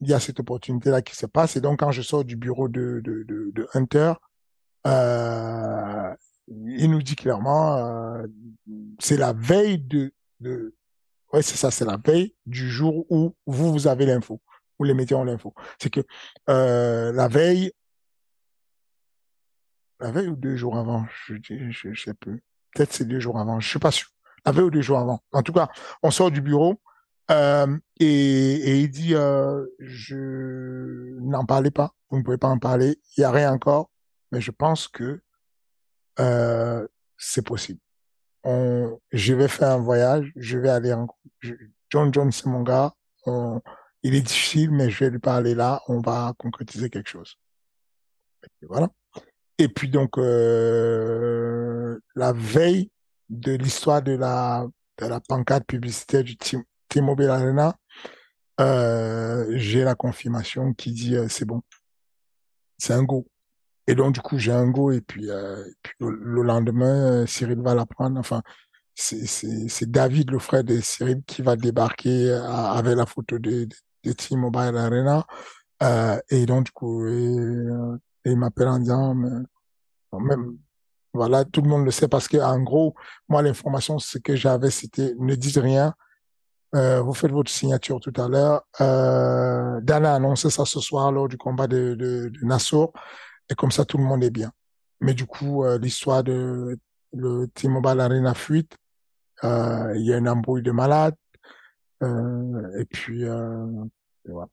il 0.00 0.08
y 0.08 0.12
a 0.12 0.20
cette 0.20 0.40
opportunité-là 0.40 1.02
qui 1.02 1.16
se 1.16 1.26
passe. 1.26 1.56
Et 1.56 1.60
donc, 1.60 1.80
quand 1.80 1.90
je 1.90 2.02
sors 2.02 2.24
du 2.24 2.36
bureau 2.36 2.68
de, 2.68 3.00
de, 3.04 3.68
Hunter, 3.72 4.14
euh, 4.86 6.14
il 6.48 6.90
nous 6.90 7.02
dit 7.02 7.16
clairement, 7.16 7.76
euh, 7.76 8.26
c'est 8.98 9.16
la 9.16 9.32
veille 9.32 9.78
de, 9.78 10.12
de 10.40 10.74
ouais, 11.32 11.40
c'est 11.40 11.56
ça, 11.56 11.70
c'est 11.70 11.86
la 11.86 11.96
veille 12.04 12.34
du 12.44 12.70
jour 12.70 13.06
où 13.08 13.34
vous, 13.46 13.72
vous 13.72 13.86
avez 13.86 14.04
l'info, 14.04 14.42
où 14.78 14.84
les 14.84 14.94
médias 14.94 15.16
ont 15.16 15.24
l'info. 15.24 15.54
C'est 15.78 15.90
que 15.90 16.02
la 16.46 17.28
veille, 17.28 17.72
la 20.04 20.10
veille 20.10 20.28
ou 20.28 20.36
deux 20.36 20.54
jours 20.54 20.76
avant, 20.76 21.06
je 21.26 21.34
je, 21.70 21.94
sais 21.94 22.12
plus. 22.12 22.44
Peut-être 22.74 22.92
c'est 22.92 23.06
deux 23.06 23.20
jours 23.20 23.38
avant, 23.38 23.58
je 23.58 23.66
suis 23.66 23.78
pas 23.78 23.90
sûr. 23.90 24.08
La 24.44 24.52
veille 24.52 24.64
ou 24.64 24.70
deux 24.70 24.82
jours 24.82 24.98
avant. 24.98 25.20
En 25.32 25.42
tout 25.42 25.54
cas, 25.54 25.70
on 26.02 26.10
sort 26.10 26.30
du 26.30 26.42
bureau 26.42 26.78
euh, 27.30 27.78
et, 27.98 28.80
il 28.82 28.90
dit, 28.90 29.14
euh, 29.14 29.64
je 29.78 31.18
n'en 31.20 31.46
parlez 31.46 31.70
pas, 31.70 31.94
vous 32.10 32.18
ne 32.18 32.22
pouvez 32.22 32.36
pas 32.36 32.48
en 32.48 32.58
parler, 32.58 33.00
il 33.16 33.22
y 33.22 33.24
a 33.24 33.30
rien 33.30 33.50
encore 33.50 33.90
mais 34.30 34.40
je 34.40 34.50
pense 34.50 34.88
que 34.88 35.22
euh, 36.18 36.86
c'est 37.16 37.46
possible. 37.46 37.80
Je 38.44 39.32
vais 39.32 39.48
faire 39.48 39.70
un 39.70 39.78
voyage, 39.78 40.32
je 40.36 40.58
vais 40.58 40.68
aller 40.68 40.92
en... 40.92 41.06
John 41.88 42.12
John, 42.12 42.30
c'est 42.32 42.46
mon 42.46 42.62
gars. 42.62 42.92
Il 44.02 44.14
est 44.14 44.20
difficile, 44.20 44.72
mais 44.72 44.90
je 44.90 45.04
vais 45.04 45.10
lui 45.10 45.20
parler 45.20 45.54
là. 45.54 45.80
On 45.86 46.00
va 46.00 46.34
concrétiser 46.36 46.90
quelque 46.90 47.08
chose. 47.08 47.38
Et 48.60 48.66
voilà. 48.66 48.90
Et 49.58 49.68
puis 49.68 49.88
donc 49.88 50.18
euh, 50.18 51.98
la 52.14 52.32
veille 52.32 52.90
de 53.28 53.52
l'histoire 53.52 54.02
de 54.02 54.12
la 54.12 54.66
de 54.98 55.06
la 55.06 55.20
pancarte 55.20 55.64
publicitaire 55.66 56.22
du 56.22 56.36
T-Mobile 56.36 57.28
Arena, 57.28 57.74
euh, 58.60 59.46
j'ai 59.56 59.82
la 59.82 59.94
confirmation 59.94 60.72
qui 60.74 60.92
dit 60.92 61.16
euh, 61.16 61.26
c'est 61.28 61.44
bon, 61.44 61.62
c'est 62.78 62.92
un 62.92 63.02
go. 63.02 63.26
Et 63.86 63.94
donc, 63.94 64.14
du 64.14 64.20
coup, 64.20 64.38
j'ai 64.38 64.52
un 64.52 64.68
go 64.68 64.90
et 64.92 65.00
puis, 65.00 65.30
euh, 65.30 65.62
puis 65.82 65.94
le, 66.00 66.42
lendemain, 66.42 67.22
euh, 67.22 67.26
Cyril 67.26 67.60
va 67.60 67.74
la 67.74 67.86
prendre. 67.86 68.18
Enfin, 68.18 68.42
c'est 68.94 69.90
David, 69.90 70.30
le 70.30 70.38
frère 70.38 70.64
de 70.64 70.80
Cyril, 70.80 71.22
qui 71.26 71.42
va 71.42 71.56
débarquer 71.56 72.30
euh, 72.30 72.42
avec 72.42 72.96
la 72.96 73.06
photo 73.06 73.38
de, 73.38 73.68
de, 74.04 74.12
T-Mobile 74.12 74.76
Arena. 74.76 75.26
Euh, 75.82 76.18
et 76.30 76.46
donc, 76.46 76.64
du 76.66 76.72
coup, 76.72 77.06
Et 77.06 77.66
il 78.24 78.36
m'appelle 78.36 78.68
en 78.68 78.78
disant, 78.78 79.14
même, 80.12 80.58
voilà, 81.14 81.44
tout 81.44 81.62
le 81.62 81.68
monde 81.68 81.84
le 81.84 81.92
sait 81.92 82.08
parce 82.08 82.26
que 82.26 82.36
en 82.38 82.60
gros, 82.60 82.94
moi, 83.28 83.40
l'information, 83.40 83.98
ce 83.98 84.18
que 84.18 84.34
j'avais, 84.34 84.70
c'était 84.70 85.14
ne 85.18 85.34
dites 85.36 85.56
rien. 85.56 85.94
Euh, 86.74 87.00
vous 87.00 87.14
faites 87.14 87.30
votre 87.30 87.52
signature 87.52 88.00
tout 88.00 88.12
à 88.20 88.28
l'heure. 88.28 88.66
Euh, 88.80 89.80
Dana 89.80 90.12
a 90.12 90.16
annoncé 90.16 90.50
ça 90.50 90.64
ce 90.64 90.80
soir 90.80 91.12
lors 91.12 91.28
du 91.28 91.38
combat 91.38 91.68
de, 91.68 92.32
Nassau. 92.42 92.92
Et 93.48 93.54
comme 93.54 93.70
ça, 93.70 93.84
tout 93.84 93.96
le 93.96 94.02
monde 94.02 94.24
est 94.24 94.30
bien. 94.30 94.50
Mais 95.00 95.14
du 95.14 95.24
coup, 95.24 95.64
euh, 95.64 95.78
l'histoire 95.78 96.24
de 96.24 96.76
le 97.12 97.46
T-Mobile 97.54 98.00
Arena 98.00 98.34
fuite, 98.34 98.76
euh, 99.44 99.92
il 99.96 100.04
y 100.04 100.12
a 100.12 100.18
une 100.18 100.28
embrouille 100.28 100.62
de 100.62 100.72
malades. 100.72 101.14
Euh, 102.02 102.80
et 102.80 102.84
puis, 102.86 103.22
et 103.22 104.30
voilà. 104.30 104.48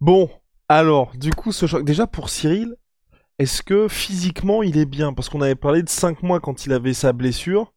Bon, 0.00 0.30
alors, 0.70 1.16
du 1.16 1.30
coup, 1.30 1.50
ce 1.50 1.66
choc. 1.66 1.84
Déjà 1.84 2.06
pour 2.06 2.30
Cyril, 2.30 2.76
est-ce 3.40 3.60
que 3.60 3.88
physiquement 3.88 4.62
il 4.62 4.78
est 4.78 4.86
bien? 4.86 5.12
Parce 5.12 5.28
qu'on 5.28 5.40
avait 5.40 5.56
parlé 5.56 5.82
de 5.82 5.88
5 5.88 6.22
mois 6.22 6.38
quand 6.38 6.64
il 6.64 6.72
avait 6.72 6.94
sa 6.94 7.12
blessure. 7.12 7.74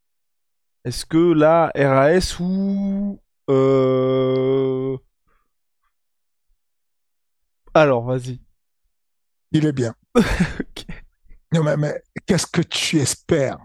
Est-ce 0.86 1.04
que 1.04 1.34
là, 1.34 1.72
RAS 1.76 2.40
ou. 2.40 3.20
Euh... 3.50 4.96
Alors, 7.74 8.04
vas-y. 8.04 8.40
Il 9.52 9.66
est 9.66 9.74
bien. 9.74 9.96
Non, 11.52 11.62
mais, 11.64 11.78
mais 11.78 12.02
qu'est-ce 12.26 12.48
que 12.48 12.64
tu 12.64 12.98
espères? 12.98 13.60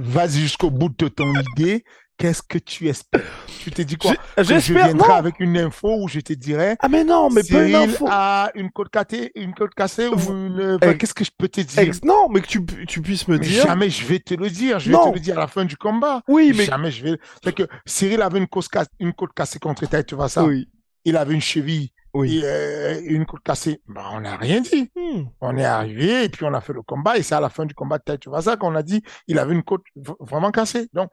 Vas-y 0.00 0.40
jusqu'au 0.40 0.70
bout 0.70 0.88
de 0.88 1.06
ton 1.06 1.32
idée. 1.52 1.84
Qu'est-ce 2.16 2.42
que 2.42 2.58
tu 2.58 2.88
espères? 2.88 3.22
Tu 3.60 3.72
t'es 3.72 3.84
dit 3.84 3.96
quoi? 3.96 4.12
Je 4.38 4.42
viendrai 4.72 4.94
Non 4.94 5.14
avec 5.14 5.40
une 5.40 5.58
info 5.58 5.96
où 6.00 6.06
je 6.08 6.20
te 6.20 6.32
dirais 6.32 6.76
Ah, 6.78 6.88
mais 6.88 7.02
non, 7.02 7.28
mais 7.28 7.42
pas 7.42 7.64
une 7.66 7.74
info. 7.74 8.06
a 8.08 8.50
une 8.54 8.70
côte 8.70 8.90
cassée, 8.90 9.32
une 9.34 9.52
côte 9.52 9.74
cassée 9.74 10.06
ou 10.06 10.14
une. 10.30 10.78
enfin, 10.80 10.94
Qu'est-ce 10.94 11.12
que 11.14 11.24
je 11.24 11.30
peux 11.36 11.48
te 11.48 11.60
dire? 11.60 11.78
Ex- 11.80 12.04
Non, 12.04 12.28
mais 12.30 12.40
que 12.40 12.46
tu, 12.46 12.64
pu- 12.64 12.86
tu 12.86 13.02
puisses 13.02 13.26
me 13.26 13.36
Mais 13.36 13.44
dire. 13.44 13.64
Jamais 13.66 13.90
je 13.90 14.06
vais 14.06 14.20
te 14.20 14.34
le 14.34 14.48
dire. 14.48 14.78
Je 14.78 14.90
vais 14.90 14.96
Non. 14.96 15.10
te 15.10 15.14
le 15.14 15.20
dire 15.20 15.36
à 15.36 15.40
la 15.40 15.48
fin 15.48 15.64
du 15.64 15.76
combat. 15.76 16.22
Oui, 16.28 16.52
mais. 16.56 16.64
Jamais 16.66 16.92
je 16.92 17.02
vais. 17.04 17.18
C'est 17.42 17.52
que 17.54 17.64
Cyril 17.84 18.22
avait 18.22 18.38
une 18.38 18.46
côte, 18.46 18.68
cassée, 18.68 18.90
une 19.00 19.12
côte 19.12 19.32
cassée 19.34 19.58
contre 19.58 19.84
Taï, 19.86 20.04
tu 20.04 20.14
vois 20.14 20.28
ça? 20.28 20.44
Oui. 20.44 20.68
Il 21.04 21.16
avait 21.18 21.34
une 21.34 21.40
cheville 21.42 21.90
Oui. 22.14 22.38
et 22.38 22.42
euh, 22.44 23.00
une 23.04 23.26
côte 23.26 23.42
cassée. 23.42 23.82
Ben, 23.88 24.02
on 24.12 24.20
n'a 24.20 24.36
rien 24.36 24.60
dit. 24.60 24.88
Hmm. 24.96 25.24
On 25.40 25.56
est 25.56 25.64
arrivé 25.64 26.24
et 26.24 26.28
puis 26.28 26.44
on 26.46 26.54
a 26.54 26.60
fait 26.62 26.72
le 26.72 26.80
combat. 26.82 27.18
Et 27.18 27.22
c'est 27.22 27.34
à 27.34 27.40
la 27.40 27.50
fin 27.50 27.66
du 27.66 27.74
combat 27.74 27.98
de 27.98 28.04
Taï, 28.04 28.18
tu 28.20 28.28
vois 28.30 28.40
ça, 28.40 28.56
qu'on 28.56 28.74
a 28.76 28.82
dit 28.84 29.02
il 29.26 29.38
avait 29.38 29.52
une 29.52 29.64
côte 29.64 29.82
vraiment 30.20 30.50
cassée. 30.52 30.88
Donc, 30.94 31.10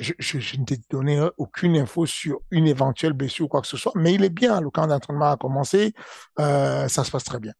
je, 0.00 0.58
ne 0.58 0.64
t'ai 0.64 0.78
donné 0.90 1.26
aucune 1.38 1.76
info 1.76 2.06
sur 2.06 2.40
une 2.50 2.66
éventuelle 2.66 3.12
blessure 3.12 3.46
ou 3.46 3.48
quoi 3.48 3.60
que 3.60 3.66
ce 3.66 3.76
soit. 3.76 3.92
Mais 3.96 4.14
il 4.14 4.24
est 4.24 4.30
bien. 4.30 4.60
Le 4.60 4.70
camp 4.70 4.86
d'entraînement 4.86 5.32
a 5.32 5.36
commencé. 5.36 5.92
Euh, 6.38 6.88
ça 6.88 7.04
se 7.04 7.10
passe 7.10 7.24
très 7.24 7.40
bien. 7.40 7.52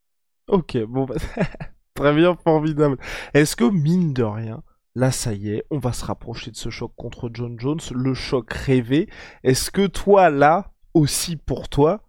Ok, 0.48 0.78
bon, 0.84 1.04
bah, 1.04 1.16
très 1.94 2.14
bien, 2.14 2.36
formidable. 2.36 2.96
Est-ce 3.34 3.56
que, 3.56 3.64
mine 3.64 4.12
de 4.14 4.22
rien, 4.22 4.62
là, 4.94 5.10
ça 5.10 5.32
y 5.34 5.50
est, 5.50 5.64
on 5.70 5.78
va 5.78 5.92
se 5.92 6.04
rapprocher 6.04 6.50
de 6.50 6.56
ce 6.56 6.70
choc 6.70 6.92
contre 6.96 7.30
John 7.32 7.58
Jones, 7.58 7.80
le 7.92 8.14
choc 8.14 8.52
rêvé. 8.52 9.08
Est-ce 9.42 9.70
que 9.70 9.86
toi, 9.86 10.30
là, 10.30 10.72
aussi 10.94 11.36
pour 11.36 11.68
toi, 11.68 12.02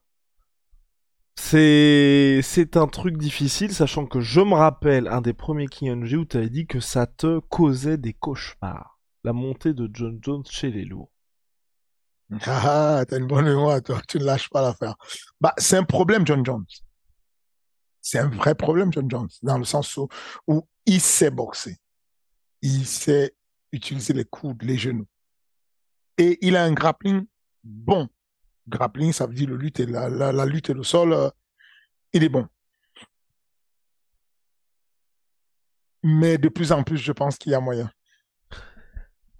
c'est 1.35 2.41
c'est 2.43 2.75
un 2.77 2.87
truc 2.87 3.17
difficile, 3.17 3.73
sachant 3.73 4.05
que 4.05 4.19
je 4.19 4.41
me 4.41 4.55
rappelle 4.55 5.07
un 5.07 5.21
des 5.21 5.33
premiers 5.33 5.67
King 5.67 6.03
NG 6.03 6.15
où 6.15 6.25
tu 6.25 6.37
avais 6.37 6.49
dit 6.49 6.67
que 6.67 6.79
ça 6.79 7.07
te 7.07 7.39
causait 7.39 7.97
des 7.97 8.13
cauchemars? 8.13 8.98
La 9.23 9.33
montée 9.33 9.73
de 9.73 9.89
John 9.91 10.19
Jones 10.21 10.45
chez 10.49 10.71
les 10.71 10.85
lourds. 10.85 11.11
Ah, 12.45 13.03
t'as 13.07 13.17
une 13.17 13.27
bonne 13.27 13.45
mémoire, 13.45 13.81
toi. 13.81 14.01
Tu 14.07 14.19
ne 14.19 14.23
lâches 14.23 14.49
pas 14.49 14.61
l'affaire. 14.61 14.95
Bah, 15.41 15.53
c'est 15.57 15.77
un 15.77 15.83
problème, 15.83 16.25
John 16.27 16.45
Jones. 16.45 16.65
C'est 18.01 18.19
un 18.19 18.29
vrai 18.29 18.55
problème, 18.55 18.93
John 18.93 19.09
Jones, 19.09 19.29
dans 19.41 19.57
le 19.57 19.65
sens 19.65 19.97
où, 20.47 20.67
il 20.85 21.01
sait 21.01 21.31
boxer. 21.31 21.77
Il 22.61 22.85
sait 22.85 23.35
utiliser 23.71 24.13
les 24.13 24.25
coudes, 24.25 24.61
les 24.63 24.77
genoux. 24.77 25.07
Et 26.17 26.37
il 26.41 26.55
a 26.55 26.63
un 26.63 26.73
grappling 26.73 27.25
bon. 27.63 28.07
Grappling, 28.67 29.13
ça 29.13 29.25
veut 29.25 29.33
dire 29.33 29.49
le 29.49 29.57
lutte 29.57 29.79
la 29.79 30.45
lutte 30.45 30.69
et 30.69 30.73
le 30.73 30.83
sol, 30.83 31.13
euh, 31.13 31.29
il 32.13 32.23
est 32.23 32.29
bon. 32.29 32.47
Mais 36.03 36.37
de 36.37 36.49
plus 36.49 36.71
en 36.71 36.83
plus, 36.83 36.97
je 36.97 37.11
pense 37.11 37.37
qu'il 37.37 37.51
y 37.51 37.55
a 37.55 37.59
moyen. 37.59 37.91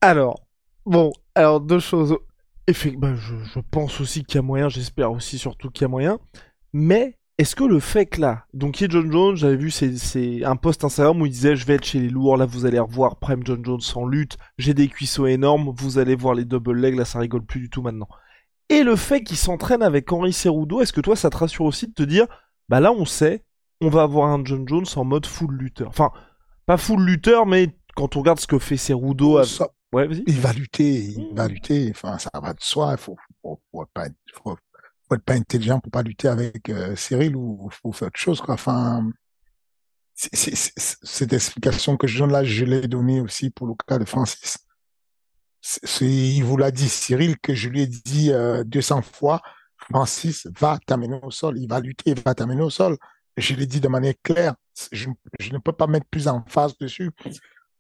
Alors, 0.02 0.42
bon, 0.86 1.12
alors 1.36 1.60
deux 1.62 1.80
choses. 1.80 2.18
Effectivement, 2.68 3.16
je, 3.16 3.36
je 3.44 3.60
pense 3.72 4.00
aussi 4.00 4.24
qu'il 4.24 4.36
y 4.36 4.40
a 4.40 4.44
moyen, 4.44 4.70
j'espère 4.70 5.12
aussi 5.12 5.38
surtout 5.40 5.70
qu'il 5.72 5.84
y 5.84 5.86
a 5.86 5.90
moyen. 5.90 6.20
Mais 6.72 7.18
est-ce 7.40 7.56
que 7.56 7.64
le 7.64 7.80
fait 7.80 8.06
que 8.06 8.22
là, 8.22 8.46
donc 8.54 8.80
il 8.80 8.84
y 8.84 8.86
a 8.86 8.90
John 8.90 9.12
Jones, 9.12 9.36
j'avais 9.36 9.56
vu 9.56 9.72
c'est, 9.72 10.44
un 10.44 10.56
post 10.56 10.84
Instagram 10.84 11.22
où 11.22 11.26
il 11.26 11.32
disait 11.32 11.56
je 11.56 11.66
vais 11.66 11.76
être 11.76 11.86
chez 11.86 12.00
les 12.00 12.10
lourds, 12.10 12.38
là 12.38 12.46
vous 12.46 12.66
allez 12.66 12.78
revoir 12.80 13.16
Prime 13.16 13.42
John 13.46 13.64
Jones 13.66 13.80
en 13.96 14.06
lutte, 14.06 14.38
j'ai 14.58 14.74
des 14.74 14.88
cuisseaux 14.88 15.26
énormes, 15.26 15.74
vous 15.76 15.98
allez 15.98 16.16
voir 16.16 16.36
les 16.36 16.46
double 16.46 16.78
legs, 16.78 16.96
là 16.96 17.06
ça 17.06 17.20
rigole 17.20 17.44
plus 17.44 17.62
du 17.62 17.70
tout 17.70 17.82
maintenant. 17.82 18.10
Et 18.70 18.84
le 18.84 18.96
fait 18.96 19.24
qu'il 19.24 19.38
s'entraîne 19.38 19.82
avec 19.82 20.12
Henri 20.12 20.32
Cerudo, 20.32 20.82
est-ce 20.82 20.94
que 20.94 21.02
toi 21.02 21.16
ça 21.16 21.30
te 21.30 21.38
rassure 21.38 21.66
aussi 21.66 21.88
de 21.88 21.94
te 21.94 22.04
dire 22.04 22.28
bah 22.68 22.80
là 22.80 22.92
on 22.92 23.06
sait, 23.06 23.44
on 23.82 23.90
va 23.90 24.04
avoir 24.04 24.28
un 24.30 24.44
John 24.46 24.68
Jones 24.68 24.86
en 24.96 25.06
mode 25.06 25.26
full 25.26 25.56
lutteur. 25.56 25.88
Enfin, 25.88 26.12
pas 26.66 26.78
full 26.78 27.02
lutteur, 27.04 27.46
mais 27.48 27.76
quand 27.96 28.16
on 28.16 28.20
regarde 28.20 28.40
ce 28.40 28.48
que 28.48 28.60
fait 28.60 28.78
Cerudo, 28.78 29.38
avec- 29.38 29.50
Ça, 29.50 29.70
ouais 29.94 30.08
vas-y. 30.08 30.24
il 30.28 30.40
va 30.40 30.54
lutter, 30.54 31.04
il 31.06 31.32
Mmh. 31.32 31.36
va 31.36 31.48
lutter. 31.48 31.90
Enfin, 31.92 32.18
ça 32.18 32.30
va 32.42 32.54
de 32.54 32.62
soi. 32.62 32.92
Il 32.94 32.98
faut, 32.98 33.18
faut, 33.42 33.62
faut 33.72 33.84
être 33.84 33.92
pas, 33.94 34.08
faut, 34.34 34.58
faut 35.08 35.16
être 35.16 35.24
pas 35.24 35.34
intelligent 35.34 35.80
pour 35.80 35.92
pas 35.92 36.04
lutter 36.04 36.28
avec 36.28 36.70
euh, 36.70 36.96
Cyril 36.96 37.36
ou 37.36 37.70
faut 37.72 37.92
faire 37.92 38.08
autre 38.10 38.20
chose. 38.20 38.42
Quoi. 38.42 38.54
Enfin, 38.56 39.10
cette 40.16 41.34
explication 41.34 41.98
que 41.98 42.08
je 42.08 42.20
donne 42.20 42.32
là, 42.32 42.44
je 42.44 42.66
l'ai 42.66 42.88
donnée 42.88 43.22
aussi 43.22 43.50
pour 43.52 43.68
le 43.68 43.74
cas 43.88 43.98
de 43.98 44.06
Francis. 44.06 44.58
Il 46.02 46.42
vous 46.44 46.58
l'a 46.58 46.72
dit, 46.72 46.90
Cyril, 46.90 47.38
que 47.40 47.54
je 47.54 47.70
lui 47.70 47.82
ai 47.82 47.88
dit 47.88 48.32
euh, 48.32 48.64
200 48.66 49.02
fois, 49.02 49.42
Francis 49.78 50.48
va 50.60 50.78
t'amener 50.86 51.20
au 51.24 51.32
sol, 51.32 51.58
il 51.58 51.68
va 51.68 51.80
lutter, 51.80 52.12
il 52.12 52.22
va 52.22 52.34
t'amener 52.36 52.62
au 52.62 52.70
sol. 52.70 52.98
Je 53.38 53.56
l'ai 53.56 53.66
dit 53.66 53.80
de 53.80 53.88
manière 53.88 54.14
claire. 54.24 54.56
Je, 54.92 55.10
je 55.40 55.52
ne 55.54 55.58
peux 55.58 55.72
pas 55.74 55.88
mettre 55.88 56.06
plus 56.08 56.28
en 56.28 56.44
face 56.48 56.78
dessus. 56.78 57.12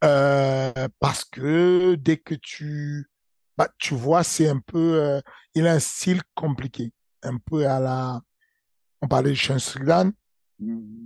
Euh, 0.03 0.87
parce 0.99 1.25
que 1.25 1.95
dès 1.95 2.17
que 2.17 2.35
tu, 2.35 3.09
bah, 3.57 3.69
tu 3.77 3.95
vois, 3.95 4.23
c'est 4.23 4.47
un 4.47 4.59
peu, 4.59 5.01
euh, 5.01 5.21
il 5.55 5.67
a 5.67 5.73
un 5.73 5.79
style 5.79 6.21
compliqué, 6.35 6.93
un 7.23 7.37
peu 7.37 7.67
à 7.67 7.79
la, 7.79 8.21
on 9.01 9.07
parlait 9.07 9.31
de 9.31 9.35
Sean 9.35 9.59
Strickland, 9.59 10.13
mm, 10.59 11.05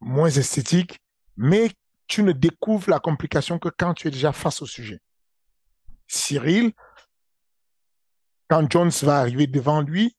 moins 0.00 0.30
esthétique, 0.30 1.00
mais 1.36 1.70
tu 2.06 2.22
ne 2.22 2.32
découvres 2.32 2.90
la 2.90 2.98
complication 2.98 3.58
que 3.58 3.68
quand 3.68 3.94
tu 3.94 4.08
es 4.08 4.10
déjà 4.10 4.32
face 4.32 4.62
au 4.62 4.66
sujet. 4.66 5.00
Cyril, 6.06 6.72
quand 8.48 8.70
Jones 8.70 8.90
va 9.02 9.20
arriver 9.20 9.46
devant 9.46 9.80
lui, 9.80 10.16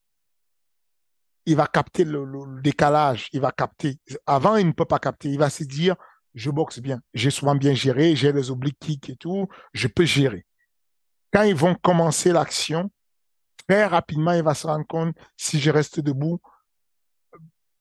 il 1.45 1.55
va 1.55 1.67
capter 1.67 2.05
le 2.05 2.25
décalage, 2.61 3.27
il 3.33 3.39
va 3.41 3.51
capter. 3.51 3.97
Avant, 4.25 4.55
il 4.55 4.67
ne 4.67 4.71
peut 4.71 4.85
pas 4.85 4.99
capter, 4.99 5.29
il 5.29 5.37
va 5.37 5.49
se 5.49 5.63
dire, 5.63 5.95
je 6.35 6.51
boxe 6.51 6.79
bien, 6.79 7.01
j'ai 7.13 7.31
souvent 7.31 7.55
bien 7.55 7.73
géré, 7.73 8.15
j'ai 8.15 8.31
les 8.31 8.51
obliques 8.51 8.79
kicks 8.79 9.09
et 9.09 9.15
tout, 9.15 9.47
je 9.73 9.87
peux 9.87 10.05
gérer. 10.05 10.45
Quand 11.31 11.43
ils 11.43 11.55
vont 11.55 11.75
commencer 11.75 12.31
l'action, 12.31 12.91
très 13.67 13.85
rapidement, 13.85 14.33
il 14.33 14.43
va 14.43 14.53
se 14.53 14.67
rendre 14.67 14.85
compte, 14.85 15.15
si 15.37 15.59
je 15.59 15.71
reste 15.71 15.99
debout, 16.01 16.39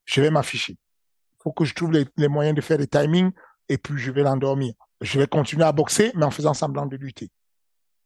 je 0.04 0.20
vais 0.20 0.30
m'afficher. 0.30 0.72
Il 0.72 1.42
faut 1.42 1.52
que 1.52 1.64
je 1.64 1.74
trouve 1.74 1.92
les, 1.92 2.28
moyens 2.28 2.54
de 2.54 2.60
faire 2.60 2.78
des 2.78 2.86
timings 2.86 3.32
et 3.68 3.76
puis 3.76 3.98
je 3.98 4.10
vais 4.12 4.22
l'endormir. 4.22 4.72
Je 5.00 5.18
vais 5.18 5.26
continuer 5.26 5.64
à 5.64 5.72
boxer, 5.72 6.12
mais 6.14 6.24
en 6.24 6.30
faisant 6.30 6.54
semblant 6.54 6.86
de 6.86 6.96
lutter. 6.96 7.30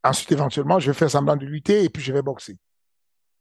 Ensuite, 0.03 0.33
éventuellement, 0.33 0.79
je 0.79 0.91
vais 0.91 0.97
faire 0.97 1.11
semblant 1.11 1.37
de 1.37 1.45
lutter 1.45 1.85
et 1.85 1.91
puis 1.91 2.03
je 2.03 2.13
vais 2.13 2.23
boxer. 2.23 2.57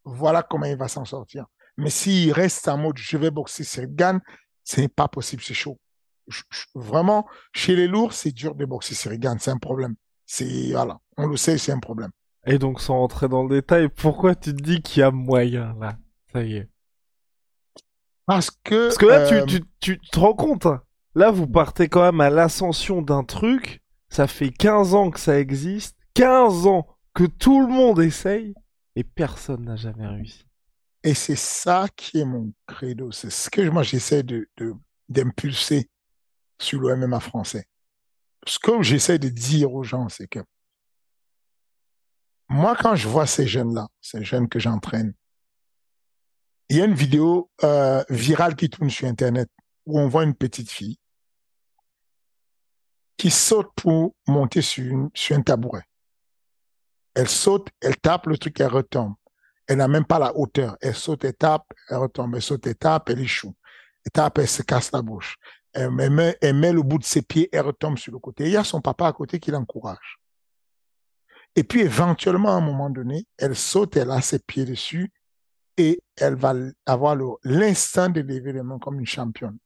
Voilà 0.03 0.43
comment 0.43 0.65
il 0.65 0.77
va 0.77 0.87
s'en 0.87 1.05
sortir. 1.05 1.45
Mais 1.77 1.89
s'il 1.89 2.31
reste 2.31 2.67
en 2.67 2.77
mode 2.77 2.97
je 2.97 3.17
vais 3.17 3.31
boxer 3.31 3.63
Cyril 3.63 3.95
Gann, 3.95 4.19
ce 4.63 4.81
n'est 4.81 4.87
pas 4.87 5.07
possible, 5.07 5.41
c'est 5.43 5.53
chaud. 5.53 5.77
Vraiment, 6.75 7.27
chez 7.53 7.75
les 7.75 7.87
lourds, 7.87 8.13
c'est 8.13 8.31
dur 8.31 8.55
de 8.55 8.65
boxer 8.65 8.95
Cyril 8.95 9.19
Gann, 9.19 9.37
c'est 9.39 9.51
un 9.51 9.57
problème. 9.57 9.95
C'est, 10.25 10.71
voilà, 10.71 10.99
on 11.17 11.27
le 11.27 11.37
sait, 11.37 11.57
c'est 11.57 11.71
un 11.71 11.79
problème. 11.79 12.11
Et 12.45 12.57
donc, 12.59 12.81
sans 12.81 12.97
rentrer 12.99 13.27
dans 13.27 13.43
le 13.43 13.49
détail, 13.55 13.89
pourquoi 13.89 14.35
tu 14.35 14.53
te 14.55 14.61
dis 14.61 14.81
qu'il 14.81 15.01
y 15.01 15.03
a 15.03 15.11
moyen, 15.11 15.75
là? 15.79 15.97
Ça 16.33 16.43
y 16.43 16.55
est. 16.57 16.69
Parce 18.25 18.51
que, 18.51 18.87
Parce 18.87 18.97
que 18.97 19.05
là, 19.05 19.19
euh, 19.31 19.45
tu, 19.45 19.61
tu, 19.79 19.99
tu 19.99 20.09
te 20.09 20.19
rends 20.19 20.33
compte, 20.33 20.65
hein. 20.65 20.81
là, 21.15 21.31
vous 21.31 21.47
partez 21.47 21.87
quand 21.87 22.01
même 22.01 22.21
à 22.21 22.29
l'ascension 22.29 23.01
d'un 23.01 23.23
truc, 23.23 23.81
ça 24.09 24.27
fait 24.27 24.49
15 24.49 24.93
ans 24.95 25.11
que 25.11 25.19
ça 25.19 25.39
existe, 25.39 25.97
15 26.13 26.67
ans 26.67 26.87
que 27.13 27.23
tout 27.25 27.61
le 27.61 27.67
monde 27.67 27.99
essaye, 27.99 28.53
et 28.95 29.03
personne 29.03 29.63
n'a 29.65 29.75
jamais 29.75 30.07
réussi. 30.07 30.45
Et 31.03 31.13
c'est 31.13 31.37
ça 31.37 31.87
qui 31.95 32.19
est 32.19 32.25
mon 32.25 32.51
credo. 32.65 33.11
C'est 33.11 33.29
ce 33.29 33.49
que 33.49 33.61
moi 33.69 33.83
j'essaie 33.83 34.23
de, 34.23 34.49
de- 34.57 34.73
d'impulser 35.09 35.89
sur 36.59 36.79
le 36.79 36.95
MMA 36.95 37.19
français. 37.19 37.67
Ce 38.45 38.59
que 38.59 38.81
j'essaie 38.81 39.19
de 39.19 39.29
dire 39.29 39.73
aux 39.73 39.83
gens, 39.83 40.09
c'est 40.09 40.27
que 40.27 40.39
moi, 42.49 42.75
quand 42.75 42.95
je 42.95 43.07
vois 43.07 43.27
ces 43.27 43.45
jeunes-là, 43.45 43.87
ces 44.01 44.23
jeunes 44.23 44.47
que 44.47 44.59
j'entraîne, 44.59 45.13
Il 46.69 46.77
y 46.77 46.81
a 46.81 46.85
une 46.85 46.95
vidéo 46.95 47.49
euh, 47.63 48.03
virale 48.09 48.55
qui 48.55 48.69
tourne 48.69 48.89
sur 48.89 49.07
Internet 49.07 49.49
où 49.85 49.99
on 49.99 50.09
voit 50.09 50.25
une 50.25 50.35
petite 50.35 50.69
fille 50.69 50.99
qui 53.17 53.31
saute 53.31 53.71
pour 53.75 54.15
monter 54.27 54.61
sur, 54.61 55.09
sur 55.13 55.37
un 55.37 55.41
tabouret. 55.41 55.83
Elle 57.15 57.29
saute, 57.29 57.69
elle 57.81 57.97
tape, 57.97 58.27
le 58.27 58.37
truc, 58.37 58.59
elle 58.59 58.67
retombe. 58.67 59.15
Elle 59.65 59.77
n'a 59.77 59.87
même 59.87 60.05
pas 60.05 60.19
la 60.19 60.35
hauteur. 60.37 60.77
Elle 60.81 60.95
saute, 60.95 61.25
elle 61.25 61.33
tape, 61.33 61.65
elle 61.89 61.97
retombe. 61.97 62.35
Elle 62.35 62.41
saute, 62.41 62.67
elle 62.67 62.75
tape, 62.75 63.09
elle 63.09 63.21
échoue. 63.21 63.55
Elle 64.05 64.11
tape, 64.11 64.37
elle 64.37 64.47
se 64.47 64.61
casse 64.61 64.91
la 64.91 65.01
bouche. 65.01 65.37
Elle 65.73 65.91
met, 65.91 66.37
elle 66.41 66.55
met 66.55 66.73
le 66.73 66.81
bout 66.81 66.97
de 66.97 67.03
ses 67.03 67.21
pieds, 67.21 67.49
elle 67.51 67.61
retombe 67.65 67.97
sur 67.97 68.11
le 68.11 68.19
côté. 68.19 68.45
il 68.45 68.51
y 68.51 68.57
a 68.57 68.63
son 68.63 68.81
papa 68.81 69.07
à 69.07 69.13
côté 69.13 69.39
qui 69.39 69.51
l'encourage. 69.51 70.19
Et 71.55 71.63
puis, 71.63 71.81
éventuellement, 71.81 72.49
à 72.49 72.57
un 72.57 72.61
moment 72.61 72.89
donné, 72.89 73.25
elle 73.37 73.55
saute, 73.55 73.97
elle 73.97 74.11
a 74.11 74.21
ses 74.21 74.39
pieds 74.39 74.65
dessus 74.65 75.11
et 75.77 76.01
elle 76.15 76.35
va 76.35 76.53
avoir 76.85 77.15
l'instant 77.43 78.09
de 78.09 78.21
lever 78.21 78.53
les 78.53 78.63
mains 78.63 78.79
comme 78.79 78.99
une 78.99 79.05
championne. 79.05 79.57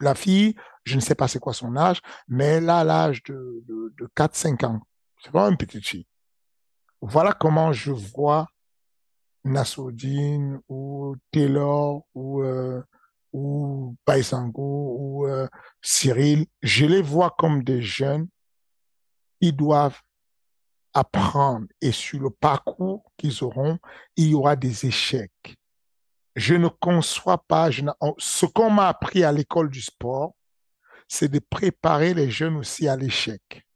La 0.00 0.14
fille, 0.14 0.54
je 0.84 0.96
ne 0.96 1.00
sais 1.00 1.14
pas 1.14 1.28
c'est 1.28 1.38
quoi 1.38 1.54
son 1.54 1.76
âge, 1.76 2.00
mais 2.28 2.44
elle 2.44 2.70
a 2.70 2.84
l'âge 2.84 3.22
de, 3.24 3.62
de, 3.66 3.94
de 3.98 4.06
4-5 4.14 4.66
ans. 4.66 4.80
C'est 5.22 5.32
pas 5.32 5.48
une 5.48 5.56
petite 5.56 5.86
fille. 5.86 6.06
Voilà 7.00 7.32
comment 7.32 7.72
je 7.72 7.92
vois 7.92 8.48
Nassoudine 9.44 10.60
ou 10.68 11.16
Taylor 11.30 12.02
ou 12.14 12.42
euh, 12.42 12.82
ou 13.36 13.96
Paisango 14.06 14.96
ou 14.98 15.26
euh, 15.26 15.46
Cyril, 15.82 16.46
je 16.62 16.86
les 16.86 17.02
vois 17.02 17.34
comme 17.36 17.62
des 17.62 17.82
jeunes 17.82 18.28
qui 19.40 19.52
doivent 19.52 20.00
apprendre 20.94 21.66
et 21.82 21.92
sur 21.92 22.18
le 22.18 22.30
parcours 22.30 23.12
qu'ils 23.18 23.44
auront, 23.44 23.78
il 24.16 24.30
y 24.30 24.34
aura 24.34 24.56
des 24.56 24.86
échecs. 24.86 25.54
Je 26.34 26.54
ne 26.54 26.68
conçois 26.68 27.44
pas, 27.46 27.68
ce 28.18 28.46
qu'on 28.46 28.70
m'a 28.70 28.88
appris 28.88 29.22
à 29.22 29.32
l'école 29.32 29.68
du 29.68 29.82
sport, 29.82 30.34
c'est 31.06 31.28
de 31.28 31.38
préparer 31.38 32.14
les 32.14 32.30
jeunes 32.30 32.56
aussi 32.56 32.88
à 32.88 32.96
l'échec, 32.96 33.66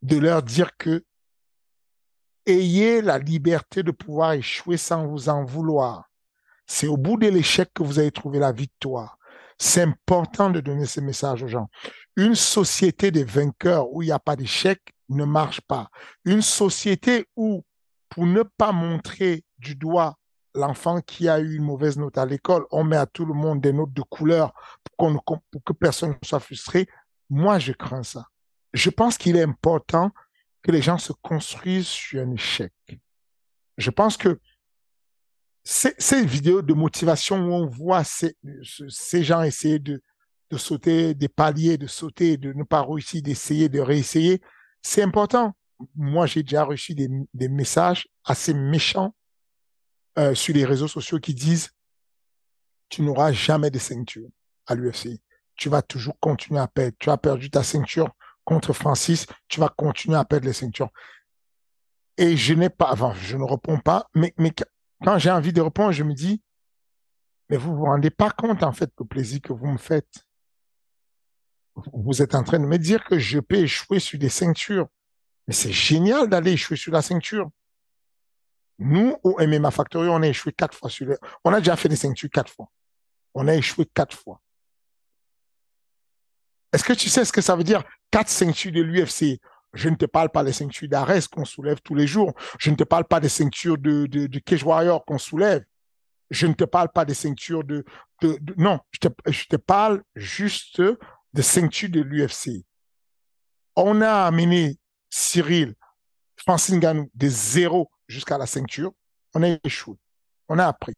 de 0.00 0.16
leur 0.16 0.42
dire 0.42 0.74
que 0.78 1.04
ayez 2.46 3.02
la 3.02 3.18
liberté 3.18 3.82
de 3.82 3.90
pouvoir 3.90 4.32
échouer 4.32 4.78
sans 4.78 5.06
vous 5.06 5.28
en 5.28 5.44
vouloir. 5.44 6.11
C'est 6.66 6.86
au 6.86 6.96
bout 6.96 7.16
de 7.16 7.28
l'échec 7.28 7.70
que 7.74 7.82
vous 7.82 7.98
allez 7.98 8.10
trouver 8.10 8.38
la 8.38 8.52
victoire. 8.52 9.18
C'est 9.58 9.82
important 9.82 10.50
de 10.50 10.60
donner 10.60 10.86
ce 10.86 11.00
message 11.00 11.42
aux 11.42 11.48
gens. 11.48 11.68
Une 12.16 12.34
société 12.34 13.10
de 13.10 13.22
vainqueurs 13.22 13.92
où 13.92 14.02
il 14.02 14.06
n'y 14.06 14.12
a 14.12 14.18
pas 14.18 14.36
d'échec 14.36 14.80
ne 15.08 15.24
marche 15.24 15.60
pas. 15.60 15.88
Une 16.24 16.42
société 16.42 17.26
où, 17.36 17.64
pour 18.08 18.26
ne 18.26 18.42
pas 18.42 18.72
montrer 18.72 19.44
du 19.58 19.74
doigt 19.74 20.16
l'enfant 20.54 21.00
qui 21.00 21.28
a 21.28 21.38
eu 21.38 21.56
une 21.56 21.64
mauvaise 21.64 21.96
note 21.96 22.18
à 22.18 22.26
l'école, 22.26 22.66
on 22.70 22.84
met 22.84 22.96
à 22.96 23.06
tout 23.06 23.24
le 23.24 23.34
monde 23.34 23.60
des 23.60 23.72
notes 23.72 23.92
de 23.92 24.02
couleur 24.02 24.52
pour, 24.96 25.22
pour 25.24 25.64
que 25.64 25.72
personne 25.72 26.10
ne 26.10 26.26
soit 26.26 26.40
frustré, 26.40 26.86
moi, 27.30 27.58
je 27.58 27.72
crains 27.72 28.02
ça. 28.02 28.26
Je 28.74 28.90
pense 28.90 29.16
qu'il 29.16 29.36
est 29.36 29.42
important 29.42 30.10
que 30.62 30.70
les 30.70 30.82
gens 30.82 30.98
se 30.98 31.12
construisent 31.12 31.86
sur 31.86 32.22
un 32.22 32.30
échec. 32.32 32.72
Je 33.78 33.90
pense 33.90 34.16
que 34.16 34.38
ces, 35.64 36.24
vidéos 36.24 36.62
de 36.62 36.74
motivation 36.74 37.36
où 37.36 37.52
on 37.52 37.66
voit 37.66 38.04
ces, 38.04 38.36
ces 38.88 39.22
gens 39.22 39.42
essayer 39.42 39.78
de, 39.78 40.02
de 40.50 40.58
sauter 40.58 41.14
des 41.14 41.28
paliers, 41.28 41.78
de 41.78 41.86
sauter, 41.86 42.36
de 42.36 42.52
ne 42.52 42.64
pas 42.64 42.82
réussir, 42.82 43.22
d'essayer, 43.22 43.68
de 43.68 43.80
réessayer, 43.80 44.40
c'est 44.82 45.02
important. 45.02 45.54
Moi, 45.96 46.26
j'ai 46.26 46.42
déjà 46.42 46.64
reçu 46.64 46.94
des, 46.94 47.08
des, 47.32 47.48
messages 47.48 48.08
assez 48.24 48.54
méchants 48.54 49.14
euh, 50.18 50.34
sur 50.34 50.54
les 50.54 50.64
réseaux 50.64 50.88
sociaux 50.88 51.18
qui 51.18 51.34
disent 51.34 51.70
tu 52.88 53.02
n'auras 53.02 53.32
jamais 53.32 53.70
de 53.70 53.78
ceinture 53.78 54.28
à 54.66 54.74
l'UFC. 54.74 55.20
Tu 55.56 55.68
vas 55.68 55.80
toujours 55.80 56.18
continuer 56.20 56.60
à 56.60 56.68
perdre. 56.68 56.96
Tu 56.98 57.08
as 57.08 57.16
perdu 57.16 57.50
ta 57.50 57.62
ceinture 57.62 58.10
contre 58.44 58.72
Francis, 58.72 59.26
tu 59.48 59.60
vas 59.60 59.68
continuer 59.68 60.16
à 60.16 60.24
perdre 60.24 60.46
les 60.46 60.52
ceintures. 60.52 60.90
Et 62.18 62.36
je 62.36 62.52
n'ai 62.52 62.68
pas, 62.68 62.92
enfin, 62.92 63.14
je 63.14 63.36
ne 63.36 63.44
réponds 63.44 63.78
pas, 63.78 64.08
mais, 64.14 64.34
mais 64.36 64.52
quand 65.04 65.18
j'ai 65.18 65.30
envie 65.30 65.52
de 65.52 65.60
répondre, 65.60 65.92
je 65.92 66.04
me 66.04 66.14
dis, 66.14 66.42
mais 67.48 67.56
vous 67.56 67.74
vous 67.76 67.84
rendez 67.84 68.10
pas 68.10 68.30
compte, 68.30 68.62
en 68.62 68.72
fait, 68.72 68.90
du 68.98 69.06
plaisir 69.06 69.40
que 69.42 69.52
vous 69.52 69.66
me 69.66 69.78
faites. 69.78 70.26
Vous 71.92 72.22
êtes 72.22 72.34
en 72.34 72.44
train 72.44 72.58
de 72.58 72.66
me 72.66 72.78
dire 72.78 73.04
que 73.04 73.18
je 73.18 73.40
peux 73.40 73.56
échouer 73.56 73.98
sur 73.98 74.18
des 74.18 74.28
ceintures. 74.28 74.88
Mais 75.46 75.54
c'est 75.54 75.72
génial 75.72 76.28
d'aller 76.28 76.52
échouer 76.52 76.76
sur 76.76 76.92
la 76.92 77.02
ceinture. 77.02 77.50
Nous, 78.78 79.16
au 79.22 79.38
MMA 79.38 79.70
Factory, 79.70 80.08
on 80.08 80.22
a 80.22 80.28
échoué 80.28 80.52
quatre 80.52 80.76
fois 80.76 80.90
sur 80.90 81.06
le... 81.06 81.18
On 81.44 81.52
a 81.52 81.58
déjà 81.58 81.76
fait 81.76 81.88
des 81.88 81.96
ceintures 81.96 82.30
quatre 82.30 82.52
fois. 82.52 82.70
On 83.34 83.48
a 83.48 83.54
échoué 83.54 83.86
quatre 83.86 84.16
fois. 84.16 84.40
Est-ce 86.72 86.84
que 86.84 86.92
tu 86.92 87.08
sais 87.08 87.24
ce 87.24 87.32
que 87.32 87.40
ça 87.40 87.54
veut 87.54 87.64
dire? 87.64 87.84
Quatre 88.10 88.30
ceintures 88.30 88.72
de 88.72 88.80
l'UFC. 88.80 89.40
Je 89.72 89.88
ne 89.88 89.96
te 89.96 90.04
parle 90.04 90.28
pas 90.28 90.44
des 90.44 90.52
ceintures 90.52 90.88
d'Ares 90.88 91.30
qu'on 91.30 91.44
soulève 91.44 91.80
tous 91.80 91.94
les 91.94 92.06
jours. 92.06 92.34
Je 92.58 92.70
ne 92.70 92.76
te 92.76 92.84
parle 92.84 93.04
pas 93.04 93.20
des 93.20 93.28
ceintures 93.28 93.78
de, 93.78 94.06
de, 94.06 94.26
de 94.26 94.64
Warrior 94.64 95.04
qu'on 95.04 95.18
soulève. 95.18 95.64
Je 96.30 96.46
ne 96.46 96.54
te 96.54 96.64
parle 96.64 96.90
pas 96.90 97.04
des 97.04 97.14
ceintures 97.14 97.64
de, 97.64 97.84
de, 98.20 98.38
non, 98.56 98.80
je 98.90 98.98
te, 99.00 99.08
je 99.30 99.44
te 99.44 99.56
parle 99.56 100.02
juste 100.14 100.82
des 101.32 101.42
ceintures 101.42 101.90
de 101.90 102.00
l'UFC. 102.00 102.64
On 103.76 104.00
a 104.02 104.26
amené 104.26 104.78
Cyril, 105.08 105.74
Francine 106.36 106.78
Ganou 106.78 107.10
de 107.14 107.28
zéro 107.28 107.90
jusqu'à 108.08 108.38
la 108.38 108.46
ceinture. 108.46 108.92
On 109.34 109.42
a 109.42 109.56
échoué. 109.64 109.96
On 110.48 110.58
a 110.58 110.66
appris. 110.66 110.94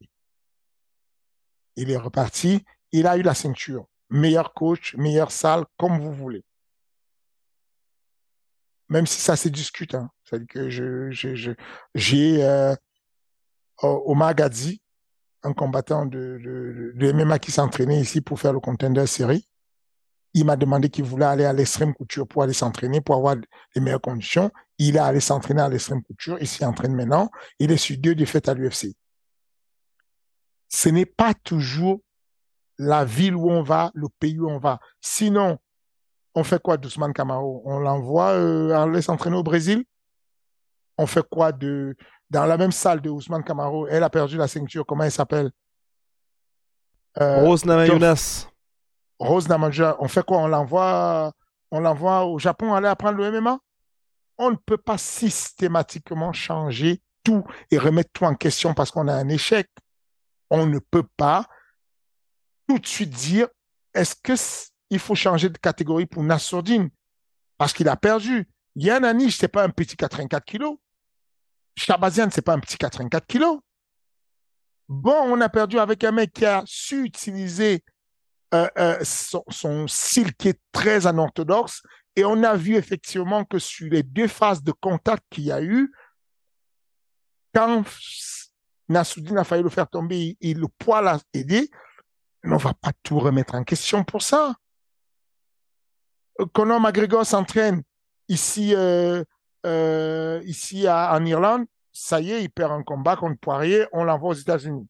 Il 1.77 1.91
est 1.91 1.97
reparti. 1.97 2.64
Il 2.91 3.07
a 3.07 3.16
eu 3.16 3.22
la 3.22 3.35
ceinture. 3.35 3.87
Meilleur 4.11 4.53
coach, 4.53 4.95
meilleure 4.97 5.33
salle, 5.33 5.64
comme 5.77 6.01
vous 6.01 6.12
voulez 6.12 6.45
même 8.95 9.09
si 9.09 9.20
ça 9.20 9.34
se 9.34 9.49
discute. 9.49 9.97
Hein. 9.97 10.09
C'est-à-dire 10.24 10.47
que 10.47 10.70
j'ai 11.95 12.45
euh, 12.45 12.76
au 13.82 14.14
Magadzi, 14.14 14.80
un 15.42 15.53
combattant 15.53 16.07
de, 16.07 16.38
de, 16.40 16.92
de 16.95 17.12
MMA 17.12 17.40
qui 17.40 17.51
s'entraînait 17.51 18.01
ici 18.01 18.20
pour 18.20 18.38
faire 18.38 18.53
le 18.53 18.61
contender 18.61 19.07
série. 19.07 19.49
Il 20.32 20.45
m'a 20.45 20.57
demandé 20.57 20.90
qu'il 20.90 21.05
voulait 21.05 21.26
aller 21.26 21.45
à 21.45 21.53
l'extrême 21.53 21.92
couture 21.92 22.26
pour 22.28 22.45
aller 22.45 22.53
s'entraîner, 22.53 23.01
pour 23.01 23.16
avoir 23.16 23.34
les 23.74 23.80
meilleures 23.80 24.01
conditions. 24.01 24.53
Il 24.78 24.95
est 24.95 25.01
allé 25.01 25.18
s'entraîner 25.18 25.62
à 25.62 25.68
l'extrême 25.68 26.03
couture. 26.03 26.38
Il 26.40 26.47
s'y 26.47 26.64
entraîne 26.64 26.95
maintenant. 26.95 27.30
Il 27.59 27.72
est 27.72 27.76
sur 27.76 27.97
deux 27.99 28.14
défaites 28.14 28.49
à 28.49 28.55
l'UFC. 28.55 28.95
Ce 30.68 30.88
n'est 30.88 31.07
pas 31.07 31.34
toujours 31.34 32.01
la 32.78 33.05
ville 33.05 33.34
où 33.34 33.51
on 33.51 33.62
va, 33.64 33.90
le 33.95 34.09
pays 34.20 34.38
où 34.38 34.49
on 34.49 34.59
va. 34.59 34.78
Sinon, 35.01 35.59
on 36.35 36.45
fait 36.45 36.61
quoi 36.61 36.76
d'Ousmane 36.76 37.12
Camaro? 37.12 37.62
On 37.64 37.78
l'envoie 37.78 38.32
euh, 38.32 38.72
aller 38.74 39.03
s'entraîner 39.03 39.37
au 39.37 39.43
Brésil? 39.43 39.85
On 40.99 41.07
fait 41.07 41.26
quoi 41.28 41.53
de 41.53 41.97
dans 42.30 42.47
la 42.47 42.57
même 42.57 42.72
salle 42.72 43.01
de 43.01 43.11
Ousmane 43.11 43.45
Camaro? 43.45 43.87
Elle 43.87 44.03
a 44.03 44.11
perdu 44.11 44.37
la 44.37 44.49
ceinture. 44.49 44.85
Comment 44.87 45.05
elle 45.05 45.12
s'appelle? 45.12 45.51
Euh, 47.20 47.45
Rose 47.45 47.64
Namajunas. 47.64 48.49
Rose 49.18 49.49
Namajunas. 49.49 49.97
On 50.01 50.09
fait 50.09 50.24
quoi? 50.24 50.39
On 50.39 50.49
l'envoie 50.49 51.32
on 51.70 51.80
l'envoie 51.80 52.24
au 52.24 52.39
Japon 52.39 52.72
aller 52.72 52.87
apprendre 52.87 53.18
le 53.18 53.41
MMA 53.41 53.59
On 54.39 54.53
ne 54.53 54.57
peut 54.57 54.78
pas 54.78 54.97
systématiquement 54.97 56.32
changer 56.32 57.03
tout 57.24 57.45
et 57.72 57.78
remettre 57.78 58.11
tout 58.12 58.24
en 58.24 58.37
question 58.37 58.74
parce 58.74 58.93
qu'on 58.93 59.09
a 59.09 59.12
un 59.12 59.28
échec. 59.28 59.68
On 60.51 60.66
ne 60.66 60.78
peut 60.78 61.07
pas 61.16 61.47
tout 62.68 62.78
de 62.78 62.87
suite 62.87 63.11
dire 63.11 63.49
est-ce 63.93 64.14
que 64.14 64.35
il 64.95 65.01
faut 65.01 65.14
changer 65.14 65.49
de 65.49 65.59
catégorie 65.59 66.07
pour 66.07 66.22
Nassourdine 66.22 66.90
parce 67.59 67.72
qu'il 67.72 67.88
a 67.88 67.97
perdu. 67.97 68.49
Yann 68.76 69.05
Anish, 69.05 69.38
c'est 69.38 69.49
pas 69.49 69.64
un 69.64 69.70
petit 69.70 69.97
84 69.97 70.45
kilos. 70.45 70.76
Chabazian, 71.76 72.28
c'est 72.30 72.42
pas 72.42 72.55
un 72.55 72.61
petit 72.61 72.76
84 72.76 73.26
kilos. 73.26 73.59
Bon, 74.88 75.16
on 75.16 75.40
a 75.40 75.49
perdu 75.49 75.78
avec 75.78 76.05
un 76.05 76.12
mec 76.12 76.32
qui 76.32 76.45
a 76.45 76.62
su 76.66 77.05
utiliser 77.05 77.84
euh, 78.53 78.68
euh, 78.78 78.99
son, 79.03 79.88
style 79.88 80.34
qui 80.34 80.49
est 80.49 80.61
très 80.72 81.07
anorthodoxe. 81.07 81.82
Et 82.16 82.24
on 82.24 82.42
a 82.45 82.55
vu 82.55 82.76
effectivement 82.76 83.45
que 83.45 83.59
sur 83.59 83.90
les 83.90 84.03
deux 84.03 84.28
phases 84.28 84.62
de 84.62 84.72
contact 84.72 85.24
qu'il 85.30 85.45
y 85.45 85.53
a 85.53 85.62
eu, 85.62 85.92
quand 87.53 87.84
Nassoudine 88.88 89.38
a 89.38 89.45
failli 89.45 89.62
le 89.62 89.70
faire 89.70 89.88
tomber 89.88 90.36
et 90.40 90.55
le 90.55 90.68
poids 90.68 91.03
l'a 91.03 91.18
aidé, 91.32 91.70
on 92.45 92.51
ne 92.51 92.59
va 92.59 92.74
pas 92.74 92.92
tout 93.03 93.18
remettre 93.18 93.55
en 93.55 93.64
question 93.64 94.05
pour 94.05 94.22
ça. 94.22 94.55
Conor 96.53 96.80
McGregor 96.80 97.24
s'entraîne 97.24 97.82
ici, 98.28 98.74
euh, 98.74 99.22
euh, 99.66 100.41
ici 100.45 100.89
en 100.89 101.24
Irlande, 101.24 101.64
ça 101.93 102.20
y 102.20 102.32
est, 102.32 102.43
il 102.43 102.51
perd 102.51 102.72
un 102.72 102.82
combat 102.82 103.16
contre 103.16 103.39
Poirier, 103.39 103.87
on 103.93 104.05
l'envoie 104.05 104.30
aux 104.30 104.35
États-Unis. 104.35 104.89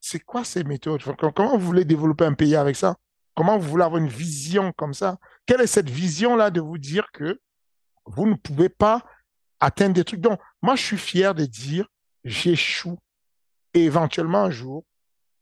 C'est 0.00 0.20
quoi 0.20 0.44
ces 0.44 0.64
méthodes? 0.64 1.02
Comment 1.34 1.56
vous 1.56 1.66
voulez 1.66 1.84
développer 1.84 2.24
un 2.24 2.34
pays 2.34 2.56
avec 2.56 2.76
ça? 2.76 2.96
Comment 3.34 3.58
vous 3.58 3.68
voulez 3.68 3.84
avoir 3.84 4.00
une 4.02 4.08
vision 4.08 4.72
comme 4.72 4.94
ça? 4.94 5.18
Quelle 5.46 5.60
est 5.60 5.66
cette 5.66 5.90
vision-là 5.90 6.50
de 6.50 6.60
vous 6.60 6.78
dire 6.78 7.10
que 7.12 7.40
vous 8.06 8.26
ne 8.26 8.34
pouvez 8.34 8.68
pas 8.68 9.04
atteindre 9.60 9.94
des 9.94 10.04
trucs? 10.04 10.20
Donc, 10.20 10.40
moi, 10.62 10.74
je 10.76 10.82
suis 10.82 10.98
fier 10.98 11.34
de 11.34 11.44
dire, 11.44 11.86
j'échoue. 12.24 12.98
Et 13.72 13.84
éventuellement, 13.84 14.44
un 14.44 14.50
jour, 14.50 14.84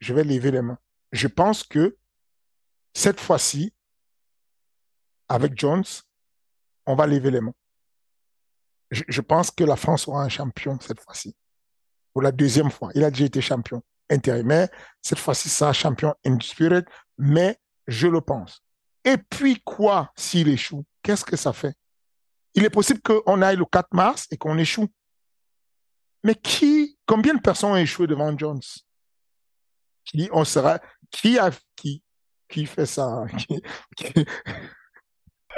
je 0.01 0.13
vais 0.13 0.25
lever 0.25 0.51
les 0.51 0.63
mains. 0.63 0.79
Je 1.13 1.29
pense 1.29 1.63
que 1.63 1.97
cette 2.95 3.21
fois-ci, 3.21 3.73
avec 5.29 5.59
Jones, 5.59 5.85
on 6.87 6.95
va 6.95 7.07
lever 7.07 7.31
les 7.31 7.41
mains. 7.41 7.55
Je, 8.91 9.21
pense 9.21 9.51
que 9.51 9.65
la 9.65 9.77
France 9.77 10.09
aura 10.09 10.23
un 10.23 10.29
champion 10.31 10.79
cette 10.81 11.01
fois-ci. 11.01 11.37
Pour 12.15 12.23
la 12.23 12.33
deuxième 12.33 12.71
fois. 12.71 12.91
Il 12.95 13.05
a 13.05 13.11
déjà 13.11 13.27
été 13.27 13.41
champion 13.43 13.83
intérimaire. 14.09 14.69
Cette 15.03 15.19
fois-ci, 15.19 15.51
sera 15.51 15.75
champion 15.75 16.15
indisputed. 16.25 16.87
Mais 17.19 17.59
je 17.87 18.09
le 18.09 18.23
pense. 18.23 18.63
Et 19.05 19.19
puis 19.19 19.61
quoi 19.63 20.11
s'il 20.17 20.49
échoue? 20.49 20.85
Qu'est-ce 21.03 21.25
que 21.25 21.37
ça 21.37 21.53
fait? 21.53 21.75
Il 22.55 22.65
est 22.65 22.71
possible 22.71 23.01
qu'on 23.03 23.43
aille 23.43 23.57
le 23.57 23.67
4 23.67 23.89
mars 23.93 24.27
et 24.31 24.39
qu'on 24.39 24.57
échoue. 24.57 24.89
Mais 26.25 26.35
qui, 26.35 26.99
combien 27.07 27.35
de 27.35 27.41
personnes 27.41 27.73
ont 27.73 27.77
échoué 27.77 28.07
devant 28.07 28.37
Jones? 28.37 28.61
Qui 30.05 30.29
on 30.33 30.45
sera, 30.45 30.81
qui 31.11 31.39
a, 31.39 31.51
qui, 31.77 32.03
qui 32.49 32.65
fait 32.65 32.87
ça? 32.87 33.27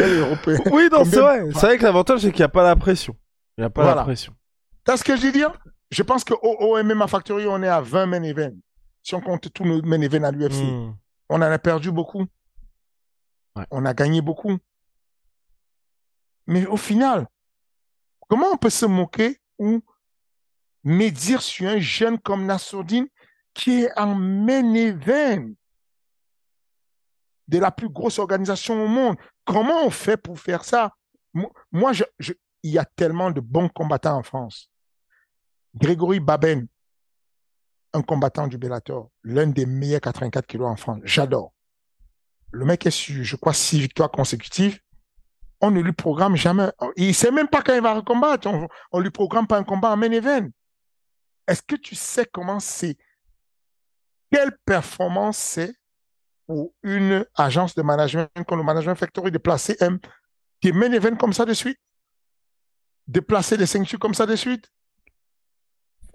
Oui, 0.72 0.88
non, 0.90 1.04
c'est 1.04 1.20
vrai. 1.20 1.44
C'est 1.52 1.66
vrai 1.66 1.78
que 1.78 1.82
l'avantage, 1.82 2.20
c'est 2.20 2.30
qu'il 2.30 2.40
n'y 2.40 2.44
a 2.44 2.48
pas 2.48 2.62
la 2.62 2.76
pression. 2.76 3.16
Il 3.56 3.62
n'y 3.62 3.66
a 3.66 3.70
pas 3.70 3.94
la 3.94 4.02
pression. 4.02 4.34
T'as 4.84 4.96
ce 4.96 5.04
que 5.04 5.16
je 5.16 5.26
veux 5.26 5.32
dire? 5.32 5.52
Je 5.90 6.02
pense 6.02 6.24
qu'au 6.24 6.38
au 6.42 6.82
MMA 6.82 7.06
Factory, 7.08 7.46
on 7.46 7.62
est 7.62 7.68
à 7.68 7.80
20 7.80 8.06
main 8.06 8.22
events. 8.22 8.56
Si 9.02 9.14
on 9.14 9.20
compte 9.20 9.52
tous 9.52 9.64
nos 9.64 9.82
main 9.82 10.00
events 10.00 10.24
à 10.24 10.30
l'UFC, 10.30 10.62
hmm. 10.62 10.94
on 11.28 11.36
en 11.36 11.42
a 11.42 11.58
perdu 11.58 11.90
beaucoup. 11.90 12.26
On 13.70 13.84
a 13.84 13.94
gagné 13.94 14.22
beaucoup. 14.22 14.56
Mais 16.46 16.66
au 16.66 16.76
final, 16.76 17.26
comment 18.28 18.48
on 18.52 18.56
peut 18.56 18.70
se 18.70 18.86
moquer 18.86 19.40
ou 19.58 19.82
médire 20.84 21.42
sur 21.42 21.68
un 21.68 21.78
jeune 21.78 22.18
comme 22.18 22.46
Nassourdine 22.46 23.08
qui 23.54 23.82
est 23.82 23.98
en 23.98 24.14
main 24.14 24.74
event? 24.74 25.50
De 27.50 27.58
la 27.58 27.72
plus 27.72 27.88
grosse 27.88 28.18
organisation 28.18 28.82
au 28.82 28.86
monde. 28.86 29.16
Comment 29.44 29.84
on 29.84 29.90
fait 29.90 30.16
pour 30.16 30.38
faire 30.38 30.64
ça? 30.64 30.94
Moi, 31.72 31.92
il 32.62 32.70
y 32.70 32.78
a 32.78 32.84
tellement 32.84 33.30
de 33.30 33.40
bons 33.40 33.68
combattants 33.68 34.16
en 34.16 34.22
France. 34.22 34.70
Grégory 35.74 36.20
Baben, 36.20 36.66
un 37.92 38.02
combattant 38.02 38.46
du 38.46 38.56
Bellator, 38.56 39.10
l'un 39.24 39.48
des 39.48 39.66
meilleurs 39.66 40.00
84 40.00 40.46
kilos 40.46 40.68
en 40.68 40.76
France. 40.76 41.00
J'adore. 41.04 41.52
Le 42.52 42.64
mec 42.64 42.86
est 42.86 42.90
sur, 42.90 43.22
je 43.22 43.36
crois, 43.36 43.52
six 43.52 43.80
victoires 43.80 44.10
consécutives. 44.10 44.80
On 45.60 45.70
ne 45.70 45.80
lui 45.80 45.92
programme 45.92 46.36
jamais. 46.36 46.70
Il 46.96 47.14
sait 47.14 47.30
même 47.30 47.48
pas 47.48 47.62
quand 47.62 47.74
il 47.74 47.82
va 47.82 48.00
combattre. 48.02 48.48
On, 48.48 48.68
on 48.92 49.00
lui 49.00 49.10
programme 49.10 49.46
pas 49.46 49.58
un 49.58 49.64
combat 49.64 49.90
en 49.90 49.96
main 49.96 50.10
event. 50.10 50.48
Est-ce 51.46 51.62
que 51.62 51.76
tu 51.76 51.96
sais 51.96 52.26
comment 52.26 52.60
c'est, 52.60 52.96
quelle 54.30 54.56
performance 54.64 55.36
c'est 55.36 55.79
pour 56.50 56.72
une 56.82 57.24
agence 57.36 57.76
de 57.76 57.82
management 57.82 58.28
comme 58.48 58.58
le 58.58 58.64
Management 58.64 58.96
Factory 58.96 59.30
de 59.30 59.38
placer 59.38 59.76
un 59.80 60.00
des 60.64 60.72
main 60.72 60.90
event 60.90 61.14
comme 61.14 61.32
ça 61.32 61.44
de 61.44 61.54
suite? 61.54 61.78
De 63.06 63.20
placer 63.20 63.56
des 63.56 63.66
ceintures 63.66 64.00
comme 64.00 64.14
ça 64.14 64.26
de 64.26 64.34
suite? 64.34 64.68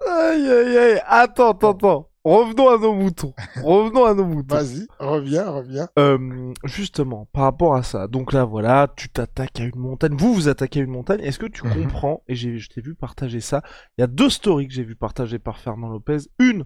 Aïe, 0.06 0.50
aïe, 0.50 0.78
aïe. 0.78 1.02
Attends, 1.06 1.52
attends, 1.52 1.72
attends. 1.72 2.12
Revenons 2.26 2.68
à 2.68 2.78
nos 2.78 2.94
moutons. 2.94 3.34
Revenons 3.64 4.04
à 4.04 4.14
nos 4.14 4.26
moutons. 4.26 4.56
Vas-y, 4.56 4.86
reviens, 5.00 5.50
reviens. 5.50 5.88
Euh, 5.98 6.54
justement, 6.66 7.30
par 7.32 7.44
rapport 7.44 7.76
à 7.76 7.84
ça. 7.84 8.10
Donc 8.10 8.34
là, 8.34 8.44
voilà, 8.44 8.92
tu 8.94 9.08
t'attaques 9.08 9.62
à 9.62 9.64
une 9.64 9.80
montagne. 9.80 10.18
Vous, 10.18 10.34
vous 10.34 10.50
attaquez 10.50 10.82
à 10.82 10.84
une 10.84 10.92
montagne. 10.92 11.22
Est-ce 11.22 11.40
que 11.40 11.46
tu 11.46 11.66
mhm. 11.66 11.84
comprends 11.84 12.24
Et 12.28 12.36
je 12.36 12.68
t'ai 12.68 12.82
vu 12.82 12.94
partager 12.94 13.40
ça. 13.40 13.64
Il 13.98 14.02
y 14.02 14.04
a 14.04 14.08
deux 14.08 14.30
stories 14.30 14.68
que 14.68 14.74
j'ai 14.74 14.84
vu 14.84 14.98
partager 14.98 15.40
par 15.40 15.60
Fernand 15.60 15.88
Lopez. 15.88 16.18
Une, 16.40 16.66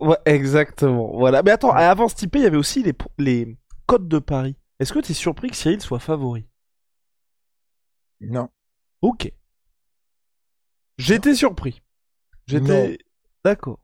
Ouais, 0.00 0.16
exactement. 0.24 1.12
Voilà. 1.16 1.42
Mais 1.42 1.50
attends, 1.50 1.72
avant 1.72 2.08
Stipe, 2.08 2.36
il 2.36 2.42
y 2.42 2.46
avait 2.46 2.56
aussi 2.56 2.82
les, 2.82 2.94
les 3.18 3.56
codes 3.86 4.08
de 4.08 4.18
Paris. 4.18 4.56
Est-ce 4.78 4.92
que 4.92 4.98
tu 4.98 5.12
es 5.12 5.14
surpris 5.14 5.50
que 5.50 5.56
Cyril 5.56 5.80
soit 5.80 5.98
favori? 5.98 6.46
Non. 8.20 8.48
Ok. 9.00 9.32
J'étais 10.98 11.34
surpris. 11.34 11.82
J'étais. 12.46 12.98
D'accord. 13.44 13.78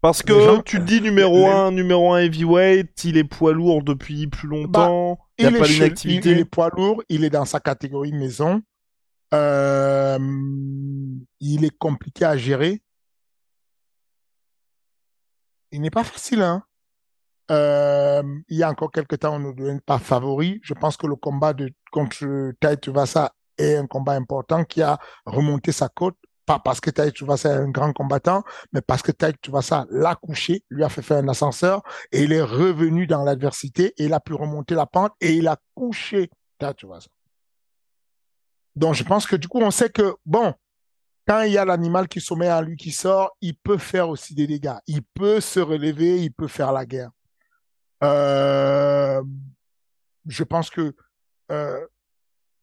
Parce 0.00 0.22
que 0.22 0.60
tu 0.62 0.78
te 0.78 0.84
dis 0.84 1.00
numéro 1.00 1.48
1, 1.48 1.72
numéro 1.72 2.12
1 2.12 2.20
heavyweight, 2.20 3.04
il 3.04 3.16
est 3.16 3.24
poids 3.24 3.52
lourd 3.52 3.82
depuis 3.82 4.26
plus 4.28 4.46
longtemps, 4.46 5.14
bah, 5.14 5.24
il, 5.38 5.46
a 5.46 5.58
pas 5.58 5.66
d'inactivité. 5.66 6.30
Il, 6.30 6.38
est 6.38 6.44
poids 6.44 6.70
lourd, 6.76 7.02
il 7.08 7.24
est 7.24 7.30
dans 7.30 7.44
sa 7.44 7.60
catégorie 7.60 8.12
maison. 8.12 8.62
Euh, 9.34 10.18
il 11.40 11.64
est 11.64 11.76
compliqué 11.76 12.24
à 12.24 12.36
gérer. 12.36 12.82
Il 15.72 15.80
n'est 15.80 15.90
pas 15.90 16.04
facile, 16.04 16.42
hein. 16.42 16.62
Euh, 17.50 18.22
il 18.48 18.56
y 18.56 18.62
a 18.64 18.70
encore 18.70 18.90
quelques 18.90 19.20
temps, 19.20 19.36
on 19.36 19.38
ne 19.38 19.52
devient 19.52 19.78
pas 19.84 19.98
favori. 19.98 20.60
Je 20.62 20.74
pense 20.74 20.96
que 20.96 21.06
le 21.06 21.14
combat 21.14 21.52
de, 21.52 21.70
contre 21.92 22.52
Tai 22.60 22.76
Tuvasa 22.78 23.32
est 23.56 23.76
un 23.76 23.86
combat 23.86 24.12
important 24.12 24.64
qui 24.64 24.82
a 24.82 24.98
remonté 25.24 25.70
sa 25.70 25.88
côte 25.88 26.16
pas 26.46 26.60
parce 26.60 26.80
que 26.80 26.90
Taïk 26.90 27.12
Tuvasa 27.12 27.50
est 27.50 27.56
un 27.58 27.68
grand 27.68 27.92
combattant, 27.92 28.44
mais 28.72 28.80
parce 28.80 29.02
que 29.02 29.12
Taïk 29.12 29.40
Tuvasa 29.40 29.84
l'a 29.90 30.14
couché, 30.14 30.62
lui 30.70 30.84
a 30.84 30.88
fait 30.88 31.02
faire 31.02 31.18
un 31.18 31.28
ascenseur 31.28 31.82
et 32.12 32.22
il 32.22 32.32
est 32.32 32.42
revenu 32.42 33.06
dans 33.06 33.24
l'adversité 33.24 33.92
et 33.98 34.04
il 34.04 34.14
a 34.14 34.20
pu 34.20 34.32
remonter 34.32 34.74
la 34.74 34.86
pente 34.86 35.12
et 35.20 35.34
il 35.34 35.48
a 35.48 35.56
couché 35.74 36.30
Taïk 36.58 36.76
Tuvasa. 36.76 37.08
Donc 38.76 38.94
je 38.94 39.02
pense 39.02 39.26
que 39.26 39.36
du 39.36 39.48
coup 39.48 39.60
on 39.60 39.70
sait 39.70 39.90
que 39.90 40.14
bon, 40.24 40.54
quand 41.26 41.42
il 41.42 41.52
y 41.52 41.58
a 41.58 41.64
l'animal 41.64 42.08
qui 42.08 42.20
sommet 42.20 42.48
à 42.48 42.62
lui 42.62 42.76
qui 42.76 42.92
sort, 42.92 43.36
il 43.40 43.56
peut 43.56 43.78
faire 43.78 44.08
aussi 44.08 44.34
des 44.34 44.46
dégâts. 44.46 44.76
Il 44.86 45.02
peut 45.02 45.40
se 45.40 45.60
relever, 45.60 46.22
il 46.22 46.32
peut 46.32 46.48
faire 46.48 46.72
la 46.72 46.86
guerre. 46.86 47.10
Euh, 48.02 49.22
je 50.26 50.44
pense 50.44 50.70
que 50.70 50.94
euh, 51.50 51.86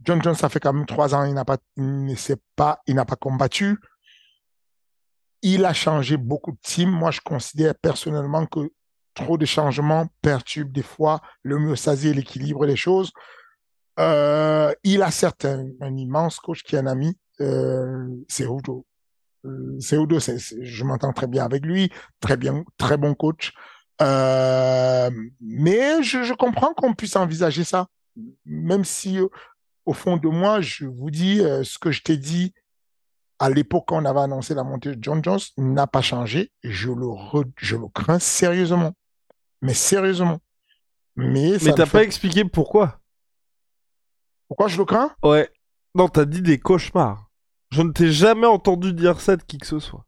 John 0.01 0.21
Jones, 0.21 0.35
ça 0.35 0.49
fait 0.49 0.59
quand 0.59 0.73
même 0.73 0.85
trois 0.85 1.15
ans, 1.15 1.23
il 1.25 1.33
n'a 1.33 1.45
pas, 1.45 1.57
il 1.77 2.15
pas, 2.55 2.81
il 2.87 2.95
n'a 2.95 3.05
pas 3.05 3.15
combattu. 3.15 3.77
Il 5.41 5.65
a 5.65 5.73
changé 5.73 6.17
beaucoup 6.17 6.51
de 6.51 6.59
teams. 6.61 6.89
Moi, 6.89 7.11
je 7.11 7.21
considère 7.21 7.75
personnellement 7.75 8.45
que 8.45 8.71
trop 9.13 9.37
de 9.37 9.45
changements 9.45 10.07
perturbent 10.21 10.71
des 10.71 10.83
fois 10.83 11.21
l'homéostasie 11.43 12.09
et 12.09 12.13
l'équilibre 12.13 12.65
des 12.65 12.75
choses. 12.75 13.11
Euh, 13.99 14.73
il 14.83 15.03
a 15.03 15.11
certes 15.11 15.45
un, 15.45 15.97
immense 15.97 16.39
coach 16.39 16.63
qui 16.63 16.75
est 16.75 16.79
un 16.79 16.87
ami, 16.87 17.17
euh, 17.41 18.07
c'est 18.27 18.45
Udo. 18.45 18.85
Euh, 19.45 19.77
c'est 19.79 19.97
Udo, 19.97 20.19
je 20.19 20.83
m'entends 20.83 21.13
très 21.13 21.27
bien 21.27 21.43
avec 21.43 21.65
lui, 21.65 21.91
très 22.19 22.37
bien, 22.37 22.63
très 22.77 22.97
bon 22.97 23.13
coach. 23.13 23.53
Euh, 24.01 25.09
mais 25.41 26.01
je, 26.01 26.23
je 26.23 26.33
comprends 26.33 26.73
qu'on 26.73 26.93
puisse 26.93 27.15
envisager 27.15 27.63
ça, 27.63 27.87
même 28.45 28.83
si 28.85 29.19
au 29.85 29.93
fond 29.93 30.17
de 30.17 30.27
moi, 30.27 30.61
je 30.61 30.85
vous 30.85 31.11
dis, 31.11 31.41
euh, 31.41 31.63
ce 31.63 31.77
que 31.77 31.91
je 31.91 32.01
t'ai 32.01 32.17
dit 32.17 32.53
à 33.39 33.49
l'époque 33.49 33.85
quand 33.87 34.01
on 34.01 34.05
avait 34.05 34.21
annoncé 34.21 34.53
la 34.53 34.63
montée 34.63 34.95
de 34.95 35.03
John 35.03 35.21
Jones 35.23 35.39
n'a 35.57 35.87
pas 35.87 36.01
changé. 36.01 36.51
Je 36.63 36.89
le, 36.89 37.07
je 37.57 37.75
le 37.75 37.87
crains 37.87 38.19
sérieusement. 38.19 38.93
Mais 39.61 39.73
sérieusement. 39.73 40.39
Mais, 41.15 41.57
Mais 41.61 41.73
t'as 41.73 41.85
pas 41.85 42.03
expliqué 42.03 42.45
pourquoi? 42.45 42.99
Pourquoi 44.47 44.67
je 44.67 44.77
le 44.77 44.85
crains? 44.85 45.13
Ouais. 45.23 45.49
Non, 45.95 46.07
t'as 46.07 46.25
dit 46.25 46.41
des 46.41 46.59
cauchemars. 46.59 47.29
Je 47.71 47.81
ne 47.81 47.91
t'ai 47.91 48.11
jamais 48.11 48.47
entendu 48.47 48.93
dire 48.93 49.19
ça 49.19 49.35
de 49.35 49.43
qui 49.43 49.57
que 49.57 49.67
ce 49.67 49.79
soit. 49.79 50.05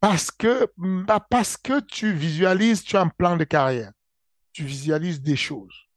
Parce 0.00 0.30
que, 0.30 0.72
bah 0.76 1.26
parce 1.28 1.56
que 1.56 1.80
tu 1.80 2.12
visualises, 2.12 2.82
tu 2.82 2.96
as 2.96 3.02
un 3.02 3.08
plan 3.08 3.36
de 3.36 3.44
carrière. 3.44 3.92
Tu 4.52 4.64
visualises 4.64 5.20
des 5.20 5.36
choses 5.36 5.90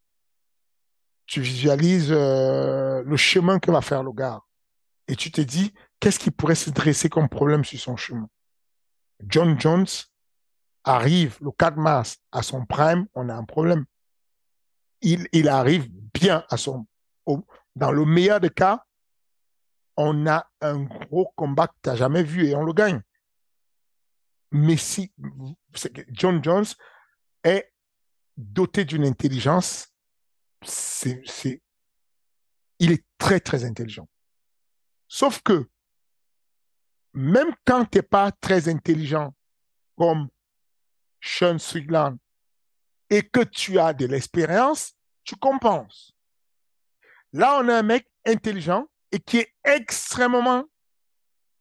tu 1.26 1.42
visualises 1.42 2.12
euh, 2.12 3.04
le 3.04 3.18
chemin 3.18 3.60
que 3.60 3.72
va 3.72 3.82
faire 3.82 4.04
le 4.04 4.12
gars. 4.12 4.42
Et 5.08 5.16
tu 5.16 5.32
te 5.32 5.42
dis, 5.42 5.74
qu'est-ce 6.00 6.20
qui 6.20 6.32
pourrait 6.32 6.56
se 6.56 6.70
dresser 6.70 7.10
comme 7.10 7.30
problème 7.30 7.64
sur 7.64 7.80
son 7.80 7.96
chemin? 7.96 8.30
John 9.26 9.60
Jones 9.60 9.88
arrive 10.84 11.38
le 11.42 11.52
4 11.52 11.78
mars 11.78 12.18
à 12.32 12.44
son 12.44 12.66
prime, 12.66 13.08
on 13.14 13.30
a 13.30 13.34
un 13.34 13.46
problème. 13.46 13.86
Il, 15.02 15.28
il 15.32 15.50
arrive 15.50 15.90
bien 16.14 16.46
à 16.50 16.58
son... 16.58 16.86
dans 17.76 17.92
le 17.92 18.06
meilleur 18.06 18.40
des 18.40 18.50
cas, 18.50 18.86
on 19.98 20.28
a 20.28 20.50
un 20.62 20.84
gros 20.84 21.32
combat 21.36 21.68
que 21.68 21.76
tu 21.84 21.89
n'as 21.89 21.96
jamais 21.96 22.24
vu 22.24 22.48
et 22.48 22.56
on 22.56 22.64
le 22.64 22.74
gagne. 22.74 23.02
Mais 24.52 24.78
si 24.78 25.12
John 26.12 26.44
Jones 26.44 26.66
est 27.44 27.74
doté 28.38 28.86
d'une 28.86 29.06
intelligence 29.06 29.94
il 32.80 32.91
est 32.91 33.06
très, 33.18 33.39
très 33.39 33.64
intelligent. 33.64 34.08
Sauf 35.08 35.41
que, 35.41 35.70
même 37.14 37.54
quand 37.66 37.86
tu 37.86 37.98
n'es 37.98 38.02
pas 38.02 38.32
très 38.32 38.70
intelligent, 38.70 39.36
comme 39.98 40.30
Sean 41.22 41.60
Strickland, 41.60 42.18
et 43.10 43.22
que 43.22 43.44
tu 43.44 43.80
as 43.80 43.94
de 43.94 44.06
l'expérience, 44.06 44.94
tu 45.24 45.36
compenses. 45.36 46.14
Là, 47.32 47.60
on 47.62 47.68
a 47.70 47.78
un 47.78 47.84
mec 47.84 48.10
intelligent 48.26 48.88
et 49.14 49.20
qui 49.20 49.38
est 49.38 49.53
extrêmement 49.64 50.66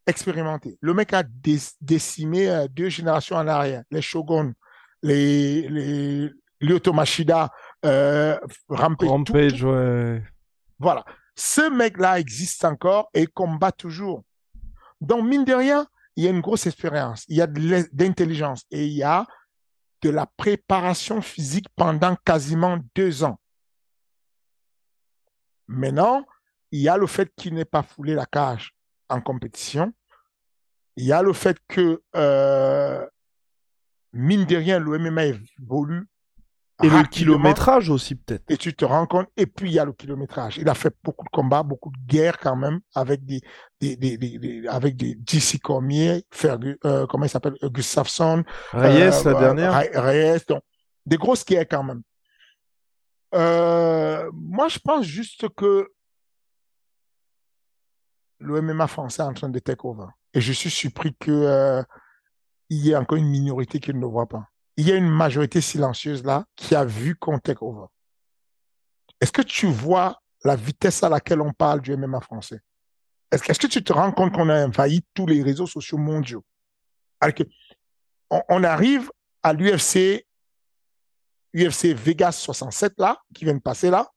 expérimenté. 0.07 0.79
Le 0.81 0.95
mec 0.95 1.13
a 1.13 1.23
décimé 1.81 2.49
euh, 2.51 2.67
deux 2.67 2.89
générations 2.89 3.37
en 3.37 3.47
arrière. 3.47 3.85
Les 3.91 4.03
Shogun, 4.03 4.53
les, 5.03 5.69
les 5.69 6.31
Lyoto 6.61 6.93
Machida, 6.93 7.51
euh, 7.85 8.39
Rampage. 8.69 9.09
Rampage, 9.09 9.63
ouais. 9.63 10.25
Voilà. 10.79 11.05
Ce 11.37 11.71
mec-là 11.71 12.19
existe 12.19 12.65
encore 12.65 13.11
et 13.15 13.27
combat 13.27 13.71
toujours. 13.71 14.25
Donc, 15.01 15.25
mine 15.27 15.45
de 15.45 15.55
rien, 15.55 15.87
il 16.17 16.25
y 16.25 16.27
a 16.27 16.31
une 16.31 16.41
grosse 16.41 16.67
expérience, 16.67 17.25
il 17.29 17.37
y 17.37 17.43
a 17.43 17.47
de 17.47 17.89
l'intelligence 17.93 18.65
et 18.71 18.87
il 18.87 18.93
y 18.93 19.03
a 19.03 19.27
de 20.03 20.11
la 20.11 20.27
préparation 20.27 21.21
physique 21.23 21.67
pendant 21.77 22.17
quasiment 22.25 22.79
deux 22.95 23.25
ans. 23.25 23.39
Maintenant, 25.69 26.25
il 26.73 26.81
y 26.81 26.89
a 26.89 26.97
le 26.97 27.07
fait 27.07 27.31
qu'il 27.37 27.55
n'ait 27.55 27.67
pas 27.67 27.83
foulé 27.83 28.15
la 28.15 28.27
cage 28.27 28.75
en 29.09 29.21
compétition. 29.21 29.93
Il 30.97 31.05
y 31.05 31.13
a 31.13 31.23
le 31.23 31.33
fait 31.33 31.59
que, 31.69 32.03
euh, 32.17 33.07
mine 34.13 34.45
de 34.47 34.57
rien, 34.57 34.79
le 34.79 34.99
MMA 34.99 35.25
évolue 35.61 36.09
et 36.83 36.89
le 36.89 37.05
kilométrage 37.05 37.91
aussi, 37.91 38.17
peut-être. 38.17 38.43
Et 38.49 38.57
tu 38.57 38.75
te 38.75 38.85
rends 38.85 39.07
compte. 39.07 39.29
Et 39.37 39.47
puis, 39.47 39.71
il 39.71 39.75
y 39.75 39.79
a 39.79 39.85
le 39.85 39.93
kilométrage. 39.93 40.59
Il 40.59 40.69
a 40.69 40.75
fait 40.75 40.93
beaucoup 41.05 41.25
de 41.25 41.31
combats, 41.31 41.63
beaucoup 41.63 41.91
de 41.91 41.99
guerres 42.07 42.39
quand 42.39 42.57
même, 42.57 42.81
avec 42.95 43.25
des, 43.25 43.41
des, 43.81 43.97
des, 43.97 44.17
des 44.17 44.67
avec 44.67 44.97
des 44.97 45.15
DC 45.15 45.61
Cormier, 45.63 46.25
euh, 46.45 47.07
comment 47.07 47.25
il 47.25 47.29
s'appelle, 47.29 47.55
Gustafsson. 47.63 48.43
Reyes, 48.73 49.11
la 49.25 49.27
euh, 49.27 49.39
dernière. 49.39 49.75
Reyes, 49.95 50.41
donc, 50.49 50.63
des 51.07 51.19
grosses 51.19 51.45
guerres 51.45 51.69
quand 51.71 51.85
même. 51.85 52.03
Moi, 53.33 54.69
je 54.69 54.79
pense 54.79 55.05
juste 55.05 55.49
que 55.55 55.89
le 58.43 58.61
MMA 58.61 58.87
français 58.87 59.23
est 59.23 59.27
en 59.27 59.35
train 59.35 59.49
de 59.49 59.59
take 59.59 59.81
over. 59.85 60.07
Et 60.35 60.41
je 60.41 60.53
suis 60.53 60.71
surpris 60.71 61.15
qu'il 61.15 61.33
euh, 61.33 61.83
y 62.71 62.91
ait 62.91 62.97
encore 62.97 63.19
une 63.19 63.29
minorité 63.29 63.81
qui 63.81 63.93
ne 63.95 64.01
le 64.01 64.07
voit 64.07 64.29
pas 64.29 64.49
il 64.77 64.89
y 64.89 64.93
a 64.93 64.97
une 64.97 65.09
majorité 65.09 65.61
silencieuse 65.61 66.25
là 66.25 66.45
qui 66.57 66.75
a 66.75 66.85
vu 66.85 67.15
qu'on 67.17 67.39
take 67.39 67.59
over. 67.61 67.87
Est-ce 69.21 69.33
que 69.33 69.43
tu 69.43 69.67
vois 69.67 70.21
la 70.45 70.57
vitesse 70.57 71.03
à 71.03 71.09
laquelle 71.09 71.41
on 71.41 71.53
parle 71.53 71.81
du 71.81 71.97
MMA 71.97 72.21
français? 72.21 72.61
Est-ce 73.31 73.59
que, 73.59 73.67
tu 73.67 73.83
te 73.83 73.93
rends 73.95 74.13
compte 74.13 74.35
qu'on 74.35 74.51
a 74.51 74.67
envahi 74.67 75.03
tous 75.15 75.27
les 75.27 75.43
réseaux 75.43 75.67
sociaux 75.67 75.97
mondiaux? 75.97 76.45
Alors 77.21 77.35
que 77.35 77.45
on, 78.29 78.63
arrive 78.63 79.11
à 79.43 79.55
l'UFC, 79.55 80.27
UFC 81.55 81.95
Vegas 81.95 82.33
67 82.33 82.95
là, 82.99 83.19
qui 83.35 83.45
vient 83.45 83.55
de 83.55 83.61
passer 83.61 83.89
là. 83.89 84.11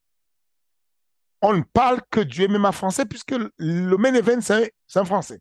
On 1.42 1.52
ne 1.52 1.62
parle 1.62 2.00
que 2.10 2.20
du 2.20 2.48
MMA 2.48 2.72
français 2.72 3.04
puisque 3.04 3.34
le 3.58 3.96
main 3.96 4.14
event, 4.14 4.40
c'est 4.40 4.72
un 4.94 5.04
français. 5.04 5.40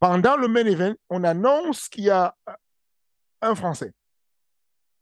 Pendant 0.00 0.36
le 0.36 0.48
main 0.48 0.64
event, 0.64 0.94
on 1.10 1.24
annonce 1.24 1.88
qu'il 1.88 2.04
y 2.04 2.10
a 2.10 2.34
un 3.42 3.54
français. 3.54 3.92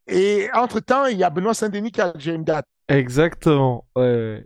Et 0.07 0.49
entre-temps, 0.53 1.07
il 1.07 1.18
y 1.18 1.24
a 1.24 1.30
Benoît 1.30 1.55
Saint-Denis 1.55 1.93
qui 1.93 2.01
a 2.01 2.12
déjà 2.12 2.32
une 2.32 2.45
date. 2.45 2.66
Exactement. 2.89 3.87
Il 3.97 4.45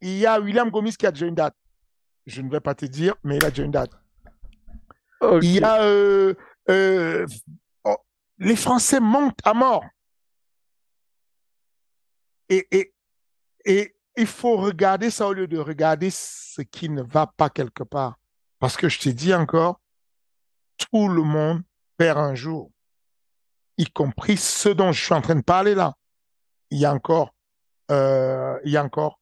y 0.00 0.26
a 0.26 0.40
William 0.40 0.70
Gomis 0.70 0.96
qui 0.96 1.06
a 1.06 1.10
déjà 1.10 1.26
une 1.26 1.34
date. 1.34 1.54
Je 2.26 2.42
ne 2.42 2.50
vais 2.50 2.60
pas 2.60 2.74
te 2.74 2.86
dire, 2.86 3.14
mais 3.24 3.36
il 3.36 3.44
a 3.44 3.50
déjà 3.50 3.64
une 3.64 3.70
date. 3.70 3.90
Il 5.42 5.52
y 5.52 5.62
a 5.62 5.82
euh, 5.82 6.34
euh, 6.70 7.26
oh, 7.84 7.96
les 8.38 8.54
Français 8.54 9.00
montent 9.00 9.40
à 9.44 9.54
mort. 9.54 9.84
Et, 12.48 12.66
et, 12.70 12.94
et 13.64 13.97
il 14.18 14.26
faut 14.26 14.56
regarder 14.56 15.10
ça 15.10 15.28
au 15.28 15.32
lieu 15.32 15.46
de 15.46 15.58
regarder 15.58 16.10
ce 16.10 16.60
qui 16.62 16.88
ne 16.88 17.02
va 17.02 17.26
pas 17.26 17.48
quelque 17.48 17.84
part. 17.84 18.18
Parce 18.58 18.76
que 18.76 18.88
je 18.88 18.98
te 18.98 19.08
dis 19.08 19.32
encore, 19.32 19.80
tout 20.76 21.08
le 21.08 21.22
monde 21.22 21.62
perd 21.96 22.18
un 22.18 22.34
jour 22.34 22.70
y 23.78 23.86
compris 23.86 24.36
ce 24.36 24.68
dont 24.68 24.90
je 24.90 25.04
suis 25.04 25.14
en 25.14 25.20
train 25.20 25.36
de 25.36 25.42
parler 25.42 25.74
là. 25.74 25.94
Il 26.70 26.78
y 26.78 26.84
a 26.84 26.92
encore, 26.92 27.32
euh, 27.92 28.58
il 28.64 28.72
y 28.72 28.76
a 28.76 28.84
encore 28.84 29.20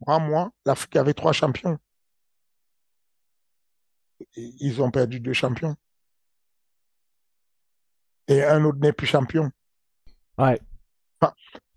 trois 0.00 0.20
mois, 0.20 0.52
l'Afrique 0.64 0.96
avait 0.96 1.12
trois 1.12 1.32
champions. 1.32 1.76
Ils 4.36 4.80
ont 4.80 4.92
perdu 4.92 5.18
deux 5.18 5.32
champions. 5.32 5.74
Et 8.28 8.44
un 8.44 8.64
autre 8.64 8.78
n'est 8.78 8.92
plus 8.92 9.06
champion. 9.06 9.50
Ouais. 10.38 10.60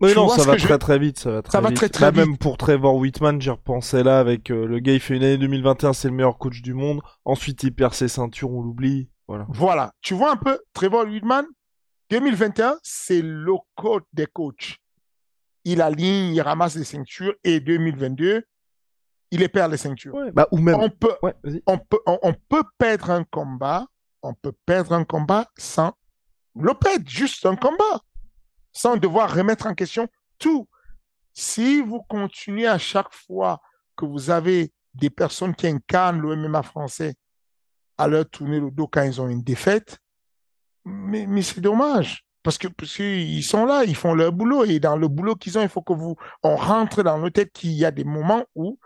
Oui, 0.02 0.14
non, 0.16 0.30
ça 0.30 0.44
va 0.44 0.56
très 0.56 0.78
très 0.78 1.00
vite. 1.00 1.20
Ça 1.20 1.32
va 1.32 1.42
très, 1.42 1.52
ça 1.52 1.62
Va 1.62 1.72
très, 1.72 1.90
très 1.90 2.12
vite. 2.12 2.18
Même 2.18 2.38
pour 2.38 2.58
Trevor 2.58 2.96
Whitman, 2.96 3.40
j'y 3.40 3.50
repensais 3.50 4.04
là 4.04 4.20
avec 4.20 4.52
euh, 4.52 4.66
le 4.66 4.80
gars, 4.80 4.94
il 4.94 5.00
fait 5.00 5.16
une 5.16 5.24
année 5.24 5.38
2021, 5.38 5.94
c'est 5.94 6.08
le 6.08 6.16
meilleur 6.16 6.38
coach 6.38 6.62
du 6.62 6.74
monde. 6.74 7.02
Ensuite, 7.26 7.64
il 7.64 7.74
perd 7.74 7.94
ses 7.94 8.08
ceintures, 8.08 8.52
on 8.52 8.62
l'oublie. 8.62 9.10
Voilà. 9.28 9.46
Voilà. 9.50 9.94
Tu 10.02 10.14
vois 10.14 10.32
un 10.32 10.38
peu, 10.38 10.60
Trevor 10.74 11.06
Whitman, 11.06 11.46
2021, 12.10 12.78
c'est 12.84 13.22
le 13.22 13.54
code 13.76 14.04
des 14.12 14.26
coachs. 14.26 14.78
Il 15.64 15.82
aligne, 15.82 16.34
il 16.34 16.42
ramasse 16.42 16.76
les 16.76 16.84
ceintures 16.84 17.36
et 17.44 17.60
2022, 17.60 18.44
il 19.32 19.40
les 19.40 19.48
perd 19.48 19.72
les 19.72 19.78
ceintures. 19.78 20.16
bah, 20.34 20.48
ou 20.52 20.58
même. 20.58 20.76
On 20.76 20.90
peut, 20.90 21.16
on, 21.68 21.78
peut, 21.78 22.00
on, 22.06 22.34
peut 22.50 22.64
perdre 22.78 23.12
un 23.12 23.24
combat, 23.24 23.86
on 24.24 24.34
peut 24.34 24.54
perdre 24.66 24.94
un 24.94 25.04
combat 25.04 25.48
sans 25.58 25.94
le 26.56 26.74
perdre, 26.74 27.08
juste 27.08 27.46
un 27.46 27.56
combat, 27.56 28.02
sans 28.74 28.98
devoir 28.98 29.34
remettre 29.34 29.68
en 29.68 29.74
question 29.74 30.08
tout. 30.38 30.68
Si 31.34 31.82
vous 31.82 32.02
continuez 32.04 32.68
à 32.68 32.78
chaque 32.78 33.14
fois 33.14 33.62
que 33.96 34.06
vous 34.06 34.30
avez 34.30 34.72
des 34.94 35.10
personnes 35.10 35.56
qui 35.56 35.68
incarnent 35.68 36.20
le 36.20 36.36
MMA 36.36 36.64
français 36.64 37.16
à 37.98 38.08
leur 38.08 38.30
tourner 38.30 38.60
le 38.60 38.72
dos 38.72 38.88
quand 38.88 39.04
ils 39.04 39.22
ont 39.22 39.30
une 39.30 39.44
défaite, 39.44 40.00
mais, 40.84 41.42
c'est 41.42 41.62
dommage. 41.62 42.26
Parce 42.44 42.58
que 42.58 42.68
parce 42.68 42.96
qu'ils 42.96 43.44
sont 43.44 43.66
là, 43.66 43.84
ils 43.86 43.96
font 43.96 44.16
leur 44.16 44.32
boulot 44.32 44.66
et 44.66 44.80
dans 44.80 44.98
le 44.98 45.08
boulot 45.08 45.36
qu'ils 45.36 45.60
ont, 45.60 45.62
il 45.62 45.70
faut 45.70 45.84
que 45.84 45.94
vous 45.94 46.16
on 46.42 46.56
rentre 46.56 47.04
dans 47.04 47.20
nos 47.20 47.30
têtes 47.30 47.52
qu'il 47.52 47.72
y 47.74 47.86
a 47.86 47.92
des 47.92 48.04
moments 48.04 48.46
où 48.56 48.80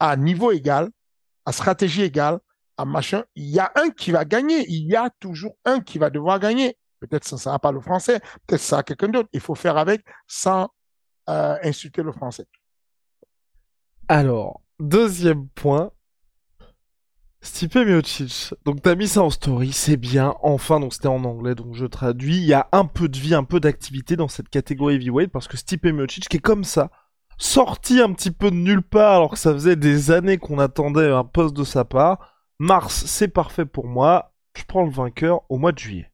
à 0.00 0.16
niveau 0.16 0.50
égal, 0.50 0.90
à 1.44 1.52
stratégie 1.52 2.02
égale, 2.02 2.40
à 2.76 2.84
machin, 2.84 3.24
il 3.36 3.46
y 3.46 3.60
a 3.60 3.70
un 3.76 3.90
qui 3.90 4.10
va 4.10 4.24
gagner, 4.24 4.64
il 4.68 4.88
y 4.88 4.96
a 4.96 5.10
toujours 5.20 5.56
un 5.64 5.80
qui 5.80 5.98
va 5.98 6.10
devoir 6.10 6.40
gagner. 6.40 6.76
Peut-être 7.00 7.24
ça 7.24 7.36
ne 7.36 7.40
sera 7.40 7.58
pas 7.58 7.72
le 7.72 7.80
français, 7.80 8.20
peut-être 8.46 8.60
ça 8.60 8.68
sera 8.68 8.82
quelqu'un 8.82 9.08
d'autre. 9.08 9.28
Il 9.32 9.40
faut 9.40 9.54
faire 9.54 9.76
avec 9.76 10.04
sans 10.26 10.68
euh, 11.28 11.56
insulter 11.62 12.02
le 12.02 12.12
français. 12.12 12.46
Alors, 14.08 14.62
deuxième 14.80 15.48
point, 15.48 15.92
Stipe 17.40 17.76
Miocic, 17.76 18.54
donc 18.64 18.82
t'as 18.82 18.96
mis 18.96 19.06
ça 19.06 19.22
en 19.22 19.30
story, 19.30 19.72
c'est 19.72 19.96
bien, 19.96 20.34
enfin, 20.42 20.80
donc 20.80 20.92
c'était 20.92 21.08
en 21.08 21.22
anglais, 21.24 21.54
donc 21.54 21.74
je 21.74 21.86
traduis, 21.86 22.38
il 22.38 22.44
y 22.44 22.52
a 22.54 22.68
un 22.72 22.84
peu 22.84 23.08
de 23.08 23.16
vie, 23.16 23.34
un 23.34 23.44
peu 23.44 23.60
d'activité 23.60 24.16
dans 24.16 24.26
cette 24.26 24.48
catégorie 24.48 24.96
heavyweight, 24.96 25.30
parce 25.30 25.46
que 25.46 25.56
Stipe 25.56 25.84
Miocic, 25.84 26.28
qui 26.28 26.38
est 26.38 26.40
comme 26.40 26.64
ça, 26.64 26.90
sorti 27.38 28.00
un 28.00 28.12
petit 28.12 28.32
peu 28.32 28.50
de 28.50 28.56
nulle 28.56 28.82
part, 28.82 29.14
alors 29.14 29.30
que 29.30 29.38
ça 29.38 29.52
faisait 29.52 29.76
des 29.76 30.10
années 30.10 30.38
qu'on 30.38 30.58
attendait 30.58 31.10
un 31.12 31.24
poste 31.24 31.54
de 31.54 31.62
sa 31.62 31.84
part, 31.84 32.34
mars, 32.58 33.04
c'est 33.06 33.28
parfait 33.28 33.66
pour 33.66 33.86
moi, 33.86 34.34
je 34.56 34.64
prends 34.64 34.84
le 34.84 34.90
vainqueur 34.90 35.42
au 35.48 35.58
mois 35.58 35.70
de 35.70 35.78
juillet. 35.78 36.10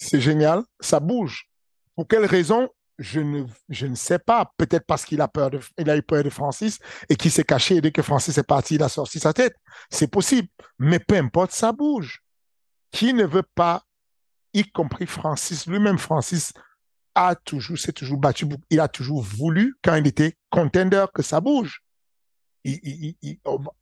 C'est 0.00 0.20
génial, 0.20 0.62
ça 0.80 0.98
bouge. 0.98 1.46
Pour 1.94 2.08
quelle 2.08 2.24
raison 2.24 2.68
je 2.98 3.20
ne, 3.20 3.94
sais 3.94 4.18
pas. 4.18 4.52
Peut-être 4.56 4.86
parce 4.86 5.04
qu'il 5.04 5.20
a 5.20 5.28
peur 5.28 5.50
de, 5.50 5.58
eu 5.58 6.02
peur 6.02 6.22
de 6.22 6.30
Francis 6.30 6.78
et 7.08 7.16
qu'il 7.16 7.30
s'est 7.30 7.44
caché 7.44 7.80
dès 7.80 7.92
que 7.92 8.02
Francis 8.02 8.36
est 8.36 8.42
parti, 8.42 8.74
il 8.74 8.82
a 8.82 8.88
sorti 8.88 9.18
sa 9.18 9.32
tête. 9.32 9.56
C'est 9.90 10.10
possible. 10.10 10.48
Mais 10.78 10.98
peu 10.98 11.16
importe, 11.16 11.52
ça 11.52 11.72
bouge. 11.72 12.22
Qui 12.90 13.14
ne 13.14 13.24
veut 13.24 13.46
pas, 13.54 13.84
y 14.52 14.64
compris 14.64 15.06
Francis, 15.06 15.66
lui-même 15.66 15.98
Francis 15.98 16.52
a 17.14 17.34
toujours, 17.36 17.78
s'est 17.78 17.92
toujours 17.92 18.18
battu, 18.18 18.46
il 18.68 18.80
a 18.80 18.88
toujours 18.88 19.22
voulu, 19.22 19.76
quand 19.82 19.94
il 19.94 20.06
était 20.06 20.36
contender, 20.50 21.06
que 21.14 21.22
ça 21.22 21.40
bouge. 21.40 21.82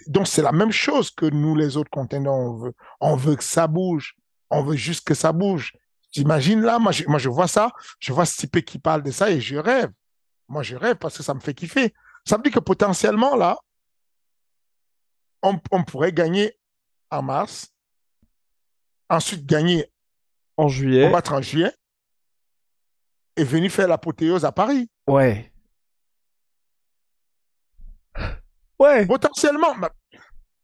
donc 0.07 0.29
c'est 0.29 0.43
la 0.43 0.53
même 0.53 0.73
chose 0.73 1.11
que 1.11 1.27
nous, 1.27 1.57
les 1.57 1.77
autres 1.77 1.91
contenders, 1.91 2.33
on 2.33 2.55
veut. 2.55 2.75
On 3.01 3.17
veut 3.17 3.37
que 3.37 3.45
ça 3.45 3.67
bouge. 3.67 4.15
On 4.51 4.63
veut 4.63 4.77
juste 4.77 5.07
que 5.07 5.15
ça 5.15 5.33
bouge. 5.33 5.73
T'imagines 6.11 6.63
là, 6.63 6.79
moi 6.79 6.93
je, 6.93 7.05
moi 7.07 7.19
je 7.19 7.29
vois 7.29 7.49
ça, 7.49 7.71
je 7.99 8.13
vois 8.13 8.25
ce 8.25 8.37
type 8.37 8.65
qui 8.65 8.79
parle 8.79 9.03
de 9.03 9.11
ça 9.11 9.31
et 9.31 9.41
je 9.41 9.57
rêve. 9.57 9.91
Moi 10.49 10.63
je 10.63 10.77
rêve 10.77 10.97
parce 10.97 11.17
que 11.17 11.23
ça 11.23 11.35
me 11.35 11.41
fait 11.41 11.55
kiffer. 11.55 11.93
Ça 12.25 12.37
veut 12.37 12.43
dire 12.43 12.53
que 12.53 12.61
potentiellement 12.61 13.37
là, 13.37 13.57
on, 15.43 15.61
on 15.71 15.85
pourrait 15.85 16.13
gagner 16.13 16.59
en 17.11 17.23
mars, 17.23 17.73
ensuite 19.09 19.47
gagner 19.47 19.91
en 20.57 20.69
juillet, 20.69 21.07
combattre 21.07 21.33
en 21.33 21.43
juillet 21.43 21.73
et 23.37 23.45
venir 23.45 23.71
faire 23.71 23.89
l'apothéose 23.89 24.45
à 24.45 24.53
Paris. 24.53 24.91
Ouais. 25.07 25.53
Ouais. 28.79 29.07
Potentiellement, 29.07 29.75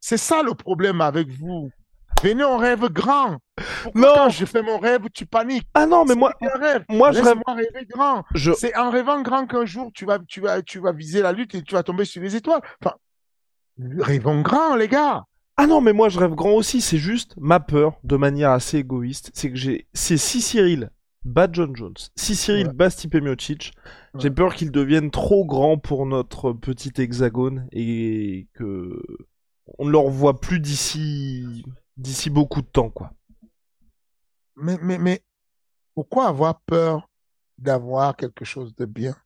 c'est 0.00 0.18
ça 0.18 0.42
le 0.42 0.54
problème 0.54 1.00
avec 1.00 1.28
vous. 1.28 1.70
Venez, 2.22 2.44
on 2.44 2.56
rêve 2.56 2.86
grand. 2.88 3.38
Non, 3.94 4.28
je 4.30 4.44
fais 4.44 4.62
mon 4.62 4.78
rêve, 4.78 5.02
tu 5.12 5.26
paniques. 5.26 5.66
Ah 5.74 5.86
non, 5.86 6.04
mais 6.04 6.14
moi, 6.14 6.32
rêve. 6.40 6.84
moi, 6.88 7.12
je 7.12 7.20
rêve. 7.22 7.38
rêver 7.46 7.86
grand. 7.86 8.24
C'est 8.56 8.76
en 8.76 8.90
rêvant 8.90 9.22
grand 9.22 9.46
qu'un 9.46 9.64
jour 9.64 9.90
tu 9.94 10.04
vas, 10.04 10.18
tu 10.18 10.40
vas, 10.40 10.62
tu 10.62 10.80
vas 10.80 10.92
viser 10.92 11.22
la 11.22 11.32
lutte 11.32 11.54
et 11.54 11.62
tu 11.62 11.74
vas 11.74 11.82
tomber 11.82 12.04
sur 12.04 12.22
les 12.22 12.34
étoiles. 12.36 12.62
Enfin, 12.82 12.96
Rêvons 13.98 14.40
grand, 14.42 14.76
les 14.76 14.88
gars. 14.88 15.24
Ah 15.56 15.66
non, 15.66 15.80
mais 15.80 15.92
moi 15.92 16.08
je 16.08 16.18
rêve 16.18 16.34
grand 16.34 16.52
aussi, 16.52 16.80
c'est 16.80 16.98
juste 16.98 17.34
ma 17.36 17.60
peur, 17.60 17.98
de 18.02 18.16
manière 18.16 18.50
assez 18.50 18.78
égoïste, 18.78 19.30
c'est 19.34 19.50
que 19.50 19.56
j'ai... 19.56 19.86
C'est 19.92 20.16
si 20.16 20.40
Cyril 20.40 20.90
bat 21.24 21.48
John 21.50 21.74
Jones, 21.76 21.94
si 22.16 22.34
Cyril 22.34 22.66
Ouais. 22.66 22.72
bat 22.72 22.90
Stipe 22.90 23.14
Miocic, 23.14 23.72
j'ai 24.18 24.30
peur 24.30 24.54
qu'il 24.54 24.70
devienne 24.72 25.10
trop 25.10 25.44
grand 25.44 25.78
pour 25.78 26.06
notre 26.06 26.52
petit 26.52 26.92
hexagone 26.98 27.66
et 27.72 28.48
que 28.54 29.00
on 29.78 29.86
ne 29.86 29.90
le 29.90 29.98
revoit 29.98 30.40
plus 30.40 30.60
d'ici 30.60 31.64
d'ici 31.96 32.30
beaucoup 32.30 32.60
de 32.60 32.66
temps, 32.66 32.90
quoi. 32.90 33.12
Mais, 34.56 34.78
mais, 34.80 35.22
pourquoi 35.94 36.28
avoir 36.28 36.60
peur 36.62 37.08
d'avoir 37.58 38.16
quelque 38.16 38.44
chose 38.44 38.74
de 38.74 38.84
bien? 38.84 39.16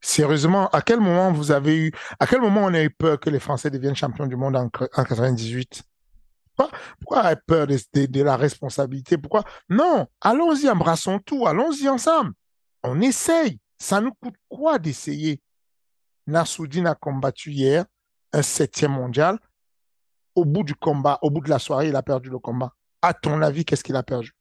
Sérieusement, 0.00 0.68
à 0.68 0.82
quel 0.82 1.00
moment 1.00 1.32
vous 1.32 1.50
avez 1.50 1.86
eu, 1.86 1.92
à 2.20 2.26
quel 2.26 2.40
moment 2.40 2.62
on 2.64 2.74
a 2.74 2.82
eu 2.82 2.90
peur 2.90 3.18
que 3.18 3.30
les 3.30 3.40
Français 3.40 3.70
deviennent 3.70 3.96
champions 3.96 4.26
du 4.26 4.36
monde 4.36 4.56
en, 4.56 4.64
en 4.64 5.04
98? 5.04 5.82
Pourquoi, 6.56 6.78
pourquoi 6.98 7.18
avoir 7.20 7.42
peur 7.46 7.66
de 7.66 8.22
la 8.22 8.36
responsabilité? 8.36 9.18
Pourquoi? 9.18 9.44
Non, 9.68 10.06
allons-y, 10.20 10.68
embrassons 10.68 11.18
tout, 11.18 11.46
allons-y 11.46 11.88
ensemble. 11.88 12.32
On 12.82 13.00
essaye. 13.00 13.58
Ça 13.78 14.00
nous 14.00 14.12
coûte 14.12 14.36
quoi 14.48 14.78
d'essayer? 14.78 15.40
Nassoudine 16.26 16.86
a 16.86 16.94
combattu 16.94 17.50
hier 17.50 17.84
un 18.32 18.42
septième 18.42 18.92
mondial. 18.92 19.38
Au 20.34 20.44
bout 20.44 20.64
du 20.64 20.74
combat, 20.74 21.18
au 21.22 21.30
bout 21.30 21.40
de 21.40 21.50
la 21.50 21.58
soirée, 21.58 21.88
il 21.88 21.96
a 21.96 22.02
perdu 22.02 22.28
le 22.28 22.38
combat. 22.38 22.72
À 23.02 23.14
ton 23.14 23.40
avis, 23.42 23.64
qu'est-ce 23.64 23.84
qu'il 23.84 23.96
a 23.96 24.02
perdu? 24.02 24.32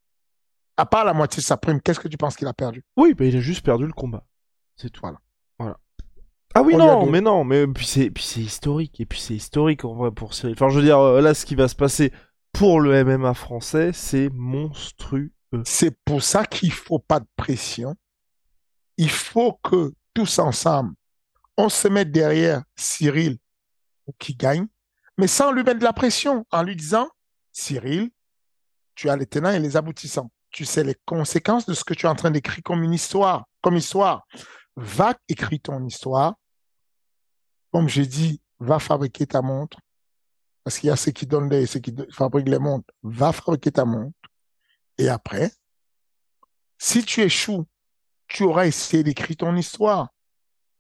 À 0.78 0.86
part 0.86 1.06
la 1.06 1.14
moitié 1.14 1.42
de 1.42 1.46
sa 1.46 1.58
prime, 1.58 1.82
qu'est-ce 1.82 2.00
que 2.00 2.08
tu 2.08 2.18
penses 2.18 2.36
qu'il 2.36 2.48
a 2.48 2.54
perdu? 2.54 2.84
Oui, 2.98 3.14
bah 3.14 3.26
il 3.26 3.36
a 3.38 3.42
juste 3.42 3.64
perdu 3.64 3.86
le 3.86 3.94
combat. 3.94 4.26
C'est 4.76 4.90
tout. 4.90 5.02
Voilà. 5.02 5.20
Voilà. 5.60 5.78
Ah 6.56 6.62
oui, 6.62 6.76
On 6.76 6.80
non, 6.80 7.06
mais 7.06 7.22
non, 7.22 7.44
mais 7.44 7.68
puis 7.68 7.86
c'est 7.86 8.12
puis 8.12 8.24
c'est 8.24 8.42
historique 8.42 9.00
et 9.00 9.06
puis 9.06 9.20
c'est 9.20 9.36
historique 9.36 9.86
en 9.86 9.94
vrai 9.96 10.12
pour 10.12 10.34
Cyril. 10.34 10.56
Enfin, 10.56 10.70
je 10.70 10.78
veux 10.78 10.86
dire 10.86 11.00
euh, 11.00 11.22
là 11.22 11.34
ce 11.34 11.46
qui 11.46 11.56
va 11.56 11.68
se 11.68 11.76
passer 11.76 12.12
pour 12.52 12.80
le 12.80 13.04
MMA 13.04 13.34
français, 13.34 13.92
c'est 13.94 14.30
monstrueux. 14.32 15.32
C'est 15.66 15.98
pour 16.06 16.24
ça 16.24 16.46
qu'il 16.46 16.72
faut 16.72 17.00
pas 17.00 17.20
de 17.20 17.28
pression. 17.36 17.96
Il 18.98 19.10
faut 19.10 19.60
que 19.64 19.94
tous 20.14 20.40
ensemble, 20.40 20.94
on 21.58 21.70
se 21.70 21.88
mette 21.88 22.12
derrière 22.12 22.64
Cyril 22.76 23.38
pour 24.06 24.16
qu'il 24.18 24.38
gagne, 24.38 24.68
mais 25.18 25.28
sans 25.28 25.52
lui 25.52 25.64
mettre 25.64 25.80
de 25.80 25.84
la 25.84 25.94
pression, 25.94 26.46
en 26.52 26.64
lui 26.64 26.76
disant, 26.76 27.08
Cyril, 27.52 28.10
tu 28.96 29.10
as 29.10 29.16
les 29.16 29.26
tenants 29.26 29.52
et 29.52 29.60
les 29.60 29.78
aboutissants. 29.78 30.32
Tu 30.54 30.66
sais 30.66 30.84
les 30.84 30.96
conséquences 31.06 31.66
de 31.66 31.74
ce 31.74 31.84
que 31.84 31.96
tu 31.96 32.06
es 32.06 32.10
en 32.10 32.16
train 32.16 32.30
d'écrire 32.30 32.64
comme 32.64 32.84
histoire, 32.94 33.46
comme 33.62 33.76
histoire. 33.76 34.28
Va 34.76 35.16
écrire 35.28 35.60
ton 35.64 35.84
histoire. 35.86 36.36
Comme 37.72 37.90
j'ai 37.90 38.06
dit, 38.06 38.40
va 38.60 38.78
fabriquer 38.78 39.26
ta 39.26 39.42
montre. 39.42 39.80
Parce 40.64 40.78
qu'il 40.78 40.88
y 40.88 40.92
a 40.92 40.96
ceux 40.96 41.12
qui 41.12 41.26
donnent 41.26 41.50
qui 41.50 41.96
fabriquent 42.12 42.50
les 42.50 42.60
montres. 42.60 42.94
Va 43.02 43.34
fabriquer 43.34 43.72
ta 43.72 43.84
montre. 43.84 44.16
Et 45.00 45.10
après, 45.10 45.52
si 46.78 47.04
tu 47.04 47.22
échoues, 47.22 47.66
tu 48.28 48.44
auras 48.44 48.68
essayé 48.68 49.04
d'écrire 49.04 49.36
ton 49.38 49.56
histoire. 49.56 50.10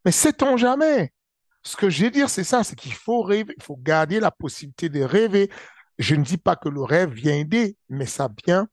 Mais 0.05 0.11
sait-on 0.11 0.55
jamais? 0.55 1.11
Ce 1.63 1.76
que 1.76 1.89
je 1.89 2.05
veux 2.05 2.11
dire, 2.11 2.30
c'est 2.30 2.43
ça, 2.43 2.63
c'est 2.63 2.76
qu'il 2.76 2.93
faut 2.93 3.24
rêver, 3.24 3.55
il 3.57 3.63
faut 3.63 3.78
garder 3.78 4.19
la 4.19 4.30
possibilité 4.30 4.89
de 4.89 5.01
rêver. 5.01 5.49
Je 5.97 6.13
ne 6.13 6.24
dis 6.24 6.38
pas 6.38 6.55
que 6.55 6.69
le 6.69 6.84
rêve 6.84 7.11
vient 7.11 7.36
aider, 7.36 7.76
mais 7.89 8.05
ça 8.05 8.30
vient, 8.45 8.67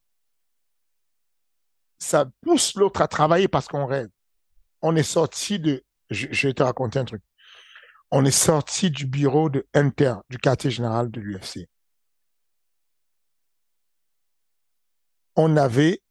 ça 2.00 2.26
pousse 2.40 2.74
l'autre 2.74 3.02
à 3.02 3.08
travailler 3.08 3.46
parce 3.46 3.68
qu'on 3.68 3.86
rêve. 3.86 4.08
On 4.82 4.96
est 4.96 5.02
sorti 5.02 5.58
de, 5.58 5.84
je, 6.08 6.46
vais 6.48 6.54
te 6.54 6.62
raconter 6.62 6.98
un 6.98 7.04
truc. 7.04 7.22
On 8.10 8.24
est 8.24 8.30
sorti 8.30 8.90
du 8.90 9.06
bureau 9.06 9.50
de 9.50 9.66
Inter, 9.74 10.14
du 10.30 10.38
quartier 10.38 10.70
général 10.70 11.10
de 11.10 11.20
l'UFC. 11.20 11.68
On 15.36 15.56
avait 15.56 16.02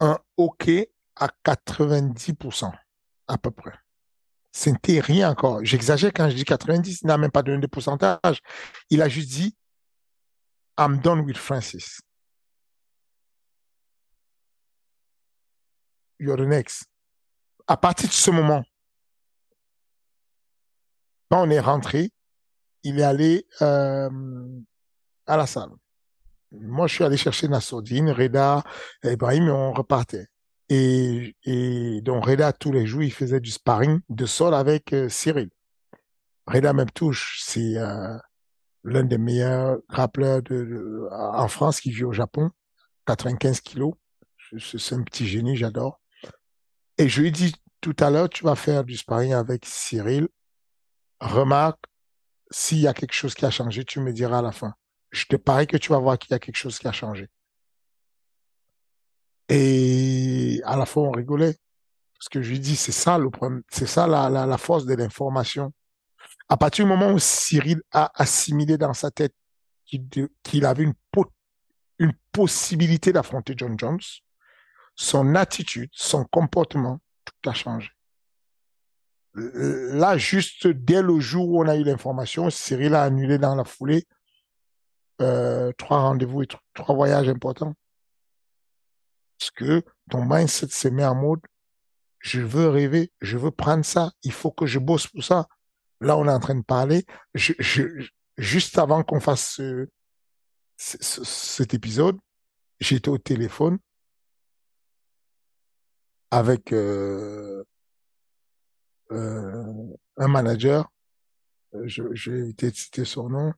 un 0.00 0.18
hockey 0.36 0.92
à 1.16 1.30
90%, 1.44 2.72
à 3.28 3.38
peu 3.38 3.50
près. 3.50 3.72
C'était 4.52 5.00
rien 5.00 5.30
encore. 5.30 5.64
J'exagère 5.64 6.12
quand 6.12 6.28
je 6.28 6.34
dis 6.34 6.44
90, 6.44 7.00
il 7.02 7.06
n'a 7.06 7.16
même 7.16 7.30
pas 7.30 7.42
donné 7.42 7.58
de 7.58 7.66
pourcentage. 7.66 8.40
Il 8.90 9.00
a 9.00 9.08
juste 9.08 9.30
dit, 9.30 9.56
I'm 10.78 10.98
done 10.98 11.20
with 11.20 11.38
Francis. 11.38 12.00
You're 16.18 16.36
the 16.36 16.46
next. 16.46 16.86
À 17.66 17.76
partir 17.76 18.08
de 18.08 18.14
ce 18.14 18.30
moment, 18.30 18.64
quand 21.30 21.46
on 21.46 21.50
est 21.50 21.60
rentré, 21.60 22.10
il 22.82 23.00
est 23.00 23.04
allé 23.04 23.46
euh, 23.62 24.10
à 25.26 25.36
la 25.36 25.46
salle. 25.46 25.70
Moi, 26.52 26.86
je 26.86 26.94
suis 26.94 27.04
allé 27.04 27.16
chercher 27.16 27.48
Nassoudine, 27.48 28.10
Reda, 28.10 28.62
Ibrahim, 29.02 29.48
et 29.48 29.50
on 29.50 29.72
repartait. 29.72 30.28
Et, 30.68 31.34
et 31.44 32.00
donc, 32.02 32.26
Reda, 32.26 32.52
tous 32.52 32.70
les 32.70 32.86
jours, 32.86 33.02
il 33.02 33.12
faisait 33.12 33.40
du 33.40 33.50
sparring 33.50 34.00
de 34.08 34.26
sol 34.26 34.54
avec 34.54 34.92
euh, 34.92 35.08
Cyril. 35.08 35.50
Reda 36.46 36.72
Meptouche, 36.72 37.40
c'est 37.42 37.76
euh, 37.78 38.16
l'un 38.84 39.04
des 39.04 39.18
meilleurs 39.18 39.78
grappleurs 39.88 40.42
en 41.10 41.48
France 41.48 41.80
qui 41.80 41.90
vit 41.90 42.04
au 42.04 42.12
Japon, 42.12 42.50
95 43.06 43.60
kilos. 43.60 43.94
C'est 44.58 44.94
un 44.94 45.02
petit 45.02 45.26
génie, 45.26 45.56
j'adore. 45.56 46.00
Et 46.98 47.08
je 47.08 47.20
lui 47.20 47.28
ai 47.28 47.30
dit 47.30 47.54
tout 47.80 47.96
à 47.98 48.10
l'heure, 48.10 48.28
tu 48.28 48.44
vas 48.44 48.56
faire 48.56 48.84
du 48.84 48.96
sparring 48.96 49.32
avec 49.32 49.66
Cyril. 49.66 50.28
Remarque, 51.20 51.84
s'il 52.50 52.78
y 52.78 52.86
a 52.86 52.94
quelque 52.94 53.12
chose 53.12 53.34
qui 53.34 53.44
a 53.44 53.50
changé, 53.50 53.84
tu 53.84 54.00
me 54.00 54.12
diras 54.12 54.38
à 54.38 54.42
la 54.42 54.52
fin. 54.52 54.74
Je 55.10 55.26
te 55.26 55.36
parie 55.36 55.66
que 55.66 55.76
tu 55.76 55.90
vas 55.90 55.98
voir 55.98 56.18
qu'il 56.18 56.30
y 56.30 56.34
a 56.34 56.38
quelque 56.38 56.56
chose 56.56 56.78
qui 56.78 56.88
a 56.88 56.92
changé. 56.92 57.28
Et 59.48 60.60
à 60.64 60.76
la 60.76 60.86
fois, 60.86 61.04
on 61.04 61.10
rigolait. 61.10 61.56
Parce 62.18 62.28
que 62.28 62.42
je 62.42 62.50
lui 62.50 62.60
dis, 62.60 62.76
c'est 62.76 62.92
ça 62.92 63.18
le 63.18 63.28
problème, 63.28 63.62
c'est 63.70 63.86
ça 63.86 64.06
la, 64.06 64.58
force 64.58 64.86
de 64.86 64.94
l'information. 64.94 65.72
À 66.48 66.56
partir 66.56 66.84
du 66.84 66.90
moment 66.90 67.12
où 67.12 67.18
Cyril 67.18 67.82
a 67.90 68.10
assimilé 68.14 68.78
dans 68.78 68.94
sa 68.94 69.10
tête 69.10 69.34
qu'il 69.84 70.64
avait 70.64 70.84
une 71.98 72.12
possibilité 72.32 73.12
d'affronter 73.12 73.54
John 73.56 73.78
Jones, 73.78 74.00
son 74.94 75.34
attitude, 75.34 75.90
son 75.92 76.24
comportement, 76.24 77.00
tout 77.24 77.50
a 77.50 77.54
changé. 77.54 77.90
Euh, 79.36 79.94
Là, 79.94 80.16
juste 80.16 80.66
dès 80.66 81.02
le 81.02 81.18
jour 81.20 81.48
où 81.48 81.62
on 81.62 81.68
a 81.68 81.76
eu 81.76 81.82
l'information, 81.84 82.50
Cyril 82.50 82.94
a 82.94 83.02
annulé 83.02 83.38
dans 83.38 83.54
la 83.54 83.64
foulée 83.64 84.06
euh, 85.20 85.72
trois 85.78 86.00
rendez-vous 86.00 86.42
et 86.42 86.46
tr- 86.46 86.58
trois 86.74 86.94
voyages 86.94 87.28
importants. 87.28 87.74
Parce 89.38 89.50
que 89.50 89.82
ton 90.10 90.24
mindset 90.24 90.68
se 90.68 90.88
met 90.88 91.04
en 91.04 91.14
mode, 91.14 91.40
je 92.20 92.40
veux 92.40 92.68
rêver, 92.68 93.12
je 93.20 93.36
veux 93.36 93.50
prendre 93.50 93.84
ça, 93.84 94.12
il 94.22 94.32
faut 94.32 94.50
que 94.50 94.66
je 94.66 94.78
bosse 94.78 95.06
pour 95.06 95.22
ça. 95.24 95.46
Là, 96.00 96.16
on 96.16 96.26
est 96.26 96.32
en 96.32 96.40
train 96.40 96.54
de 96.54 96.62
parler. 96.62 97.04
Juste 98.36 98.78
avant 98.78 99.02
qu'on 99.02 99.20
fasse 99.20 99.56
ce- 99.56 99.88
cet 100.76 101.74
épisode, 101.74 102.18
j'étais 102.80 103.08
au 103.08 103.18
téléphone 103.18 103.78
avec 106.34 106.72
euh, 106.72 107.62
euh, 109.12 109.86
un 110.16 110.26
manager, 110.26 110.90
éviter 111.72 112.72
de 112.72 112.74
citer 112.74 113.04
son 113.04 113.28
nom, 113.28 113.52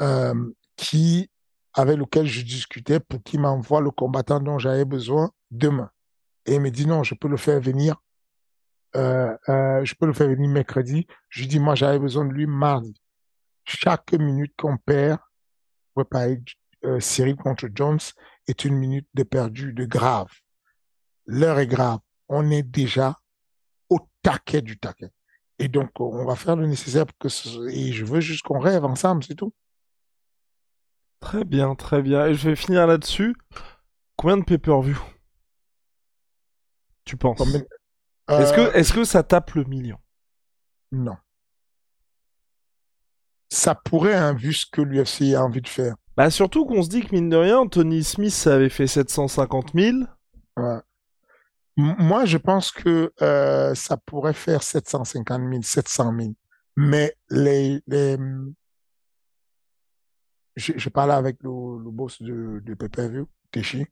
euh, 0.00 0.52
qui, 0.76 1.28
avec 1.74 1.98
lequel 1.98 2.26
je 2.26 2.42
discutais 2.42 3.00
pour 3.00 3.20
qu'il 3.24 3.40
m'envoie 3.40 3.80
le 3.80 3.90
combattant 3.90 4.38
dont 4.38 4.60
j'avais 4.60 4.84
besoin 4.84 5.32
demain. 5.50 5.90
Et 6.46 6.54
il 6.54 6.60
me 6.60 6.70
dit 6.70 6.86
non, 6.86 7.02
je 7.02 7.16
peux 7.16 7.26
le 7.26 7.36
faire 7.36 7.60
venir, 7.60 8.00
je 8.94 9.94
peux 9.94 10.06
le 10.06 10.12
faire 10.12 10.28
venir 10.28 10.48
mercredi. 10.48 11.08
Je 11.28 11.40
lui 11.40 11.48
dis, 11.48 11.58
moi, 11.58 11.74
j'avais 11.74 11.98
besoin 11.98 12.24
de 12.24 12.32
lui 12.32 12.46
mardi. 12.46 12.94
Chaque 13.64 14.12
minute 14.12 14.54
qu'on 14.56 14.76
perd, 14.76 15.18
préparer 15.92 16.40
euh, 16.84 17.00
Cyril 17.00 17.34
contre 17.34 17.68
Jones 17.74 17.98
est 18.46 18.64
une 18.64 18.76
minute 18.76 19.08
de 19.14 19.24
perdu, 19.24 19.72
de 19.72 19.84
grave. 19.84 20.30
L'heure 21.26 21.58
est 21.58 21.66
grave. 21.66 21.98
On 22.34 22.50
est 22.50 22.62
déjà 22.62 23.18
au 23.90 23.98
taquet 24.22 24.62
du 24.62 24.78
taquet. 24.78 25.10
Et 25.58 25.68
donc, 25.68 25.90
on 26.00 26.24
va 26.24 26.34
faire 26.34 26.56
le 26.56 26.66
nécessaire 26.66 27.04
pour 27.06 27.18
que 27.18 27.28
ce... 27.28 27.68
et 27.68 27.92
je 27.92 28.04
veux 28.06 28.20
juste 28.20 28.42
qu'on 28.42 28.58
rêve 28.58 28.84
ensemble, 28.86 29.22
c'est 29.22 29.34
tout. 29.34 29.52
Très 31.20 31.44
bien, 31.44 31.74
très 31.74 32.00
bien. 32.02 32.26
Et 32.26 32.34
je 32.34 32.48
vais 32.48 32.56
finir 32.56 32.86
là-dessus. 32.86 33.36
Combien 34.16 34.38
de 34.38 34.44
pay-per-view 34.44 34.98
Tu 37.04 37.16
penses? 37.16 37.36
Combien- 37.38 37.60
Est-ce 38.30 38.52
Euh, 38.58 38.70
que, 38.70 38.76
est-ce 38.76 38.92
que 38.92 39.04
ça 39.04 39.22
tape 39.22 39.52
le 39.52 39.64
million? 39.64 39.98
Non. 40.90 41.16
Ça 43.50 43.74
pourrait, 43.74 44.14
hein, 44.16 44.32
vu 44.34 44.52
ce 44.54 44.64
que 44.66 44.80
l'UFC 44.80 45.34
a 45.34 45.44
envie 45.44 45.60
de 45.60 45.68
faire. 45.68 45.94
Bah 46.16 46.30
surtout 46.30 46.64
qu'on 46.66 46.82
se 46.82 46.88
dit 46.88 47.02
que 47.02 47.14
mine 47.14 47.28
de 47.28 47.36
rien, 47.36 47.66
Tony 47.66 48.02
Smith 48.04 48.46
avait 48.46 48.68
fait 48.70 48.86
750 48.86 49.72
000. 49.74 49.98
Ouais. 50.56 50.78
Moi, 51.76 52.26
je 52.26 52.36
pense 52.36 52.70
que 52.70 53.12
euh, 53.22 53.74
ça 53.74 53.96
pourrait 53.96 54.34
faire 54.34 54.62
750 54.62 55.40
000, 55.50 55.62
700 55.62 56.12
000. 56.18 56.32
Mais 56.76 57.16
les, 57.30 57.82
je, 60.56 60.88
parlais 60.90 61.14
avec 61.14 61.38
le, 61.42 61.90
boss 61.90 62.20
de, 62.20 62.60
de 62.64 62.74
PPV, 62.74 63.24
Téchi, 63.50 63.86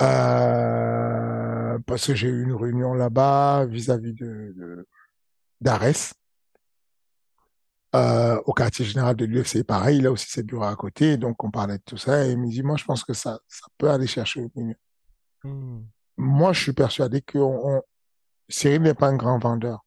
euh, 0.00 1.78
parce 1.86 2.06
que 2.06 2.14
j'ai 2.14 2.28
eu 2.28 2.44
une 2.44 2.54
réunion 2.54 2.94
là-bas 2.94 3.66
vis-à-vis 3.66 4.14
de, 4.14 4.86
d'Ares, 5.60 6.14
euh, 7.96 8.40
au 8.46 8.52
quartier 8.52 8.84
général 8.84 9.16
de 9.16 9.24
l'UFC. 9.24 9.64
Pareil, 9.64 9.98
il 9.98 10.06
a 10.06 10.12
aussi 10.12 10.30
ses 10.30 10.42
bureaux 10.42 10.64
à 10.64 10.76
côté, 10.76 11.16
donc 11.16 11.42
on 11.42 11.50
parlait 11.50 11.78
de 11.78 11.82
tout 11.84 11.96
ça, 11.96 12.26
et 12.26 12.32
il 12.32 12.38
me 12.38 12.48
dit, 12.48 12.62
moi, 12.62 12.76
je 12.76 12.84
pense 12.84 13.02
que 13.02 13.14
ça, 13.14 13.40
ça 13.48 13.66
peut 13.76 13.90
aller 13.90 14.06
chercher 14.06 14.42
le 14.42 14.50
million. 14.54 14.76
Hmm. 15.42 15.82
Moi, 16.18 16.52
je 16.52 16.60
suis 16.62 16.72
persuadé 16.72 17.22
que 17.22 17.38
on... 17.38 17.82
Cyril 18.48 18.82
n'est 18.82 18.94
pas 18.94 19.08
un 19.08 19.16
grand 19.16 19.38
vendeur. 19.38 19.84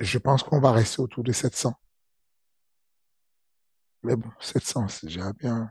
Je 0.00 0.18
pense 0.18 0.42
qu'on 0.42 0.60
va 0.60 0.72
rester 0.72 1.00
autour 1.00 1.22
de 1.24 1.30
700. 1.32 1.72
Mais 4.02 4.16
bon, 4.16 4.28
700, 4.40 4.88
c'est 4.88 5.06
déjà 5.06 5.32
bien. 5.32 5.70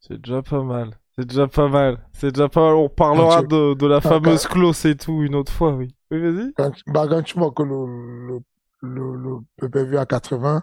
C'est 0.00 0.20
déjà 0.20 0.42
pas 0.42 0.62
mal. 0.62 0.98
C'est 1.16 1.26
déjà 1.26 1.48
pas 1.48 1.68
mal. 1.68 2.06
C'est 2.12 2.30
déjà 2.32 2.48
pas 2.48 2.60
mal. 2.60 2.74
On 2.74 2.88
parlera 2.88 3.42
tu- 3.42 3.48
de, 3.48 3.74
de 3.74 3.86
la 3.86 4.00
quand- 4.00 4.10
fameuse 4.10 4.46
clause 4.46 4.84
et 4.86 4.96
tout 4.96 5.22
une 5.22 5.34
autre 5.34 5.52
fois, 5.52 5.72
oui. 5.74 5.94
Oui, 6.10 6.20
vas-y. 6.20 6.52
Quand, 6.54 6.72
bah, 6.86 7.06
quand 7.08 7.22
tu 7.22 7.38
vois 7.38 7.52
que 7.52 7.62
le, 7.62 7.86
le, 8.28 8.40
le, 8.82 9.16
le 9.16 9.38
PPV 9.56 9.96
à 9.96 10.06
80, 10.06 10.62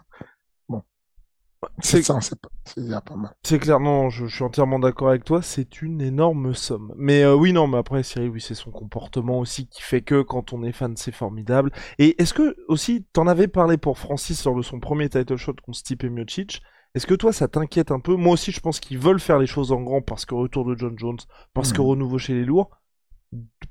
C'est 1.82 2.02
700, 2.02 2.20
c'est 2.20 2.40
pas- 2.40 2.50
c'est 2.64 2.82
déjà 2.82 3.00
pas 3.00 3.16
mal. 3.16 3.34
c'est 3.44 3.58
clair, 3.58 3.80
non, 3.80 4.08
je, 4.08 4.26
je 4.26 4.34
suis 4.36 4.44
entièrement 4.44 4.78
d'accord 4.78 5.08
avec 5.08 5.24
toi, 5.24 5.42
c'est 5.42 5.82
une 5.82 6.00
énorme 6.00 6.54
somme. 6.54 6.92
Mais 6.96 7.24
euh, 7.24 7.34
oui, 7.34 7.52
non, 7.52 7.66
mais 7.66 7.78
après, 7.78 8.02
Cyril, 8.04 8.30
oui, 8.30 8.40
c'est 8.40 8.54
son 8.54 8.70
comportement 8.70 9.40
aussi 9.40 9.66
qui 9.68 9.82
fait 9.82 10.00
que 10.02 10.22
quand 10.22 10.52
on 10.52 10.62
est 10.62 10.70
fan, 10.72 10.96
c'est 10.96 11.10
formidable. 11.12 11.72
Et 11.98 12.20
est-ce 12.22 12.34
que, 12.34 12.56
aussi, 12.68 13.04
t'en 13.12 13.26
avais 13.26 13.48
parlé 13.48 13.78
pour 13.78 13.98
Francis 13.98 14.44
lors 14.44 14.54
de 14.56 14.62
son 14.62 14.78
premier 14.78 15.08
title 15.08 15.36
shot 15.36 15.54
contre 15.62 15.76
Stipe 15.78 16.04
Miocic 16.04 16.62
Est-ce 16.94 17.06
que 17.06 17.14
toi, 17.14 17.32
ça 17.32 17.48
t'inquiète 17.48 17.90
un 17.90 17.98
peu? 18.00 18.14
Moi 18.14 18.34
aussi, 18.34 18.52
je 18.52 18.60
pense 18.60 18.78
qu'ils 18.78 18.98
veulent 18.98 19.20
faire 19.20 19.38
les 19.40 19.46
choses 19.46 19.72
en 19.72 19.82
grand 19.82 20.02
parce 20.02 20.24
que 20.24 20.34
retour 20.36 20.64
de 20.64 20.78
John 20.78 20.96
Jones, 20.96 21.18
parce 21.52 21.72
que 21.72 21.80
Mhm. 21.80 21.82
renouveau 21.82 22.18
chez 22.18 22.34
les 22.34 22.44
lourds. 22.44 22.70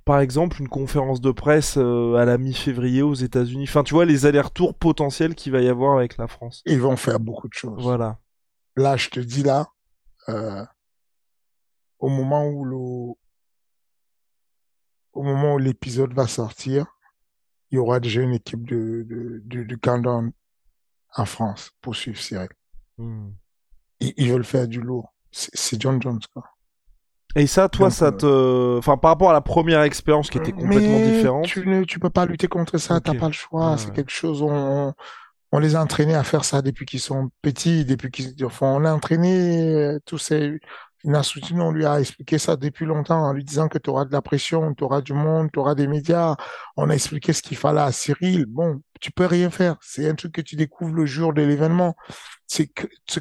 Par 0.05 0.19
exemple, 0.19 0.59
une 0.59 0.67
conférence 0.67 1.21
de 1.21 1.31
presse 1.31 1.77
euh, 1.77 2.15
à 2.15 2.25
la 2.25 2.37
mi-février 2.37 3.03
aux 3.03 3.13
États-Unis. 3.13 3.65
Enfin, 3.67 3.83
tu 3.83 3.93
vois, 3.93 4.05
les 4.05 4.25
allers-retours 4.25 4.75
potentiels 4.75 5.35
qu'il 5.35 5.51
va 5.51 5.61
y 5.61 5.67
avoir 5.67 5.97
avec 5.97 6.17
la 6.17 6.27
France. 6.27 6.63
Ils 6.65 6.81
vont 6.81 6.97
faire 6.97 7.19
beaucoup 7.19 7.47
de 7.47 7.53
choses. 7.53 7.81
Voilà. 7.81 8.19
Là, 8.75 8.97
je 8.97 9.09
te 9.09 9.19
dis 9.19 9.43
là, 9.43 9.67
euh, 10.29 10.65
au 11.99 12.09
moment 12.09 12.47
où 12.47 12.65
le, 12.65 12.77
au 15.13 15.23
moment 15.23 15.55
où 15.55 15.57
l'épisode 15.59 16.13
va 16.13 16.25
sortir, 16.25 16.87
il 17.69 17.75
y 17.75 17.77
aura 17.77 17.99
déjà 17.99 18.21
une 18.21 18.33
équipe 18.33 18.67
de, 18.67 19.05
de, 19.07 19.41
de, 19.45 19.63
de 19.63 19.75
countdown 19.75 20.31
en 21.15 21.25
France 21.25 21.71
pour 21.81 21.95
suivre 21.95 22.19
Cyril. 22.19 22.49
Hmm. 22.97 23.29
Ils, 23.99 24.13
ils 24.17 24.31
veulent 24.31 24.43
faire 24.43 24.67
du 24.67 24.81
lourd. 24.81 25.13
C'est 25.31 25.79
John 25.79 26.01
Jones, 26.01 26.21
quoi. 26.33 26.43
Et 27.35 27.47
ça, 27.47 27.69
toi, 27.69 27.87
Donc, 27.87 27.93
ça 27.93 28.07
euh, 28.07 28.11
te... 28.11 28.77
Enfin, 28.79 28.97
par 28.97 29.11
rapport 29.11 29.29
à 29.29 29.33
la 29.33 29.41
première 29.41 29.81
expérience 29.83 30.29
qui 30.29 30.37
était 30.37 30.51
complètement 30.51 30.99
Mais 30.99 31.11
différente. 31.11 31.45
Tu 31.45 31.67
ne, 31.67 31.83
tu 31.83 31.99
peux 31.99 32.09
pas 32.09 32.25
lutter 32.25 32.47
contre 32.47 32.77
ça, 32.77 32.99
t'as 32.99 33.13
pas 33.13 33.27
le 33.27 33.33
choix. 33.33 33.77
C'est 33.77 33.87
ouais. 33.87 33.93
quelque 33.93 34.11
chose, 34.11 34.41
on, 34.41 34.93
on 35.51 35.59
les 35.59 35.75
a 35.75 35.81
entraînés 35.81 36.15
à 36.15 36.23
faire 36.23 36.43
ça 36.45 36.61
depuis 36.61 36.85
qu'ils 36.85 36.99
sont 36.99 37.29
petits, 37.41 37.85
depuis 37.85 38.11
qu'ils, 38.11 38.33
enfin, 38.45 38.67
on 38.67 38.85
a 38.85 38.93
entraîné 38.93 39.73
euh, 39.73 39.99
tous 40.05 40.17
ces, 40.17 40.59
Nasruddin, 41.03 41.59
on 41.59 41.71
lui 41.71 41.85
a 41.85 41.99
expliqué 41.99 42.37
ça 42.37 42.55
depuis 42.55 42.85
longtemps 42.85 43.23
en 43.23 43.33
lui 43.33 43.43
disant 43.43 43.67
que 43.67 43.77
tu 43.77 43.89
auras 43.89 44.05
de 44.05 44.11
la 44.11 44.21
pression, 44.21 44.73
tu 44.73 44.83
auras 44.83 45.01
du 45.01 45.13
monde, 45.13 45.49
tu 45.51 45.59
auras 45.59 45.75
des 45.75 45.87
médias. 45.87 46.35
On 46.77 46.89
a 46.89 46.93
expliqué 46.93 47.33
ce 47.33 47.41
qu'il 47.41 47.57
fallait 47.57 47.81
à 47.81 47.91
Cyril. 47.91 48.45
Bon, 48.45 48.81
tu 48.99 49.11
peux 49.11 49.25
rien 49.25 49.49
faire. 49.49 49.77
C'est 49.81 50.07
un 50.09 50.15
truc 50.15 50.33
que 50.33 50.41
tu 50.41 50.55
découvres 50.55 50.93
le 50.93 51.05
jour 51.05 51.33
de 51.33 51.41
l'événement. 51.41 51.95
C'est 52.47 52.69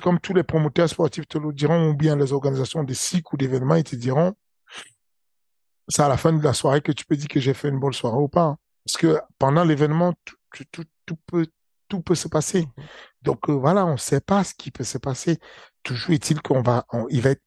comme 0.02 0.20
tous 0.20 0.34
les 0.34 0.42
promoteurs 0.42 0.88
sportifs 0.88 1.26
te 1.28 1.38
le 1.38 1.52
diront, 1.52 1.90
ou 1.90 1.94
bien 1.94 2.16
les 2.16 2.32
organisations 2.32 2.82
des 2.84 2.94
cycles 2.94 3.34
ou 3.34 3.36
d'événements, 3.36 3.76
ils 3.76 3.84
te 3.84 3.96
diront, 3.96 4.34
c'est 5.88 6.02
à 6.02 6.08
la 6.08 6.16
fin 6.16 6.32
de 6.32 6.42
la 6.42 6.52
soirée 6.52 6.80
que 6.80 6.92
tu 6.92 7.04
peux 7.04 7.16
dire 7.16 7.28
que 7.28 7.40
j'ai 7.40 7.54
fait 7.54 7.68
une 7.68 7.78
bonne 7.80 7.92
soirée 7.92 8.18
ou 8.18 8.28
pas. 8.28 8.56
Parce 8.84 8.96
que 8.96 9.20
pendant 9.38 9.64
l'événement, 9.64 10.14
tout 11.88 12.00
peut 12.02 12.14
se 12.14 12.28
passer. 12.28 12.68
Donc 13.22 13.48
euh, 13.50 13.52
voilà, 13.52 13.84
on 13.86 13.92
ne 13.92 13.96
sait 13.98 14.20
pas 14.20 14.44
ce 14.44 14.54
qui 14.54 14.70
peut 14.70 14.84
se 14.84 14.98
passer. 14.98 15.38
Toujours 15.82 16.10
est-il 16.10 16.40
qu'on 16.40 16.62
va, 16.62 16.86
on- 16.92 17.06
il 17.10 17.20
va 17.20 17.30
être 17.30 17.42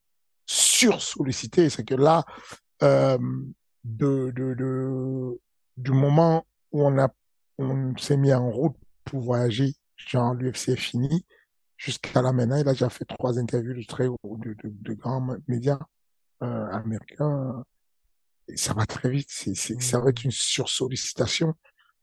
sursollicité. 0.90 1.70
C'est 1.70 1.84
que 1.84 1.94
là, 1.94 2.24
euh, 2.82 3.18
de, 3.84 4.32
du 5.76 5.90
moment 5.92 6.46
où 6.72 6.84
on 6.86 6.98
a, 6.98 7.08
on 7.58 7.96
s'est 7.96 8.16
mis 8.16 8.32
en 8.32 8.50
route 8.50 8.76
pour 9.04 9.20
voyager, 9.20 9.74
genre 9.96 10.34
l'UFC 10.34 10.70
est 10.70 10.76
fini, 10.76 11.24
jusqu'à 11.76 12.22
là 12.22 12.32
maintenant, 12.32 12.56
il 12.56 12.68
a 12.68 12.72
déjà 12.72 12.88
fait 12.88 13.04
trois 13.04 13.38
interviews 13.38 13.74
de 13.74 13.84
très 13.86 14.06
de, 14.06 14.56
de, 14.64 14.92
grands 14.94 15.36
médias 15.48 15.78
euh, 16.42 16.66
américains. 16.70 17.64
Et 18.48 18.56
ça 18.56 18.74
va 18.74 18.86
très 18.86 19.10
vite. 19.10 19.28
C'est, 19.30 19.54
ça 19.54 20.00
va 20.00 20.10
être 20.10 20.24
une 20.24 20.30
sursollicitation. 20.30 21.54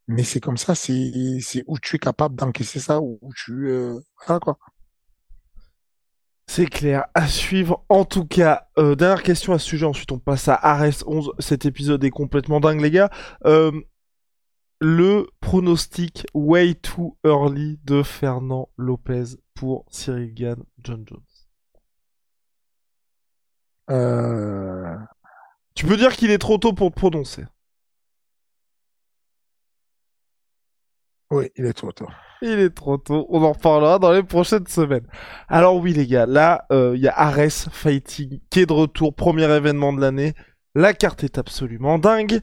Mais 0.08 0.24
c'est 0.24 0.40
comme 0.40 0.58
ça, 0.58 0.76
c'est, 0.76 1.40
c'est 1.42 1.64
où 1.68 1.78
tu 1.80 1.96
es 1.96 2.00
capable 2.00 2.36
d'encaisser 2.36 2.80
ça, 2.80 3.00
où 3.02 3.20
tu, 3.36 3.70
euh, 3.70 4.00
voilà 4.26 4.40
quoi. 4.40 4.58
C'est 6.54 6.66
clair, 6.66 7.06
à 7.14 7.28
suivre. 7.30 7.86
En 7.88 8.04
tout 8.04 8.26
cas, 8.26 8.68
euh, 8.78 8.94
dernière 8.96 9.24
question 9.24 9.54
à 9.54 9.58
ce 9.60 9.66
sujet, 9.66 9.86
ensuite 9.86 10.12
on 10.12 10.20
passe 10.20 10.50
à 10.50 10.56
Ares 10.56 11.08
11. 11.08 11.32
Cet 11.40 11.66
épisode 11.66 12.04
est 12.04 12.10
complètement 12.10 12.60
dingue, 12.60 12.82
les 12.82 12.92
gars. 12.92 13.10
Euh, 13.46 13.72
le 14.82 15.28
pronostic 15.40 16.26
way 16.34 16.76
too 16.76 17.18
early 17.24 17.80
de 17.86 18.04
Fernand 18.04 18.68
Lopez 18.76 19.38
pour 19.54 19.86
Cyril 19.92 20.34
Gann, 20.34 20.62
John 20.84 21.06
Jones. 21.08 21.22
Euh, 23.90 24.98
Tu 25.74 25.86
peux 25.86 25.96
dire 25.96 26.18
qu'il 26.18 26.32
est 26.32 26.38
trop 26.38 26.58
tôt 26.58 26.74
pour 26.74 26.92
te 26.92 26.96
prononcer. 27.00 27.46
oui, 31.30 31.50
il 31.56 31.66
est 31.66 31.74
trop 31.74 31.94
tôt. 31.94 32.08
Il 32.44 32.60
est 32.60 32.72
trop 32.74 32.98
tôt, 32.98 33.28
on 33.30 33.44
en 33.44 33.52
reparlera 33.52 34.00
dans 34.00 34.12
les 34.12 34.24
prochaines 34.24 34.66
semaines. 34.66 35.06
Alors 35.48 35.76
oui 35.78 35.94
les 35.94 36.08
gars, 36.08 36.26
là 36.26 36.66
euh, 36.72 36.94
il 36.96 37.02
y 37.02 37.08
a 37.08 37.14
Ares 37.16 37.52
Fighting 37.72 38.40
qui 38.50 38.62
est 38.62 38.66
de 38.66 38.74
retour, 38.74 39.14
premier 39.14 39.44
événement 39.44 39.94
de 39.94 40.02
l'année. 40.02 40.34
La 40.74 40.94
carte 40.94 41.24
est 41.24 41.38
absolument 41.38 42.00
dingue. 42.00 42.40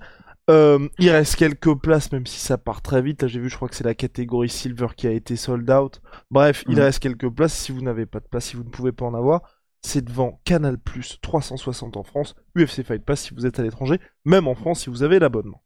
Euh, 0.51 0.89
il 0.99 1.11
reste 1.11 1.35
quelques 1.37 1.75
places, 1.75 2.13
même 2.13 2.27
si 2.27 2.39
ça 2.39 2.57
part 2.59 2.81
très 2.81 3.03
vite. 3.03 3.23
Là 3.23 3.29
j'ai 3.29 3.41
vu, 3.41 3.49
je 3.51 3.57
crois 3.57 3.69
que 3.69 3.75
c'est 3.75 3.85
la 3.85 3.95
catégorie 3.97 4.49
Silver 4.49 4.87
qui 4.97 5.09
a 5.09 5.11
été 5.11 5.35
sold 5.35 5.69
out. 5.69 6.01
Bref, 6.31 6.63
il 6.69 6.77
Mhm. 6.77 6.81
reste 6.83 7.01
quelques 7.01 7.29
places. 7.29 7.55
Si 7.55 7.73
vous 7.73 7.83
n'avez 7.83 8.07
pas 8.07 8.21
de 8.21 8.27
place, 8.27 8.45
si 8.47 8.57
vous 8.57 8.63
ne 8.65 8.71
pouvez 8.71 8.93
pas 8.93 9.05
en 9.05 9.15
avoir, 9.15 9.43
c'est 9.83 10.05
devant 10.05 10.41
Canal 10.45 10.79
360 11.23 11.97
en 11.97 12.05
France, 12.05 12.35
UFC 12.57 12.85
Fight 12.85 13.05
Pass 13.05 13.23
si 13.23 13.35
vous 13.35 13.47
êtes 13.47 13.59
à 13.59 13.63
l'étranger, 13.63 14.01
même 14.25 14.47
en 14.47 14.55
France 14.55 14.81
si 14.83 14.91
vous 14.91 15.03
avez 15.03 15.19
l'abonnement. 15.19 15.63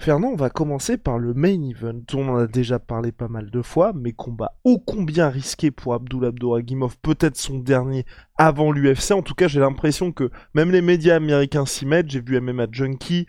Fernand, 0.00 0.28
on 0.28 0.36
va 0.36 0.48
commencer 0.48 0.96
par 0.96 1.18
le 1.18 1.34
main 1.34 1.60
event. 1.62 2.00
On 2.14 2.28
en 2.28 2.36
a 2.38 2.46
déjà 2.46 2.78
parlé 2.78 3.12
pas 3.12 3.28
mal 3.28 3.50
de 3.50 3.60
fois, 3.62 3.92
mais 3.94 4.12
combat 4.12 4.54
ô 4.64 4.78
combien 4.78 5.28
risqué 5.28 5.70
pour 5.70 5.92
Abdul 5.94 6.24
Abdouragimov, 6.24 6.96
peut-être 7.02 7.36
son 7.36 7.58
dernier 7.58 8.06
avant 8.38 8.72
l'UFC. 8.72 9.12
En 9.12 9.20
tout 9.22 9.34
cas, 9.34 9.46
j'ai 9.46 9.60
l'impression 9.60 10.10
que 10.10 10.30
même 10.54 10.70
les 10.70 10.80
médias 10.80 11.16
américains 11.16 11.66
s'y 11.66 11.84
mettent. 11.84 12.10
J'ai 12.10 12.20
vu 12.22 12.40
MMA 12.40 12.66
Junkie, 12.72 13.26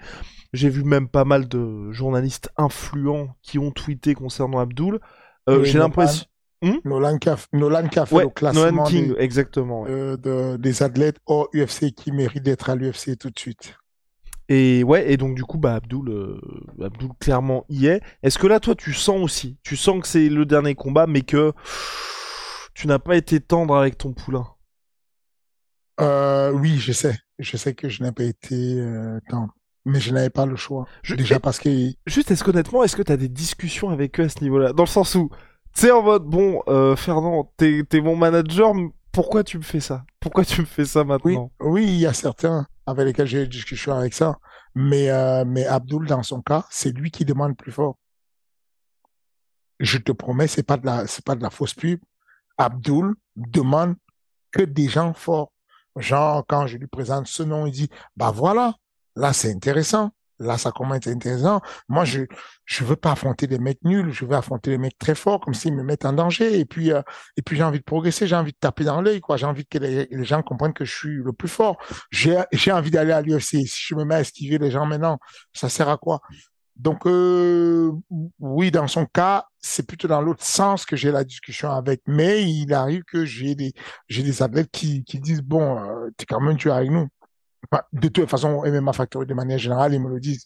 j'ai 0.53 0.69
vu 0.69 0.83
même 0.83 1.09
pas 1.09 1.25
mal 1.25 1.47
de 1.49 1.91
journalistes 1.91 2.49
influents 2.57 3.35
qui 3.41 3.59
ont 3.59 3.71
tweeté 3.71 4.13
concernant 4.13 4.59
Abdul. 4.59 4.99
Euh, 5.49 5.63
j'ai 5.65 5.77
l'impression. 5.77 6.25
Nolan 6.85 7.17
qui 7.17 7.27
a, 7.27 7.37
Nolan 7.53 7.87
qui 7.87 7.97
a 7.99 8.05
fait 8.05 8.15
Ouais, 8.15 8.23
le 8.25 8.29
classement 8.29 8.65
Nolan 8.71 8.83
King, 8.83 9.15
des, 9.15 9.19
exactement. 9.23 9.81
ouais. 9.81 9.89
euh, 9.91 10.15
de- 10.15 10.57
des 10.57 10.83
athlètes 10.83 11.17
hors 11.25 11.49
UFC 11.55 11.91
qui 11.91 12.11
méritent 12.11 12.43
d'être 12.43 12.69
à 12.69 12.75
l'UFC 12.75 13.17
tout 13.17 13.31
de 13.31 13.39
suite. 13.39 13.75
Et 14.53 14.83
ouais, 14.83 15.09
et 15.09 15.15
donc 15.15 15.35
du 15.35 15.43
coup, 15.45 15.57
bah 15.57 15.75
Abdul, 15.75 16.09
euh, 16.09 16.41
Abdul 16.83 17.09
clairement 17.21 17.63
y 17.69 17.85
est. 17.85 18.01
Est-ce 18.21 18.37
que 18.37 18.47
là, 18.47 18.59
toi, 18.59 18.75
tu 18.75 18.91
sens 18.93 19.17
aussi, 19.23 19.57
tu 19.63 19.77
sens 19.77 20.01
que 20.01 20.07
c'est 20.07 20.27
le 20.27 20.45
dernier 20.45 20.75
combat, 20.75 21.07
mais 21.07 21.21
que 21.21 21.53
tu 22.73 22.87
n'as 22.87 22.99
pas 22.99 23.15
été 23.15 23.39
tendre 23.39 23.77
avec 23.77 23.97
ton 23.97 24.11
poulain? 24.11 24.45
Euh, 25.99 26.51
oui, 26.51 26.79
je 26.79 26.91
sais. 26.91 27.17
Je 27.39 27.57
sais 27.57 27.73
que 27.73 27.89
je 27.89 28.03
n'ai 28.03 28.11
pas 28.11 28.23
été 28.23 28.79
euh, 28.79 29.19
tendre. 29.29 29.53
Mais 29.85 29.99
je 29.99 30.11
n'avais 30.13 30.29
pas 30.29 30.45
le 30.45 30.55
choix. 30.55 30.85
Je- 31.03 31.15
Déjà 31.15 31.39
parce 31.39 31.59
que 31.59 31.69
Juste, 32.05 32.31
est-ce 32.31 32.43
qu'honnêtement, 32.43 32.83
est-ce 32.83 32.95
que 32.95 33.01
tu 33.03 33.11
as 33.11 33.17
des 33.17 33.29
discussions 33.29 33.89
avec 33.89 34.19
eux 34.19 34.23
à 34.23 34.29
ce 34.29 34.41
niveau-là? 34.43 34.73
Dans 34.73 34.83
le 34.83 34.87
sens 34.89 35.15
où, 35.15 35.29
tu 35.73 35.81
sais, 35.81 35.91
en 35.91 36.03
mode, 36.03 36.23
bon, 36.23 36.61
euh, 36.67 36.95
Fernand, 36.95 37.51
t'es 37.57 37.83
mon 38.01 38.15
manager, 38.15 38.73
pourquoi 39.11 39.43
tu 39.43 39.57
me 39.57 39.63
fais 39.63 39.79
ça? 39.79 40.03
Pourquoi 40.19 40.45
tu 40.45 40.61
me 40.61 40.65
fais 40.65 40.85
ça 40.85 41.03
maintenant? 41.03 41.51
oui, 41.59 41.85
il 41.85 41.99
y 41.99 42.05
a 42.05 42.13
certains 42.13 42.67
avec 42.91 43.07
lesquels 43.07 43.27
j'ai 43.27 43.39
des 43.39 43.47
discussions 43.47 43.95
avec 43.95 44.13
ça. 44.13 44.37
Mais, 44.75 45.09
euh, 45.09 45.43
mais 45.45 45.65
Abdul, 45.65 46.07
dans 46.07 46.23
son 46.23 46.41
cas, 46.41 46.65
c'est 46.69 46.91
lui 46.91 47.11
qui 47.11 47.25
demande 47.25 47.57
plus 47.57 47.71
fort. 47.71 47.97
Je 49.79 49.97
te 49.97 50.11
promets, 50.11 50.47
c'est 50.47 50.63
pas 50.63 50.77
pas 50.77 51.35
de 51.35 51.41
la 51.41 51.49
fausse 51.49 51.73
pub. 51.73 51.99
Abdul 52.57 53.15
demande 53.35 53.95
que 54.51 54.61
des 54.61 54.87
gens 54.87 55.13
forts. 55.13 55.51
Genre, 55.97 56.45
quand 56.47 56.67
je 56.67 56.77
lui 56.77 56.87
présente 56.87 57.27
ce 57.27 57.43
nom, 57.43 57.65
il 57.65 57.71
dit, 57.71 57.89
bah 58.15 58.31
voilà, 58.31 58.75
là, 59.15 59.33
c'est 59.33 59.51
intéressant. 59.51 60.11
Là, 60.41 60.57
ça 60.57 60.71
commence 60.71 60.93
à 60.93 60.97
être 60.97 61.07
intéressant. 61.07 61.61
Moi, 61.87 62.03
je 62.05 62.21
je 62.65 62.83
veux 62.83 62.95
pas 62.95 63.11
affronter 63.11 63.47
des 63.47 63.59
mecs 63.59 63.83
nuls, 63.83 64.11
je 64.11 64.25
veux 64.25 64.35
affronter 64.35 64.71
des 64.71 64.77
mecs 64.77 64.97
très 64.97 65.15
forts, 65.15 65.39
comme 65.39 65.53
s'ils 65.53 65.75
me 65.75 65.83
mettent 65.83 66.05
en 66.05 66.13
danger. 66.13 66.59
Et 66.59 66.65
puis, 66.65 66.91
euh, 66.91 67.01
et 67.37 67.41
puis 67.41 67.57
j'ai 67.57 67.63
envie 67.63 67.79
de 67.79 67.83
progresser, 67.83 68.27
j'ai 68.27 68.35
envie 68.35 68.53
de 68.53 68.57
taper 68.59 68.83
dans 68.85 69.01
l'œil, 69.01 69.21
quoi. 69.21 69.37
J'ai 69.37 69.45
envie 69.45 69.65
que 69.65 69.77
les, 69.77 70.07
les, 70.09 70.23
gens 70.23 70.41
comprennent 70.41 70.73
que 70.73 70.85
je 70.85 70.95
suis 70.95 71.15
le 71.23 71.33
plus 71.33 71.47
fort. 71.49 71.77
J'ai 72.11 72.39
j'ai 72.51 72.71
envie 72.71 72.91
d'aller 72.91 73.11
à 73.11 73.21
l'UFC. 73.21 73.67
Si 73.67 73.85
je 73.87 73.95
me 73.95 74.03
mets 74.05 74.15
à 74.15 74.21
esquiver 74.21 74.57
les 74.57 74.71
gens 74.71 74.85
maintenant, 74.85 75.19
ça 75.53 75.69
sert 75.69 75.89
à 75.89 75.97
quoi? 75.97 76.21
Donc, 76.77 77.05
euh, 77.05 77.91
oui, 78.39 78.71
dans 78.71 78.87
son 78.87 79.05
cas, 79.05 79.45
c'est 79.59 79.85
plutôt 79.85 80.07
dans 80.07 80.21
l'autre 80.21 80.43
sens 80.43 80.85
que 80.85 80.95
j'ai 80.95 81.11
la 81.11 81.23
discussion 81.23 81.69
avec. 81.71 82.01
Mais 82.07 82.43
il 82.43 82.73
arrive 82.73 83.03
que 83.03 83.25
j'ai 83.25 83.55
des 83.55 83.73
j'ai 84.09 84.23
des 84.23 84.41
athlètes 84.41 84.71
qui 84.71 85.03
qui 85.03 85.19
disent 85.19 85.41
bon, 85.43 85.77
euh, 85.79 86.09
es 86.19 86.25
quand 86.25 86.41
même 86.41 86.57
tu 86.57 86.69
es 86.69 86.71
avec 86.71 86.89
nous 86.91 87.07
de 87.93 88.07
toute 88.07 88.29
façon, 88.29 88.63
MMA 88.65 88.93
Factory, 88.93 89.25
de 89.25 89.33
manière 89.33 89.57
générale, 89.57 89.93
ils 89.93 90.01
me 90.01 90.09
le 90.09 90.19
disent. 90.19 90.45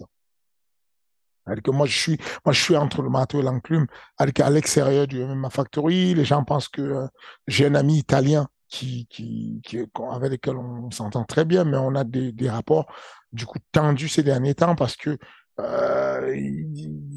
moi, 1.67 1.85
je 1.85 1.97
suis, 1.97 2.17
moi, 2.45 2.53
je 2.53 2.61
suis 2.61 2.75
entre 2.75 3.01
le 3.01 3.09
marteau 3.09 3.39
et 3.39 3.43
l'enclume. 3.43 3.87
À 4.17 4.49
l'extérieur 4.49 5.07
du 5.07 5.23
MMA 5.23 5.49
Factory, 5.49 6.13
les 6.13 6.25
gens 6.25 6.43
pensent 6.43 6.67
que 6.67 6.81
euh, 6.81 7.07
j'ai 7.47 7.65
un 7.65 7.75
ami 7.75 7.97
italien 7.97 8.47
qui, 8.67 9.07
qui, 9.09 9.61
qui, 9.63 9.79
avec 10.11 10.31
lequel 10.31 10.57
on 10.57 10.91
s'entend 10.91 11.23
très 11.23 11.45
bien, 11.45 11.63
mais 11.63 11.77
on 11.77 11.95
a 11.95 12.03
des, 12.03 12.31
des 12.31 12.49
rapports, 12.49 12.87
du 13.31 13.45
coup, 13.45 13.59
tendus 13.71 14.09
ces 14.09 14.23
derniers 14.23 14.55
temps 14.55 14.75
parce 14.75 14.95
que, 14.95 15.17
euh, 15.59 16.35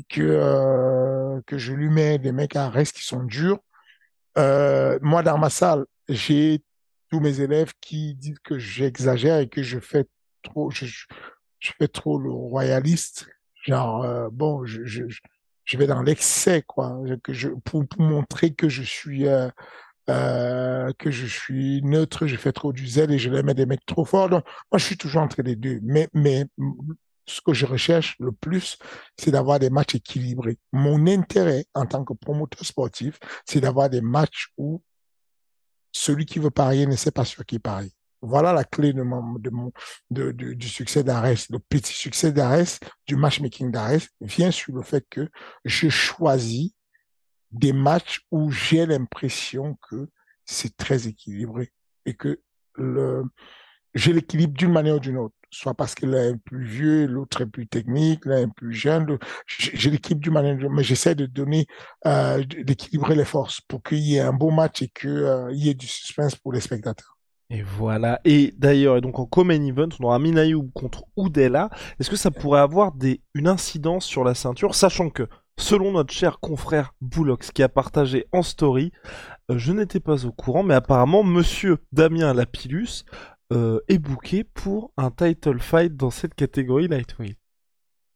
que, 0.09 0.21
euh, 0.23 1.41
que 1.47 1.59
je 1.59 1.73
lui 1.73 1.89
mets 1.91 2.19
des 2.19 2.33
mecs 2.33 2.57
à 2.57 2.69
reste 2.69 2.97
qui 2.97 3.05
sont 3.05 3.25
durs. 3.25 3.59
Euh, 4.37 4.99
moi, 5.03 5.23
dans 5.23 5.39
ma 5.39 5.51
salle, 5.51 5.85
j'ai 6.09 6.63
tous 7.11 7.21
mes 7.21 7.41
élèves 7.41 7.73
qui 7.81 8.15
disent 8.15 8.39
que 8.45 8.59
j'exagère 8.59 9.39
et 9.39 9.49
que 9.49 9.63
je 9.63 9.79
fais 9.79 10.07
trop, 10.43 10.71
je, 10.71 10.87
je 10.87 11.73
fais 11.79 11.89
trop 11.89 12.19
le 12.19 12.31
royaliste. 12.31 13.29
Genre, 13.65 14.03
euh, 14.05 14.29
bon, 14.33 14.65
je, 14.65 14.85
je, 14.85 15.05
je 15.65 15.77
vais 15.77 15.87
dans 15.87 16.03
l'excès, 16.03 16.63
quoi, 16.63 16.99
que 17.23 17.33
je, 17.33 17.49
pour, 17.49 17.87
pour 17.87 18.01
montrer 18.01 18.55
que 18.55 18.69
je 18.69 18.83
suis, 18.83 19.27
euh, 19.27 19.51
euh, 20.09 20.93
que 20.99 21.11
je 21.11 21.27
suis 21.27 21.83
neutre, 21.83 22.27
je 22.27 22.37
fais 22.37 22.53
trop 22.53 22.73
du 22.73 22.87
zèle 22.87 23.11
et 23.11 23.19
je 23.19 23.31
les 23.31 23.43
mets 23.43 23.55
des 23.55 23.67
mecs 23.67 23.85
trop 23.85 24.05
forts. 24.05 24.31
Donc, 24.31 24.45
moi, 24.73 24.79
je 24.79 24.85
suis 24.85 24.97
toujours 24.97 25.23
entre 25.23 25.43
les 25.43 25.57
deux. 25.57 25.81
Mais, 25.83 26.09
mais 26.15 26.47
ce 27.27 27.43
que 27.43 27.53
je 27.53 27.67
recherche 27.67 28.17
le 28.19 28.33
plus, 28.33 28.79
c'est 29.19 29.31
d'avoir 29.31 29.59
des 29.59 29.69
matchs 29.69 29.97
équilibrés. 29.97 30.59
Mon 30.73 31.07
intérêt 31.07 31.67
en 31.75 31.85
tant 31.85 32.05
que 32.05 32.15
promoteur 32.15 32.65
sportif, 32.65 33.19
c'est 33.45 33.61
d'avoir 33.61 33.91
des 33.91 34.01
matchs 34.01 34.49
où 34.57 34.83
celui 35.99 36.27
qui 36.27 36.39
veut 36.39 36.51
parier 36.51 36.87
ne 36.87 36.97
sait 36.97 37.11
pas 37.11 37.25
sur 37.25 37.45
qui 37.45 37.59
parie. 37.59 37.93
Voilà 38.21 38.53
la 38.53 38.65
clé 38.65 38.93
de 38.93 39.03
mon, 39.03 39.39
du 40.11 40.69
succès 40.69 41.05
d'Ares. 41.05 41.47
Le 41.51 41.59
petit 41.59 41.93
succès 41.93 42.33
d'Ares, 42.33 42.79
du 43.07 43.17
matchmaking 43.17 43.71
d'Ares, 43.71 44.07
vient 44.21 44.51
sur 44.51 44.75
le 44.75 44.83
fait 44.83 45.05
que 45.09 45.29
je 45.65 45.89
choisis 45.89 46.73
des 47.51 47.73
matchs 47.73 48.27
où 48.31 48.51
j'ai 48.51 48.87
l'impression 48.87 49.79
que 49.89 50.09
c'est 50.45 50.77
très 50.77 51.07
équilibré 51.07 51.73
et 52.07 52.15
que 52.15 52.41
le, 52.75 53.25
j'ai 53.95 54.13
l'équilibre 54.13 54.55
d'une 54.55 54.73
manière 54.73 54.97
ou 54.97 55.01
d'une 55.01 55.19
autre 55.19 55.35
soit 55.51 55.75
parce 55.75 55.95
qu'il 55.95 56.15
est 56.15 56.37
plus 56.45 56.65
vieux, 56.65 57.07
l'autre 57.07 57.41
est 57.43 57.47
plus 57.47 57.67
technique, 57.67 58.25
l'un 58.25 58.43
est 58.43 58.55
plus 58.55 58.73
jeune. 58.73 59.19
J'ai 59.47 59.91
l'équipe 59.91 60.21
du 60.21 60.31
manager, 60.31 60.71
mais 60.71 60.83
j'essaie 60.83 61.15
de 61.15 61.27
donner, 61.27 61.67
euh, 62.07 62.43
d'équilibrer 62.45 63.15
les 63.15 63.25
forces 63.25 63.61
pour 63.63 63.83
qu'il 63.83 63.99
y 63.99 64.17
ait 64.17 64.21
un 64.21 64.33
beau 64.33 64.51
match 64.51 64.83
et 64.83 64.89
qu'il 64.89 65.11
euh, 65.11 65.53
y 65.53 65.69
ait 65.69 65.75
du 65.75 65.87
suspense 65.87 66.37
pour 66.37 66.53
les 66.53 66.61
spectateurs. 66.61 67.19
Et 67.51 67.63
voilà. 67.63 68.21
Et 68.25 68.55
d'ailleurs, 68.59 68.99
et 68.99 69.01
donc 69.01 69.19
en 69.19 69.25
common 69.25 69.65
event, 69.65 69.89
on 70.01 70.05
aura 70.05 70.19
Minayu 70.19 70.71
contre 70.75 71.05
Oudela. 71.17 71.71
Est-ce 71.99 72.11
que 72.11 72.17
ça 72.17 72.31
pourrait 72.31 72.61
avoir 72.61 72.93
des, 72.93 73.23
une 73.35 73.49
incidence 73.49 74.05
sur 74.05 74.23
la 74.23 74.35
ceinture, 74.35 74.75
sachant 74.75 75.09
que, 75.09 75.27
selon 75.59 75.93
notre 75.93 76.13
cher 76.13 76.41
confrère 76.41 76.93
Boulox 77.01 77.51
qui 77.51 77.63
a 77.63 77.69
partagé 77.71 78.27
en 78.33 78.43
story, 78.43 78.93
euh, 79.51 79.57
je 79.57 79.73
n'étais 79.73 79.99
pas 79.99 80.27
au 80.27 80.33
courant, 80.33 80.63
mais 80.63 80.75
apparemment, 80.75 81.25
monsieur 81.25 81.79
Damien 81.91 82.35
Lapillus 82.35 83.05
euh, 83.53 83.81
est 83.89 83.99
booké 83.99 84.45
pour 84.45 84.93
un 84.97 85.11
title 85.11 85.61
fight 85.61 85.97
dans 85.97 86.11
cette 86.11 86.35
catégorie 86.35 86.89
lightweight. 86.89 87.39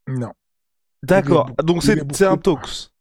Non. 0.07 0.33
D'accord. 1.01 1.51
Donc 1.63 1.83
c'est 1.83 2.25
un 2.25 2.37
tox. 2.37 2.91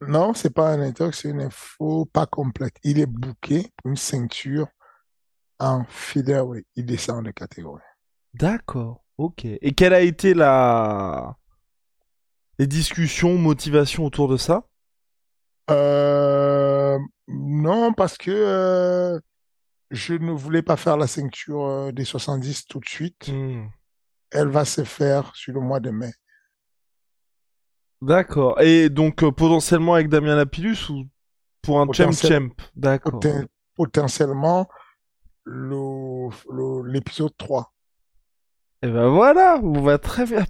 Non, 0.00 0.32
c'est 0.34 0.50
pas 0.50 0.72
un 0.72 0.92
tox, 0.92 1.22
c'est 1.22 1.30
une 1.30 1.40
info 1.40 2.06
pas 2.06 2.26
complète. 2.26 2.76
Il 2.84 3.00
est 3.00 3.06
booké 3.06 3.72
pour 3.76 3.90
une 3.90 3.96
ceinture 3.96 4.68
en 5.58 5.84
featherweight. 5.88 6.66
Il 6.76 6.86
descend 6.86 7.24
de 7.24 7.30
catégorie. 7.32 7.82
D'accord. 8.34 9.04
Ok. 9.16 9.44
Et 9.44 9.72
quelle 9.74 9.94
a 9.94 10.00
été 10.00 10.34
la 10.34 11.36
les 12.60 12.66
discussions, 12.66 13.36
motivations 13.38 14.04
autour 14.04 14.28
de 14.28 14.36
ça? 14.36 14.64
Euh... 15.70 16.98
Non, 17.28 17.92
parce 17.92 18.16
que 18.16 18.30
euh, 18.30 19.20
je 19.90 20.14
ne 20.14 20.32
voulais 20.32 20.62
pas 20.62 20.76
faire 20.76 20.96
la 20.96 21.06
ceinture 21.06 21.64
euh, 21.64 21.92
des 21.92 22.04
70 22.04 22.66
tout 22.66 22.80
de 22.80 22.88
suite. 22.88 23.28
Hmm. 23.28 23.68
Elle 24.30 24.48
va 24.48 24.64
se 24.64 24.84
faire 24.84 25.34
sur 25.34 25.54
le 25.54 25.60
mois 25.60 25.80
de 25.80 25.90
mai. 25.90 26.12
D'accord. 28.02 28.60
Et 28.60 28.90
donc 28.90 29.22
euh, 29.22 29.32
potentiellement 29.32 29.94
avec 29.94 30.08
Damien 30.08 30.36
Lapillus 30.36 30.90
ou 30.90 31.04
pour 31.62 31.80
un 31.80 31.92
champ 31.92 32.12
champ 32.12 32.48
D'accord. 32.76 33.20
potentiellement 33.74 34.68
l'épisode 35.46 37.36
3. 37.36 37.72
Et 38.82 38.88
ben 38.88 39.08
voilà, 39.08 39.58
on 39.62 39.80
va 39.80 39.98
très 39.98 40.24
bien. 40.26 40.44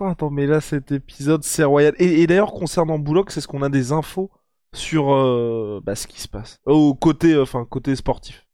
attends, 0.00 0.30
mais 0.30 0.46
là 0.46 0.60
cet 0.60 0.92
épisode 0.92 1.44
c'est 1.44 1.64
royal. 1.64 1.94
Et, 1.98 2.26
d'ailleurs 2.26 2.52
concernant 2.52 2.98
Bullock, 2.98 3.30
c'est 3.30 3.40
ce 3.40 3.48
qu'on 3.48 3.62
a 3.62 3.68
des 3.68 3.92
infos 3.92 4.30
sur 4.74 5.14
euh, 5.14 5.80
bah, 5.82 5.94
ce 5.94 6.06
qui 6.06 6.20
se 6.20 6.28
passe 6.28 6.58
au 6.66 6.94
côté, 6.94 7.38
enfin 7.38 7.64
côté 7.64 7.94
sportif. 7.96 8.44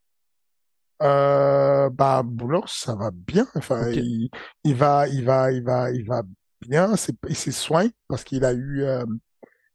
Euh, 1.03 1.89
bah 1.91 2.23
Boulogne, 2.23 2.63
ça 2.67 2.95
va 2.95 3.11
bien. 3.11 3.47
Enfin, 3.55 3.91
il, 3.91 4.31
il, 4.65 4.75
va, 4.75 5.09
il 5.09 5.25
va, 5.25 5.53
il 5.53 5.63
va, 5.63 5.91
il 5.91 6.05
va 6.07 6.23
bien. 6.61 6.97
C'est, 6.97 7.15
il 7.29 7.37
s'est 7.37 7.53
soigné 7.53 7.91
parce 8.09 8.25
qu'il 8.25 8.45
a 8.45 8.53
eu, 8.53 8.83
euh, 8.83 9.05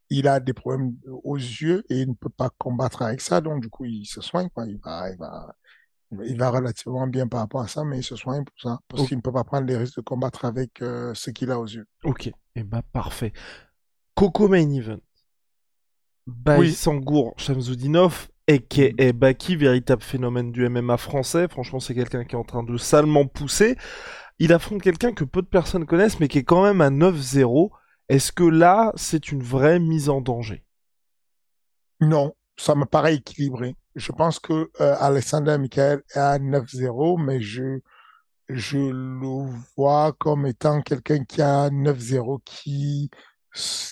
il 0.09 0.27
a 0.27 0.39
des 0.39 0.53
problèmes 0.53 0.95
aux 1.23 1.37
yeux 1.37 1.83
et 1.89 2.01
il 2.01 2.09
ne 2.09 2.13
peut 2.13 2.29
pas 2.29 2.49
combattre 2.57 3.01
avec 3.01 3.21
ça. 3.21 3.41
Donc 3.41 3.61
du 3.61 3.69
coup, 3.69 3.85
il 3.85 4.05
se 4.05 4.21
soigne. 4.21 4.49
Quoi. 4.49 4.67
Il 4.67 4.77
va, 4.77 5.09
il 5.09 5.17
va, 5.17 5.55
il 6.23 6.37
va 6.37 6.49
relativement 6.49 7.07
bien 7.07 7.27
par 7.27 7.41
rapport 7.41 7.61
à 7.61 7.67
ça, 7.67 7.83
mais 7.83 7.99
il 7.99 8.03
se 8.03 8.15
soigne 8.15 8.43
pour 8.43 8.59
ça 8.61 8.79
parce 8.87 9.07
qu'il 9.07 9.17
ne 9.17 9.21
peut 9.21 9.33
pas 9.33 9.43
prendre 9.43 9.65
les 9.65 9.77
risques 9.77 9.97
de 9.97 10.01
combattre 10.01 10.45
avec 10.45 10.81
euh, 10.81 11.13
ce 11.15 11.31
qu'il 11.31 11.49
a 11.51 11.59
aux 11.59 11.67
yeux. 11.67 11.87
Ok. 12.03 12.27
Et 12.27 12.33
eh 12.55 12.63
bah 12.63 12.83
parfait. 12.93 13.33
Coco 14.13 14.47
Main 14.47 14.69
Event. 14.69 14.99
Baï 16.27 16.71
Sangour 16.71 17.33
Shamsudinov 17.37 18.29
et 18.47 19.13
Baki, 19.13 19.55
véritable 19.55 20.03
phénomène 20.03 20.51
du 20.51 20.67
MMA 20.69 20.97
français? 20.97 21.47
Franchement, 21.49 21.79
c'est 21.79 21.95
quelqu'un 21.95 22.23
qui 22.23 22.35
est 22.35 22.37
en 22.39 22.43
train 22.43 22.63
de 22.63 22.77
salement 22.77 23.25
pousser. 23.25 23.75
Il 24.37 24.53
affronte 24.53 24.81
quelqu'un 24.81 25.13
que 25.13 25.23
peu 25.23 25.41
de 25.41 25.47
personnes 25.47 25.85
connaissent, 25.85 26.19
mais 26.19 26.27
qui 26.27 26.39
est 26.39 26.43
quand 26.43 26.63
même 26.63 26.81
à 26.81 26.89
9-0. 26.89 27.71
Est-ce 28.09 28.31
que 28.31 28.43
là, 28.43 28.91
c'est 28.95 29.31
une 29.31 29.41
vraie 29.41 29.79
mise 29.79 30.09
en 30.09 30.21
danger? 30.21 30.63
Non, 32.01 32.33
ça 32.57 32.75
me 32.75 32.85
paraît 32.85 33.15
équilibré. 33.15 33.75
Je 33.95 34.11
pense 34.11 34.39
que 34.39 34.69
euh, 34.81 34.95
Alexander 34.99 35.57
Michael 35.57 36.03
est 36.13 36.19
à 36.19 36.37
9-0, 36.37 37.23
mais 37.23 37.41
je 37.41 37.79
je 38.49 38.77
le 38.77 39.49
vois 39.75 40.13
comme 40.19 40.45
étant 40.45 40.81
quelqu'un 40.83 41.23
qui 41.23 41.41
a 41.41 41.69
9-0 41.71 42.41
qui 42.45 43.09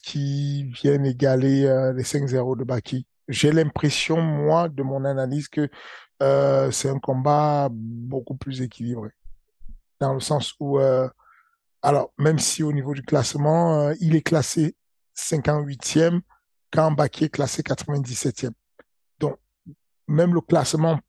qui 0.03 0.65
vient 0.65 1.03
égaler 1.03 1.65
euh, 1.65 1.93
les 1.93 2.03
5-0 2.03 2.57
de 2.57 2.63
Baki 2.63 3.07
j'ai 3.27 3.51
l'impression, 3.51 4.21
moi, 4.21 4.69
de 4.69 4.83
mon 4.83 5.05
analyse, 5.05 5.47
que 5.47 5.69
euh, 6.21 6.71
c'est 6.71 6.89
un 6.89 6.99
combat 6.99 7.69
beaucoup 7.71 8.35
plus 8.35 8.61
équilibré. 8.61 9.09
Dans 9.99 10.13
le 10.13 10.19
sens 10.19 10.53
où, 10.59 10.79
euh, 10.79 11.09
alors, 11.81 12.11
même 12.17 12.39
si 12.39 12.63
au 12.63 12.73
niveau 12.73 12.93
du 12.93 13.03
classement, 13.03 13.79
euh, 13.79 13.93
il 13.99 14.15
est 14.15 14.21
classé 14.21 14.75
58e, 15.15 16.21
quand 16.71 16.91
Baki 16.91 17.25
est 17.25 17.29
classé 17.29 17.61
97e. 17.61 18.51
Donc, 19.19 19.37
même 20.07 20.33
le 20.33 20.41
classement 20.41 20.99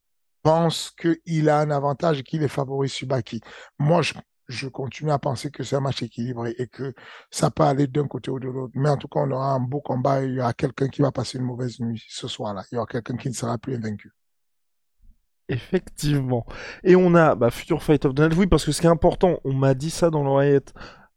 pense 0.42 0.90
qu'il 0.90 1.48
a 1.48 1.58
un 1.60 1.70
avantage 1.70 2.20
et 2.20 2.22
qu'il 2.22 2.42
est 2.42 2.48
favori 2.48 2.88
sur 2.88 3.08
Baki. 3.08 3.40
Moi, 3.78 4.02
je 4.02 4.14
je 4.49 4.68
continue 4.68 5.11
à 5.11 5.18
penser 5.18 5.51
que 5.51 5.62
c'est 5.62 5.76
un 5.76 5.80
match 5.80 6.03
équilibré 6.03 6.55
et 6.59 6.66
que 6.66 6.95
ça 7.30 7.51
peut 7.51 7.62
aller 7.62 7.86
d'un 7.86 8.07
côté 8.07 8.30
ou 8.30 8.38
de 8.38 8.49
l'autre. 8.49 8.72
Mais 8.74 8.88
en 8.88 8.97
tout 8.97 9.09
cas, 9.09 9.20
on 9.20 9.30
aura 9.30 9.53
un 9.53 9.61
beau 9.61 9.80
combat 9.80 10.22
et 10.22 10.26
il 10.26 10.34
y 10.34 10.40
aura 10.40 10.53
quelqu'un 10.53 10.88
qui 10.88 11.03
va 11.03 11.12
passer 11.12 11.38
une 11.38 11.45
mauvaise 11.45 11.80
nuit 11.80 12.03
ce 12.09 12.28
soir-là. 12.28 12.64
Il 12.70 12.76
y 12.76 12.78
aura 12.78 12.86
quelqu'un 12.86 13.16
qui 13.16 13.28
ne 13.28 13.34
sera 13.34 13.59
plus 13.59 13.74
invaincu. 13.74 14.12
Effectivement. 15.49 16.47
Et 16.82 16.97
on 16.97 17.14
a 17.14 17.34
bah, 17.34 17.51
Future 17.51 17.82
Fight 17.82 18.05
of 18.05 18.14
the 18.14 18.20
Night. 18.20 18.34
Oui, 18.36 18.47
parce 18.47 18.64
que 18.64 18.72
ce 18.72 18.80
qui 18.80 18.86
est 18.86 18.90
important, 18.90 19.40
on 19.45 19.53
m'a 19.53 19.74
dit 19.74 19.90
ça 19.90 20.11
dans 20.11 20.22
l'oreillette. 20.22 20.72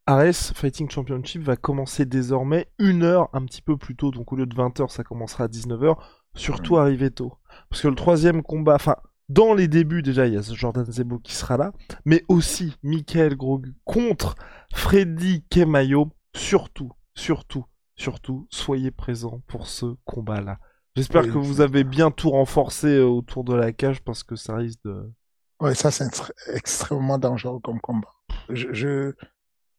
Ares 0.06 0.54
Fighting 0.56 0.90
Championship 0.90 1.42
va 1.42 1.58
commencer 1.58 2.06
désormais 2.06 2.68
une 2.80 3.04
heure 3.04 3.30
un 3.34 3.44
petit 3.46 3.62
peu 3.62 3.78
plus 3.78 3.96
tôt. 3.96 4.12
Donc 4.12 4.32
au 4.32 4.36
lieu 4.36 4.46
de 4.46 4.56
20h, 4.56 4.90
ça 4.90 5.04
commencera 5.04 5.46
à 5.46 5.48
19h. 5.48 5.98
Surtout 6.34 6.78
arriver 6.78 7.12
tôt. 7.12 7.34
Parce 7.70 7.82
que 7.82 7.88
le 7.88 7.96
troisième 7.96 8.44
combat, 8.44 8.76
enfin, 8.76 8.96
dans 9.30 9.54
les 9.54 9.68
débuts, 9.68 10.02
déjà, 10.02 10.26
il 10.28 10.34
y 10.34 10.38
a 10.38 10.44
ce 10.44 10.54
Jordan 10.54 10.86
Zebo 10.86 11.20
qui 11.20 11.34
sera 11.34 11.58
là, 11.58 11.74
mais 12.06 12.24
aussi 12.30 12.76
Michael 12.84 13.36
Grogu 13.36 13.76
contre 13.84 14.36
Freddy 14.74 15.44
Kemayo. 15.50 16.10
Surtout, 16.36 16.92
surtout, 17.16 17.66
surtout, 17.96 18.48
soyez 18.52 18.92
présents 18.92 19.42
pour 19.48 19.68
ce 19.68 19.86
combat-là. 20.06 20.60
J'espère 20.96 21.24
Oui, 21.24 21.32
que 21.32 21.38
vous 21.38 21.62
avez 21.62 21.84
bien 21.84 22.10
tout 22.12 22.30
renforcé 22.32 22.88
euh, 22.88 23.06
autour 23.06 23.44
de 23.44 23.54
la 23.54 23.72
cage 23.74 24.02
parce 24.02 24.24
que 24.24 24.36
ça 24.36 24.56
risque 24.56 24.80
de... 24.86 25.12
Ouais, 25.60 25.76
ça, 25.76 25.92
c'est 25.92 26.06
tr- 26.06 26.32
extrêmement 26.54 27.18
dangereux 27.18 27.60
comme 27.60 27.80
combat. 27.82 28.14
Je, 28.50 28.72
je, 28.74 29.14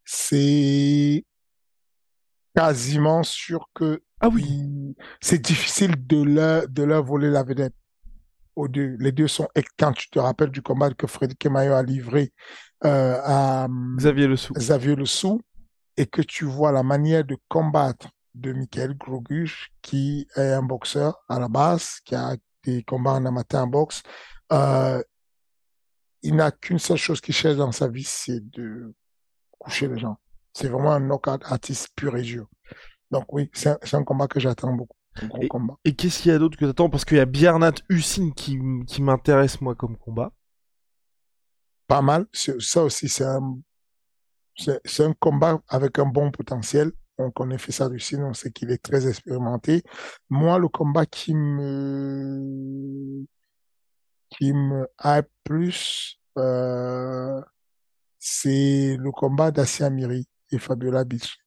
c'est 0.04 1.24
quasiment 2.56 3.22
sûr 3.22 3.68
que 3.74 4.02
Ah 4.20 4.28
oui, 4.28 4.44
il- 4.48 4.94
c'est 5.20 5.38
difficile 5.40 5.94
de 6.06 6.22
leur, 6.22 6.68
de 6.68 6.82
leur 6.82 7.04
voler 7.04 7.30
la 7.30 7.42
vedette. 7.44 7.74
Aux 8.58 8.66
deux. 8.66 8.96
Les 8.98 9.12
deux 9.12 9.28
sont, 9.28 9.46
quand 9.78 9.92
tu 9.92 10.10
te 10.10 10.18
rappelles 10.18 10.50
du 10.50 10.62
combat 10.62 10.92
que 10.92 11.06
Freddy 11.06 11.36
Kemayo 11.36 11.74
a 11.74 11.82
livré, 11.84 12.32
euh, 12.84 13.20
à, 13.22 13.66
hum, 13.66 13.96
Xavier 13.96 14.26
Le 14.26 14.36
Sou. 14.36 14.52
Xavier 14.52 14.96
et 15.96 16.06
que 16.06 16.22
tu 16.22 16.44
vois 16.44 16.72
la 16.72 16.82
manière 16.82 17.24
de 17.24 17.36
combattre 17.48 18.08
de 18.34 18.52
Michael 18.52 18.96
Groguch, 18.96 19.70
qui 19.80 20.26
est 20.34 20.52
un 20.52 20.62
boxeur 20.62 21.24
à 21.28 21.38
la 21.38 21.48
base, 21.48 22.00
qui 22.04 22.16
a 22.16 22.36
des 22.64 22.82
combats 22.82 23.12
en 23.12 23.26
amateur 23.26 23.62
en 23.62 23.68
boxe, 23.68 24.02
euh, 24.52 25.00
il 26.22 26.34
n'a 26.34 26.50
qu'une 26.50 26.80
seule 26.80 26.96
chose 26.96 27.20
qu'il 27.20 27.34
cherche 27.34 27.56
dans 27.56 27.70
sa 27.70 27.86
vie, 27.86 28.04
c'est 28.04 28.40
de 28.50 28.92
coucher 29.56 29.86
les 29.86 29.98
gens. 30.00 30.16
C'est 30.52 30.68
vraiment 30.68 30.92
un 30.92 31.00
knockout 31.00 31.44
artiste 31.44 31.90
pur 31.94 32.16
et 32.16 32.22
dur. 32.22 32.48
Donc 33.12 33.32
oui, 33.32 33.50
c'est 33.54 33.70
un, 33.70 33.78
c'est 33.84 33.96
un 33.96 34.02
combat 34.02 34.26
que 34.26 34.40
j'attends 34.40 34.72
beaucoup. 34.72 34.97
Gros 35.26 35.42
Et- 35.42 35.48
combat. 35.48 35.74
Et 35.84 35.94
qu'est-ce 35.94 36.22
qu'il 36.22 36.30
y 36.30 36.34
a 36.34 36.38
d'autre 36.38 36.56
que 36.58 36.64
t'attends? 36.64 36.90
Parce 36.90 37.04
qu'il 37.04 37.16
y 37.16 37.20
a 37.20 37.24
Biernat 37.26 37.72
Hussin 37.88 38.30
qui, 38.30 38.58
qui 38.86 39.02
m'intéresse 39.02 39.60
moi 39.60 39.74
comme 39.74 39.96
combat. 39.96 40.32
Pas 41.86 42.02
mal. 42.02 42.26
Ça 42.32 42.82
aussi, 42.84 43.08
c'est 43.08 43.24
un, 43.24 43.58
c'est 44.56 44.80
c'est 44.84 45.04
un 45.04 45.14
combat 45.14 45.60
avec 45.68 45.98
un 45.98 46.06
bon 46.06 46.30
potentiel. 46.30 46.92
On 47.16 47.30
connaît 47.32 47.58
Fessard 47.58 47.88
Lucine, 47.88 48.22
on 48.22 48.32
sait 48.34 48.52
qu'il 48.52 48.70
est 48.70 48.82
très 48.82 49.08
expérimenté. 49.08 49.82
Moi, 50.28 50.58
le 50.58 50.68
combat 50.68 51.04
qui 51.06 51.34
me, 51.34 53.24
qui 54.30 54.52
me 54.52 54.86
hype 55.02 55.26
plus, 55.42 56.20
euh, 56.36 57.40
c'est 58.20 58.96
le 58.96 59.10
combat 59.10 59.50
d'Assia 59.50 59.90
Miri 59.90 60.28
et 60.52 60.58
Fabiola 60.58 61.04
Beach. 61.04 61.38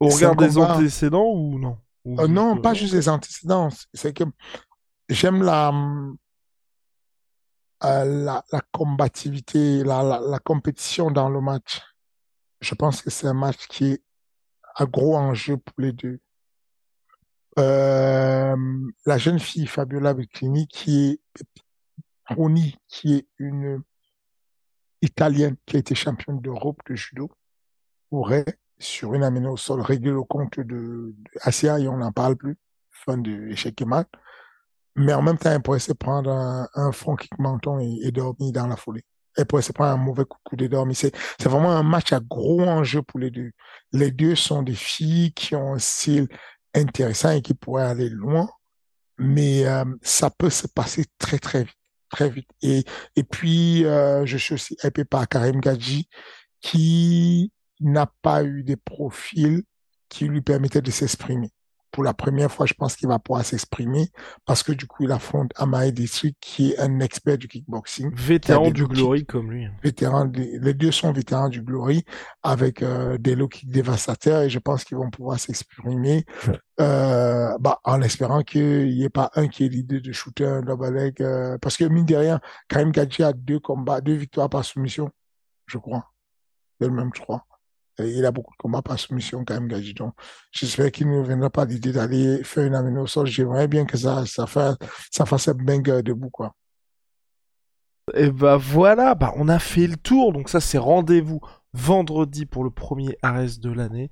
Au 0.00 0.08
regard 0.08 0.34
des 0.36 0.48
combat- 0.48 0.76
antécédents 0.76 1.30
ou 1.32 1.58
non? 1.58 1.78
Ou 2.04 2.18
Euh, 2.20 2.26
non, 2.26 2.60
pas 2.60 2.70
euh, 2.70 2.74
juste 2.74 2.94
les 2.94 3.08
antécédents. 3.08 3.68
C'est 3.92 4.12
que 4.14 4.24
j'aime 5.08 5.42
la, 5.42 5.70
euh, 7.84 8.04
la, 8.04 8.44
la 8.50 8.60
combativité, 8.72 9.84
la, 9.84 10.02
la, 10.02 10.20
la 10.20 10.38
compétition 10.38 11.10
dans 11.10 11.28
le 11.28 11.40
match. 11.40 11.80
Je 12.60 12.74
pense 12.74 13.02
que 13.02 13.10
c'est 13.10 13.26
un 13.26 13.34
match 13.34 13.66
qui 13.68 13.92
est 13.92 14.02
à 14.74 14.86
gros 14.86 15.16
enjeu 15.16 15.56
pour 15.56 15.74
les 15.78 15.92
deux. 15.92 16.20
Euh, 17.58 18.56
la 19.06 19.18
jeune 19.18 19.38
fille 19.38 19.66
Fabiola 19.66 20.14
Becchini, 20.14 20.66
qui 20.68 21.10
est 21.10 21.20
Roni, 22.28 22.78
qui 22.88 23.14
est 23.16 23.26
une 23.38 23.82
Italienne 25.02 25.56
qui 25.66 25.76
a 25.76 25.80
été 25.80 25.94
championne 25.94 26.40
d'Europe 26.40 26.80
de 26.88 26.94
judo, 26.94 27.30
pourrait, 28.08 28.44
sur 28.80 29.14
une 29.14 29.22
amenée 29.22 29.48
au 29.48 29.56
sol, 29.56 29.80
régler 29.80 30.10
le 30.10 30.22
compte 30.22 30.58
de, 30.58 30.64
de 31.14 31.80
et 31.80 31.88
on 31.88 31.98
n'en 31.98 32.12
parle 32.12 32.36
plus. 32.36 32.56
Fin 32.90 33.18
de 33.18 33.48
échec 33.48 33.80
et 33.80 33.84
mat. 33.84 34.08
Mais 34.96 35.12
en 35.12 35.22
même 35.22 35.38
temps, 35.38 35.50
elle 35.50 35.62
pourrait 35.62 35.78
se 35.78 35.92
prendre 35.92 36.30
un, 36.30 36.68
un 36.74 36.92
front 36.92 37.16
kick 37.16 37.38
menton 37.38 37.78
et, 37.78 38.00
et 38.02 38.10
dormir 38.10 38.52
dans 38.52 38.66
la 38.66 38.76
foulée. 38.76 39.04
Elle 39.36 39.46
pourrait 39.46 39.62
se 39.62 39.72
prendre 39.72 39.92
un 39.92 39.96
mauvais 39.96 40.24
coup, 40.24 40.38
coup 40.44 40.56
de 40.56 40.66
dormir. 40.66 40.96
C'est, 40.96 41.14
c'est 41.38 41.48
vraiment 41.48 41.70
un 41.70 41.82
match 41.82 42.12
à 42.12 42.20
gros 42.20 42.62
enjeu 42.62 43.02
pour 43.02 43.20
les 43.20 43.30
deux. 43.30 43.52
Les 43.92 44.10
deux 44.10 44.34
sont 44.34 44.62
des 44.62 44.74
filles 44.74 45.32
qui 45.32 45.54
ont 45.54 45.74
un 45.74 45.78
style 45.78 46.26
intéressant 46.74 47.30
et 47.30 47.42
qui 47.42 47.54
pourraient 47.54 47.84
aller 47.84 48.08
loin. 48.08 48.48
Mais 49.18 49.66
euh, 49.66 49.84
ça 50.02 50.30
peut 50.30 50.50
se 50.50 50.66
passer 50.66 51.04
très, 51.18 51.38
très 51.38 51.64
vite. 51.64 51.76
Très 52.10 52.28
vite. 52.28 52.48
Et, 52.60 52.84
et 53.14 53.22
puis, 53.22 53.84
euh, 53.84 54.26
je 54.26 54.36
suis 54.36 54.54
aussi 54.54 54.76
hypé 54.82 55.04
par 55.04 55.28
Karim 55.28 55.60
Gadji, 55.60 56.08
qui 56.60 57.52
n'a 57.80 58.06
pas 58.22 58.44
eu 58.44 58.62
des 58.62 58.76
profils 58.76 59.62
qui 60.08 60.26
lui 60.26 60.40
permettaient 60.42 60.82
de 60.82 60.90
s'exprimer. 60.90 61.50
Pour 61.92 62.04
la 62.04 62.14
première 62.14 62.52
fois, 62.52 62.66
je 62.66 62.74
pense 62.74 62.94
qu'il 62.94 63.08
va 63.08 63.18
pouvoir 63.18 63.44
s'exprimer 63.44 64.10
parce 64.44 64.62
que 64.62 64.70
du 64.70 64.86
coup, 64.86 65.02
il 65.02 65.10
affronte 65.10 65.50
Amae 65.56 65.90
District, 65.90 66.36
qui 66.40 66.70
est 66.70 66.78
un 66.78 67.00
expert 67.00 67.36
du 67.36 67.48
kickboxing, 67.48 68.12
Vétéran 68.14 68.70
du 68.70 68.86
Glory 68.86 69.26
comme 69.26 69.50
lui. 69.50 69.66
vétéran 69.82 70.24
des- 70.26 70.56
les 70.60 70.72
deux 70.74 70.92
sont 70.92 71.10
vétérans 71.12 71.48
du 71.48 71.62
Glory 71.62 72.04
avec 72.44 72.82
euh, 72.82 73.18
des 73.18 73.34
low 73.34 73.48
kicks 73.48 73.68
dévastateurs 73.68 74.42
et 74.42 74.50
je 74.50 74.60
pense 74.60 74.84
qu'ils 74.84 74.98
vont 74.98 75.10
pouvoir 75.10 75.40
s'exprimer 75.40 76.24
euh, 76.80 77.56
bah, 77.58 77.80
en 77.84 78.00
espérant 78.02 78.42
qu'il 78.42 78.86
n'y 78.94 79.02
ait 79.02 79.08
pas 79.10 79.30
un 79.34 79.48
qui 79.48 79.64
est 79.64 79.68
l'idée 79.68 80.00
de 80.00 80.12
shooter 80.12 80.46
un 80.46 80.62
double 80.62 80.94
leg 80.94 81.20
euh, 81.20 81.58
parce 81.58 81.76
que 81.76 81.84
mine 81.84 82.06
de 82.06 82.14
rien, 82.14 82.40
Karim 82.68 82.92
Gadji 82.92 83.24
a 83.24 83.32
deux 83.32 83.58
combats, 83.58 84.00
deux 84.00 84.14
victoires 84.14 84.48
par 84.48 84.64
soumission, 84.64 85.10
je 85.66 85.78
crois. 85.78 86.06
C'est 86.80 86.86
le 86.86 86.94
même, 86.94 87.10
je 87.14 87.20
crois. 87.20 87.44
Il 88.06 88.24
a 88.24 88.30
beaucoup 88.30 88.52
de 88.52 88.58
combats 88.58 88.82
par 88.82 88.98
soumission, 88.98 89.44
Karim 89.44 89.68
Gadji. 89.68 89.94
Donc, 89.94 90.14
j'espère 90.52 90.90
qu'il 90.90 91.08
ne 91.10 91.22
viendra 91.22 91.50
pas 91.50 91.64
l'idée 91.64 91.92
d'aller 91.92 92.42
faire 92.44 92.64
une 92.64 92.74
amenée 92.74 93.00
au 93.00 93.06
sol. 93.06 93.26
J'aimerais 93.26 93.68
bien 93.68 93.84
que 93.84 93.96
ça, 93.96 94.24
ça, 94.26 94.46
fasse, 94.46 94.76
ça 95.10 95.26
fasse 95.26 95.48
un 95.48 95.54
banger 95.54 96.02
debout, 96.02 96.30
quoi. 96.30 96.54
Et 98.14 98.30
bah 98.30 98.56
voilà, 98.56 99.14
bah 99.14 99.32
on 99.36 99.48
a 99.48 99.58
fait 99.58 99.86
le 99.86 99.96
tour, 99.96 100.32
donc 100.32 100.48
ça 100.48 100.60
c'est 100.60 100.78
rendez-vous 100.78 101.40
vendredi 101.74 102.44
pour 102.44 102.64
le 102.64 102.70
premier 102.70 103.16
Ares 103.22 103.58
de 103.60 103.70
l'année. 103.70 104.10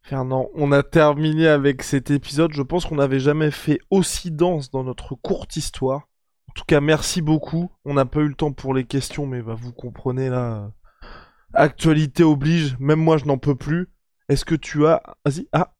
Fernand, 0.00 0.48
on 0.54 0.72
a 0.72 0.82
terminé 0.82 1.48
avec 1.48 1.82
cet 1.82 2.10
épisode, 2.10 2.52
je 2.52 2.62
pense 2.62 2.86
qu'on 2.86 2.94
n'avait 2.96 3.20
jamais 3.20 3.50
fait 3.50 3.78
aussi 3.90 4.30
dense 4.30 4.70
dans 4.70 4.84
notre 4.84 5.16
courte 5.16 5.56
histoire. 5.56 6.08
En 6.48 6.52
tout 6.54 6.64
cas, 6.64 6.80
merci 6.80 7.20
beaucoup. 7.20 7.70
On 7.84 7.94
n'a 7.94 8.06
pas 8.06 8.20
eu 8.20 8.28
le 8.28 8.34
temps 8.34 8.52
pour 8.52 8.72
les 8.72 8.84
questions, 8.84 9.26
mais 9.26 9.42
bah, 9.42 9.56
vous 9.58 9.72
comprenez 9.72 10.30
là. 10.30 10.70
Actualité 11.56 12.22
oblige, 12.22 12.76
même 12.78 13.00
moi 13.00 13.16
je 13.16 13.24
n'en 13.24 13.38
peux 13.38 13.56
plus. 13.56 13.88
Est-ce 14.28 14.44
que 14.44 14.54
tu 14.54 14.86
as... 14.86 15.02
Vas-y, 15.24 15.48
ah, 15.52 15.72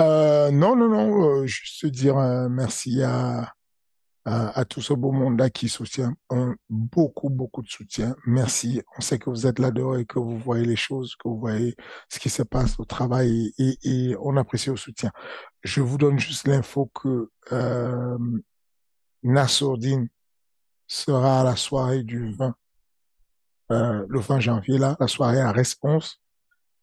Euh, 0.00 0.50
non, 0.50 0.76
non, 0.76 0.88
non, 0.88 1.42
euh, 1.42 1.46
juste 1.46 1.86
dire 1.86 2.16
euh, 2.18 2.48
merci 2.48 3.02
à, 3.02 3.52
à, 4.24 4.64
tout 4.64 4.80
ce 4.80 4.94
beau 4.94 5.10
monde-là 5.10 5.50
qui 5.50 5.68
soutient. 5.68 6.14
Beaucoup, 6.70 7.28
beaucoup 7.30 7.62
de 7.62 7.68
soutien. 7.68 8.14
Merci. 8.26 8.82
On 8.96 9.00
sait 9.00 9.18
que 9.18 9.30
vous 9.30 9.46
êtes 9.46 9.58
là-dedans 9.58 9.96
et 9.96 10.04
que 10.04 10.18
vous 10.18 10.38
voyez 10.38 10.64
les 10.64 10.76
choses, 10.76 11.16
que 11.16 11.28
vous 11.28 11.38
voyez 11.38 11.74
ce 12.08 12.18
qui 12.18 12.30
se 12.30 12.42
passe 12.42 12.78
au 12.78 12.84
travail 12.84 13.52
et 13.58 14.16
on 14.20 14.36
apprécie 14.36 14.70
le 14.70 14.76
soutien. 14.76 15.10
Je 15.62 15.80
vous 15.80 15.98
donne 15.98 16.18
juste 16.18 16.46
l'info 16.46 16.90
que 16.94 17.30
euh, 17.52 18.18
Nassourdine 19.22 20.08
sera 20.86 21.40
à 21.40 21.44
la 21.44 21.56
soirée 21.56 22.02
du 22.02 22.32
20, 22.32 22.54
euh, 23.72 24.06
le 24.08 24.20
20 24.20 24.40
janvier, 24.40 24.78
là, 24.78 24.96
la 25.00 25.08
soirée 25.08 25.40
à 25.40 25.52
Response. 25.52 26.20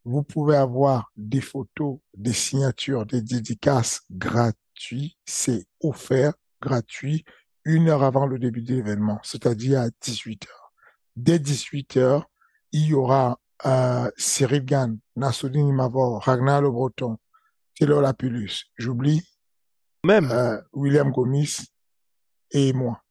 Vous 0.06 0.24
pouvez 0.24 0.56
avoir 0.56 1.11
des 1.16 1.41
photos, 1.41 1.99
des 2.16 2.34
signatures, 2.34 3.06
des 3.06 3.22
dédicaces 3.22 4.02
gratuits. 4.10 5.18
C'est 5.26 5.66
offert, 5.82 6.34
gratuit, 6.61 7.26
une 7.66 7.90
heure 7.90 8.03
avant 8.03 8.26
le 8.26 8.40
début 8.40 8.61
de 8.64 8.76
l'événement, 8.76 9.20
c'est-à-dire 9.24 9.82
à 9.82 9.90
18 10.02 10.48
heures. 10.48 10.74
Dès 11.16 11.38
18 11.40 11.98
heures, 11.98 12.26
il 12.72 12.86
y 12.88 12.94
aura 12.94 13.40
euh, 13.66 14.10
Cyril 14.18 14.66
Gann, 14.66 14.98
Nassoudine 15.16 15.68
Imavor, 15.68 16.24
Ragnar 16.24 16.61
Le 16.61 16.72
Breton, 16.72 17.18
Taylor 17.78 18.02
Lapulus, 18.02 18.66
j'oublie, 18.78 19.22
même. 20.06 20.32
euh, 20.32 20.60
William 20.74 21.11
Gomis 21.11 21.57
et 22.52 22.74
moi. 22.74 23.02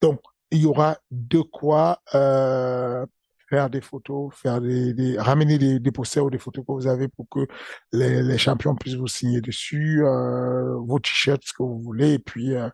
Donc, 0.00 0.20
il 0.50 0.62
y 0.62 0.66
aura 0.66 0.98
de 1.10 1.40
quoi 1.40 2.02
euh, 2.14 3.04
faire 3.48 3.70
des 3.70 3.80
photos, 3.80 4.34
faire 4.34 4.60
des, 4.60 4.92
des 4.94 5.18
ramener 5.18 5.58
des, 5.58 5.78
des 5.80 5.92
posters 5.92 6.24
ou 6.24 6.30
des 6.30 6.38
photos 6.38 6.64
que 6.66 6.72
vous 6.72 6.86
avez 6.86 7.08
pour 7.08 7.26
que 7.28 7.46
les, 7.92 8.22
les 8.22 8.38
champions 8.38 8.74
puissent 8.74 8.96
vous 8.96 9.06
signer 9.08 9.40
dessus, 9.40 10.04
euh, 10.04 10.76
vos 10.76 10.98
t-shirts, 10.98 11.42
ce 11.44 11.52
que 11.52 11.62
vous 11.62 11.80
voulez, 11.80 12.14
et 12.14 12.18
puis 12.18 12.54
euh, 12.54 12.68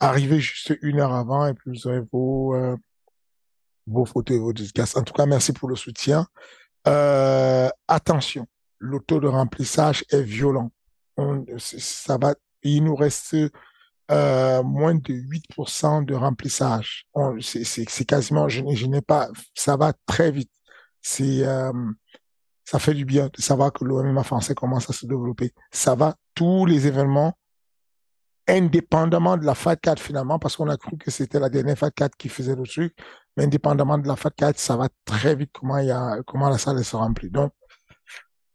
arriver 0.00 0.40
juste 0.40 0.76
une 0.82 1.00
heure 1.00 1.14
avant 1.14 1.46
et 1.46 1.54
puis 1.54 1.70
vous 1.70 1.86
aurez 1.86 2.02
vos 2.12 2.54
euh, 2.54 2.76
vos 3.86 4.04
photos 4.04 4.36
et 4.36 4.40
vos 4.40 4.52
dédicaces. 4.52 4.96
En 4.96 5.02
tout 5.02 5.14
cas, 5.14 5.26
merci 5.26 5.52
pour 5.52 5.68
le 5.68 5.76
soutien. 5.76 6.26
Euh, 6.86 7.68
attention, 7.88 8.46
le 8.78 9.00
taux 9.00 9.20
de 9.20 9.28
remplissage 9.28 10.04
est 10.10 10.22
violent. 10.22 10.70
On, 11.16 11.44
ça 11.58 12.18
va, 12.18 12.34
il 12.62 12.84
nous 12.84 12.94
reste 12.94 13.36
euh, 14.12 14.62
moins 14.62 14.94
de 14.94 15.12
8% 15.14 16.04
de 16.04 16.14
remplissage. 16.14 17.06
C'est 17.40 18.04
quasiment, 18.04 18.48
je, 18.48 18.60
n'ai- 18.60 18.76
je 18.76 18.86
n'ai 18.86 19.00
pas, 19.00 19.28
ça 19.54 19.76
va 19.76 19.92
très 20.06 20.30
vite. 20.30 20.50
C'est, 21.00 21.44
euh, 21.44 21.72
ça 22.64 22.78
fait 22.78 22.94
du 22.94 23.04
bien 23.04 23.26
de 23.32 23.40
savoir 23.42 23.72
que 23.72 23.84
l'OMMA 23.84 24.22
français 24.22 24.54
commence 24.54 24.88
à 24.88 24.92
se 24.92 25.06
développer. 25.06 25.52
Ça 25.72 25.94
va, 25.94 26.14
tous 26.34 26.66
les 26.66 26.86
événements 26.86 27.36
indépendamment 28.48 29.36
de 29.36 29.44
la 29.46 29.54
Fat 29.54 29.76
4 29.76 30.00
finalement, 30.02 30.38
parce 30.38 30.56
qu'on 30.56 30.68
a 30.68 30.76
cru 30.76 30.96
que 30.98 31.10
c'était 31.10 31.38
la 31.38 31.48
dernière 31.48 31.78
Fat 31.78 31.90
4 31.92 32.16
qui 32.16 32.28
faisait 32.28 32.56
le 32.56 32.64
truc, 32.64 32.92
mais 33.36 33.44
indépendamment 33.44 33.98
de 33.98 34.08
la 34.08 34.16
Fat 34.16 34.30
4, 34.30 34.58
ça 34.58 34.76
va 34.76 34.88
très 35.04 35.36
vite 35.36 35.50
comment, 35.52 35.78
il 35.78 35.86
y 35.86 35.90
a, 35.92 36.18
comment 36.26 36.48
la 36.48 36.58
salle 36.58 36.84
se 36.84 36.96
remplit. 36.96 37.30
Donc, 37.30 37.52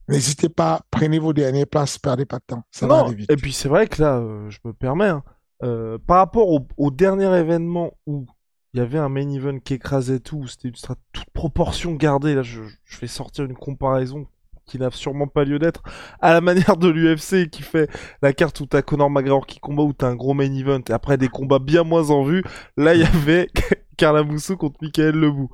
n'hésitez 0.10 0.50
pas, 0.50 0.82
prenez 0.92 1.20
vos 1.20 1.32
dernières 1.34 1.68
places, 1.68 1.98
perdez 2.00 2.26
pas 2.26 2.38
de 2.40 2.44
temps, 2.48 2.64
ça 2.70 2.86
va 2.86 3.06
aller 3.06 3.16
vite. 3.16 3.32
Et 3.32 3.38
puis 3.38 3.54
c'est 3.54 3.70
vrai 3.70 3.88
que 3.88 4.02
là, 4.02 4.18
euh, 4.18 4.50
je 4.50 4.60
me 4.66 4.74
permets, 4.74 5.08
hein, 5.08 5.24
euh, 5.64 5.98
par 5.98 6.18
rapport 6.18 6.50
au, 6.50 6.92
dernier 6.92 7.36
événement 7.38 7.94
où 8.06 8.26
il 8.74 8.80
y 8.80 8.82
avait 8.82 9.00
un 9.00 9.10
main 9.10 9.30
event 9.30 9.60
qui 9.60 9.74
écrasait 9.74 10.20
tout, 10.20 10.48
c'était 10.48 10.68
une 10.68 10.76
toute 11.14 11.30
proportion 11.34 11.94
gardée, 11.94 12.36
là 12.36 12.44
je, 12.44 12.62
je 12.86 13.00
vais 13.00 13.08
sortir 13.08 13.46
une 13.46 13.56
comparaison 13.56 14.28
qui 14.68 14.78
n'a 14.78 14.92
sûrement 14.92 15.28
pas 15.28 15.46
lieu 15.46 15.58
d'être, 15.58 15.82
à 16.20 16.34
la 16.34 16.42
manière 16.42 16.78
de 16.78 16.90
l'UFC 16.90 17.50
qui 17.50 17.64
fait 17.64 17.90
la 18.22 18.34
carte 18.34 18.60
où 18.60 18.66
t'as 18.66 18.82
Conor 18.82 19.10
McGregor 19.10 19.48
qui 19.48 19.60
combat, 19.60 19.84
où 19.84 19.94
t'as 19.94 20.10
un 20.10 20.16
gros 20.16 20.34
main 20.34 20.54
event, 20.54 20.82
et 20.88 20.92
après 20.92 21.18
des 21.18 21.30
combats 21.30 21.60
bien 21.60 21.84
moins 21.84 22.12
en 22.12 22.24
vue, 22.24 22.44
là 22.76 22.94
il 22.94 23.02
y 23.02 23.06
avait 23.06 23.48
Carla 23.98 24.24
Moussou 24.24 24.58
contre 24.58 24.78
Michael 24.82 25.16
Lebou. 25.16 25.50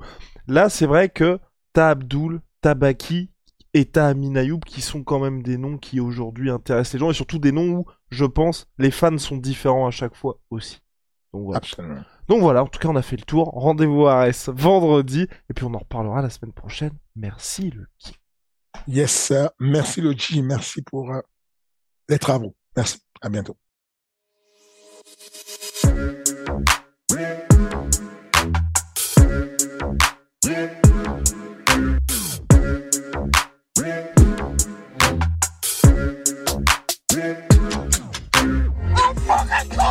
Là 0.48 0.68
c'est 0.68 0.86
vrai 0.86 1.08
que 1.08 1.38
t'as 1.72 1.90
Abdul, 1.90 2.40
t'as 2.60 2.74
Baki, 2.74 3.30
et 3.74 3.84
t'as 3.84 4.08
Amin 4.08 4.36
Ayoub 4.36 4.60
qui 4.60 4.80
sont 4.80 5.02
quand 5.02 5.18
même 5.18 5.42
des 5.42 5.58
noms 5.58 5.76
qui 5.76 6.00
aujourd'hui 6.00 6.50
intéressent 6.50 6.94
les 6.94 6.98
gens, 7.00 7.10
et 7.10 7.14
surtout 7.14 7.38
des 7.38 7.52
noms 7.52 7.68
où, 7.68 7.86
je 8.10 8.24
pense, 8.24 8.66
les 8.78 8.90
fans 8.90 9.18
sont 9.18 9.36
différents 9.36 9.86
à 9.86 9.90
chaque 9.90 10.14
fois 10.14 10.38
aussi. 10.50 10.80
Donc 11.32 11.44
voilà. 11.44 11.58
Absolument. 11.58 12.04
Donc 12.28 12.40
voilà, 12.40 12.62
en 12.62 12.66
tout 12.66 12.78
cas 12.78 12.88
on 12.88 12.96
a 12.96 13.02
fait 13.02 13.16
le 13.16 13.24
tour. 13.24 13.48
Rendez-vous 13.48 14.06
à 14.06 14.24
RS 14.24 14.48
vendredi, 14.48 15.26
et 15.50 15.54
puis 15.54 15.64
on 15.64 15.74
en 15.74 15.78
reparlera 15.78 16.22
la 16.22 16.30
semaine 16.30 16.52
prochaine. 16.52 16.92
Merci 17.16 17.70
le 17.70 17.86
kiff. 17.98 18.18
Yes, 18.86 19.12
sir. 19.12 19.50
Merci 19.58 20.00
Logi, 20.00 20.42
merci 20.42 20.82
pour 20.82 21.12
euh, 21.12 21.20
les 22.08 22.18
travaux. 22.18 22.54
Merci. 22.76 22.98
À 23.20 23.28
bientôt. 23.28 23.56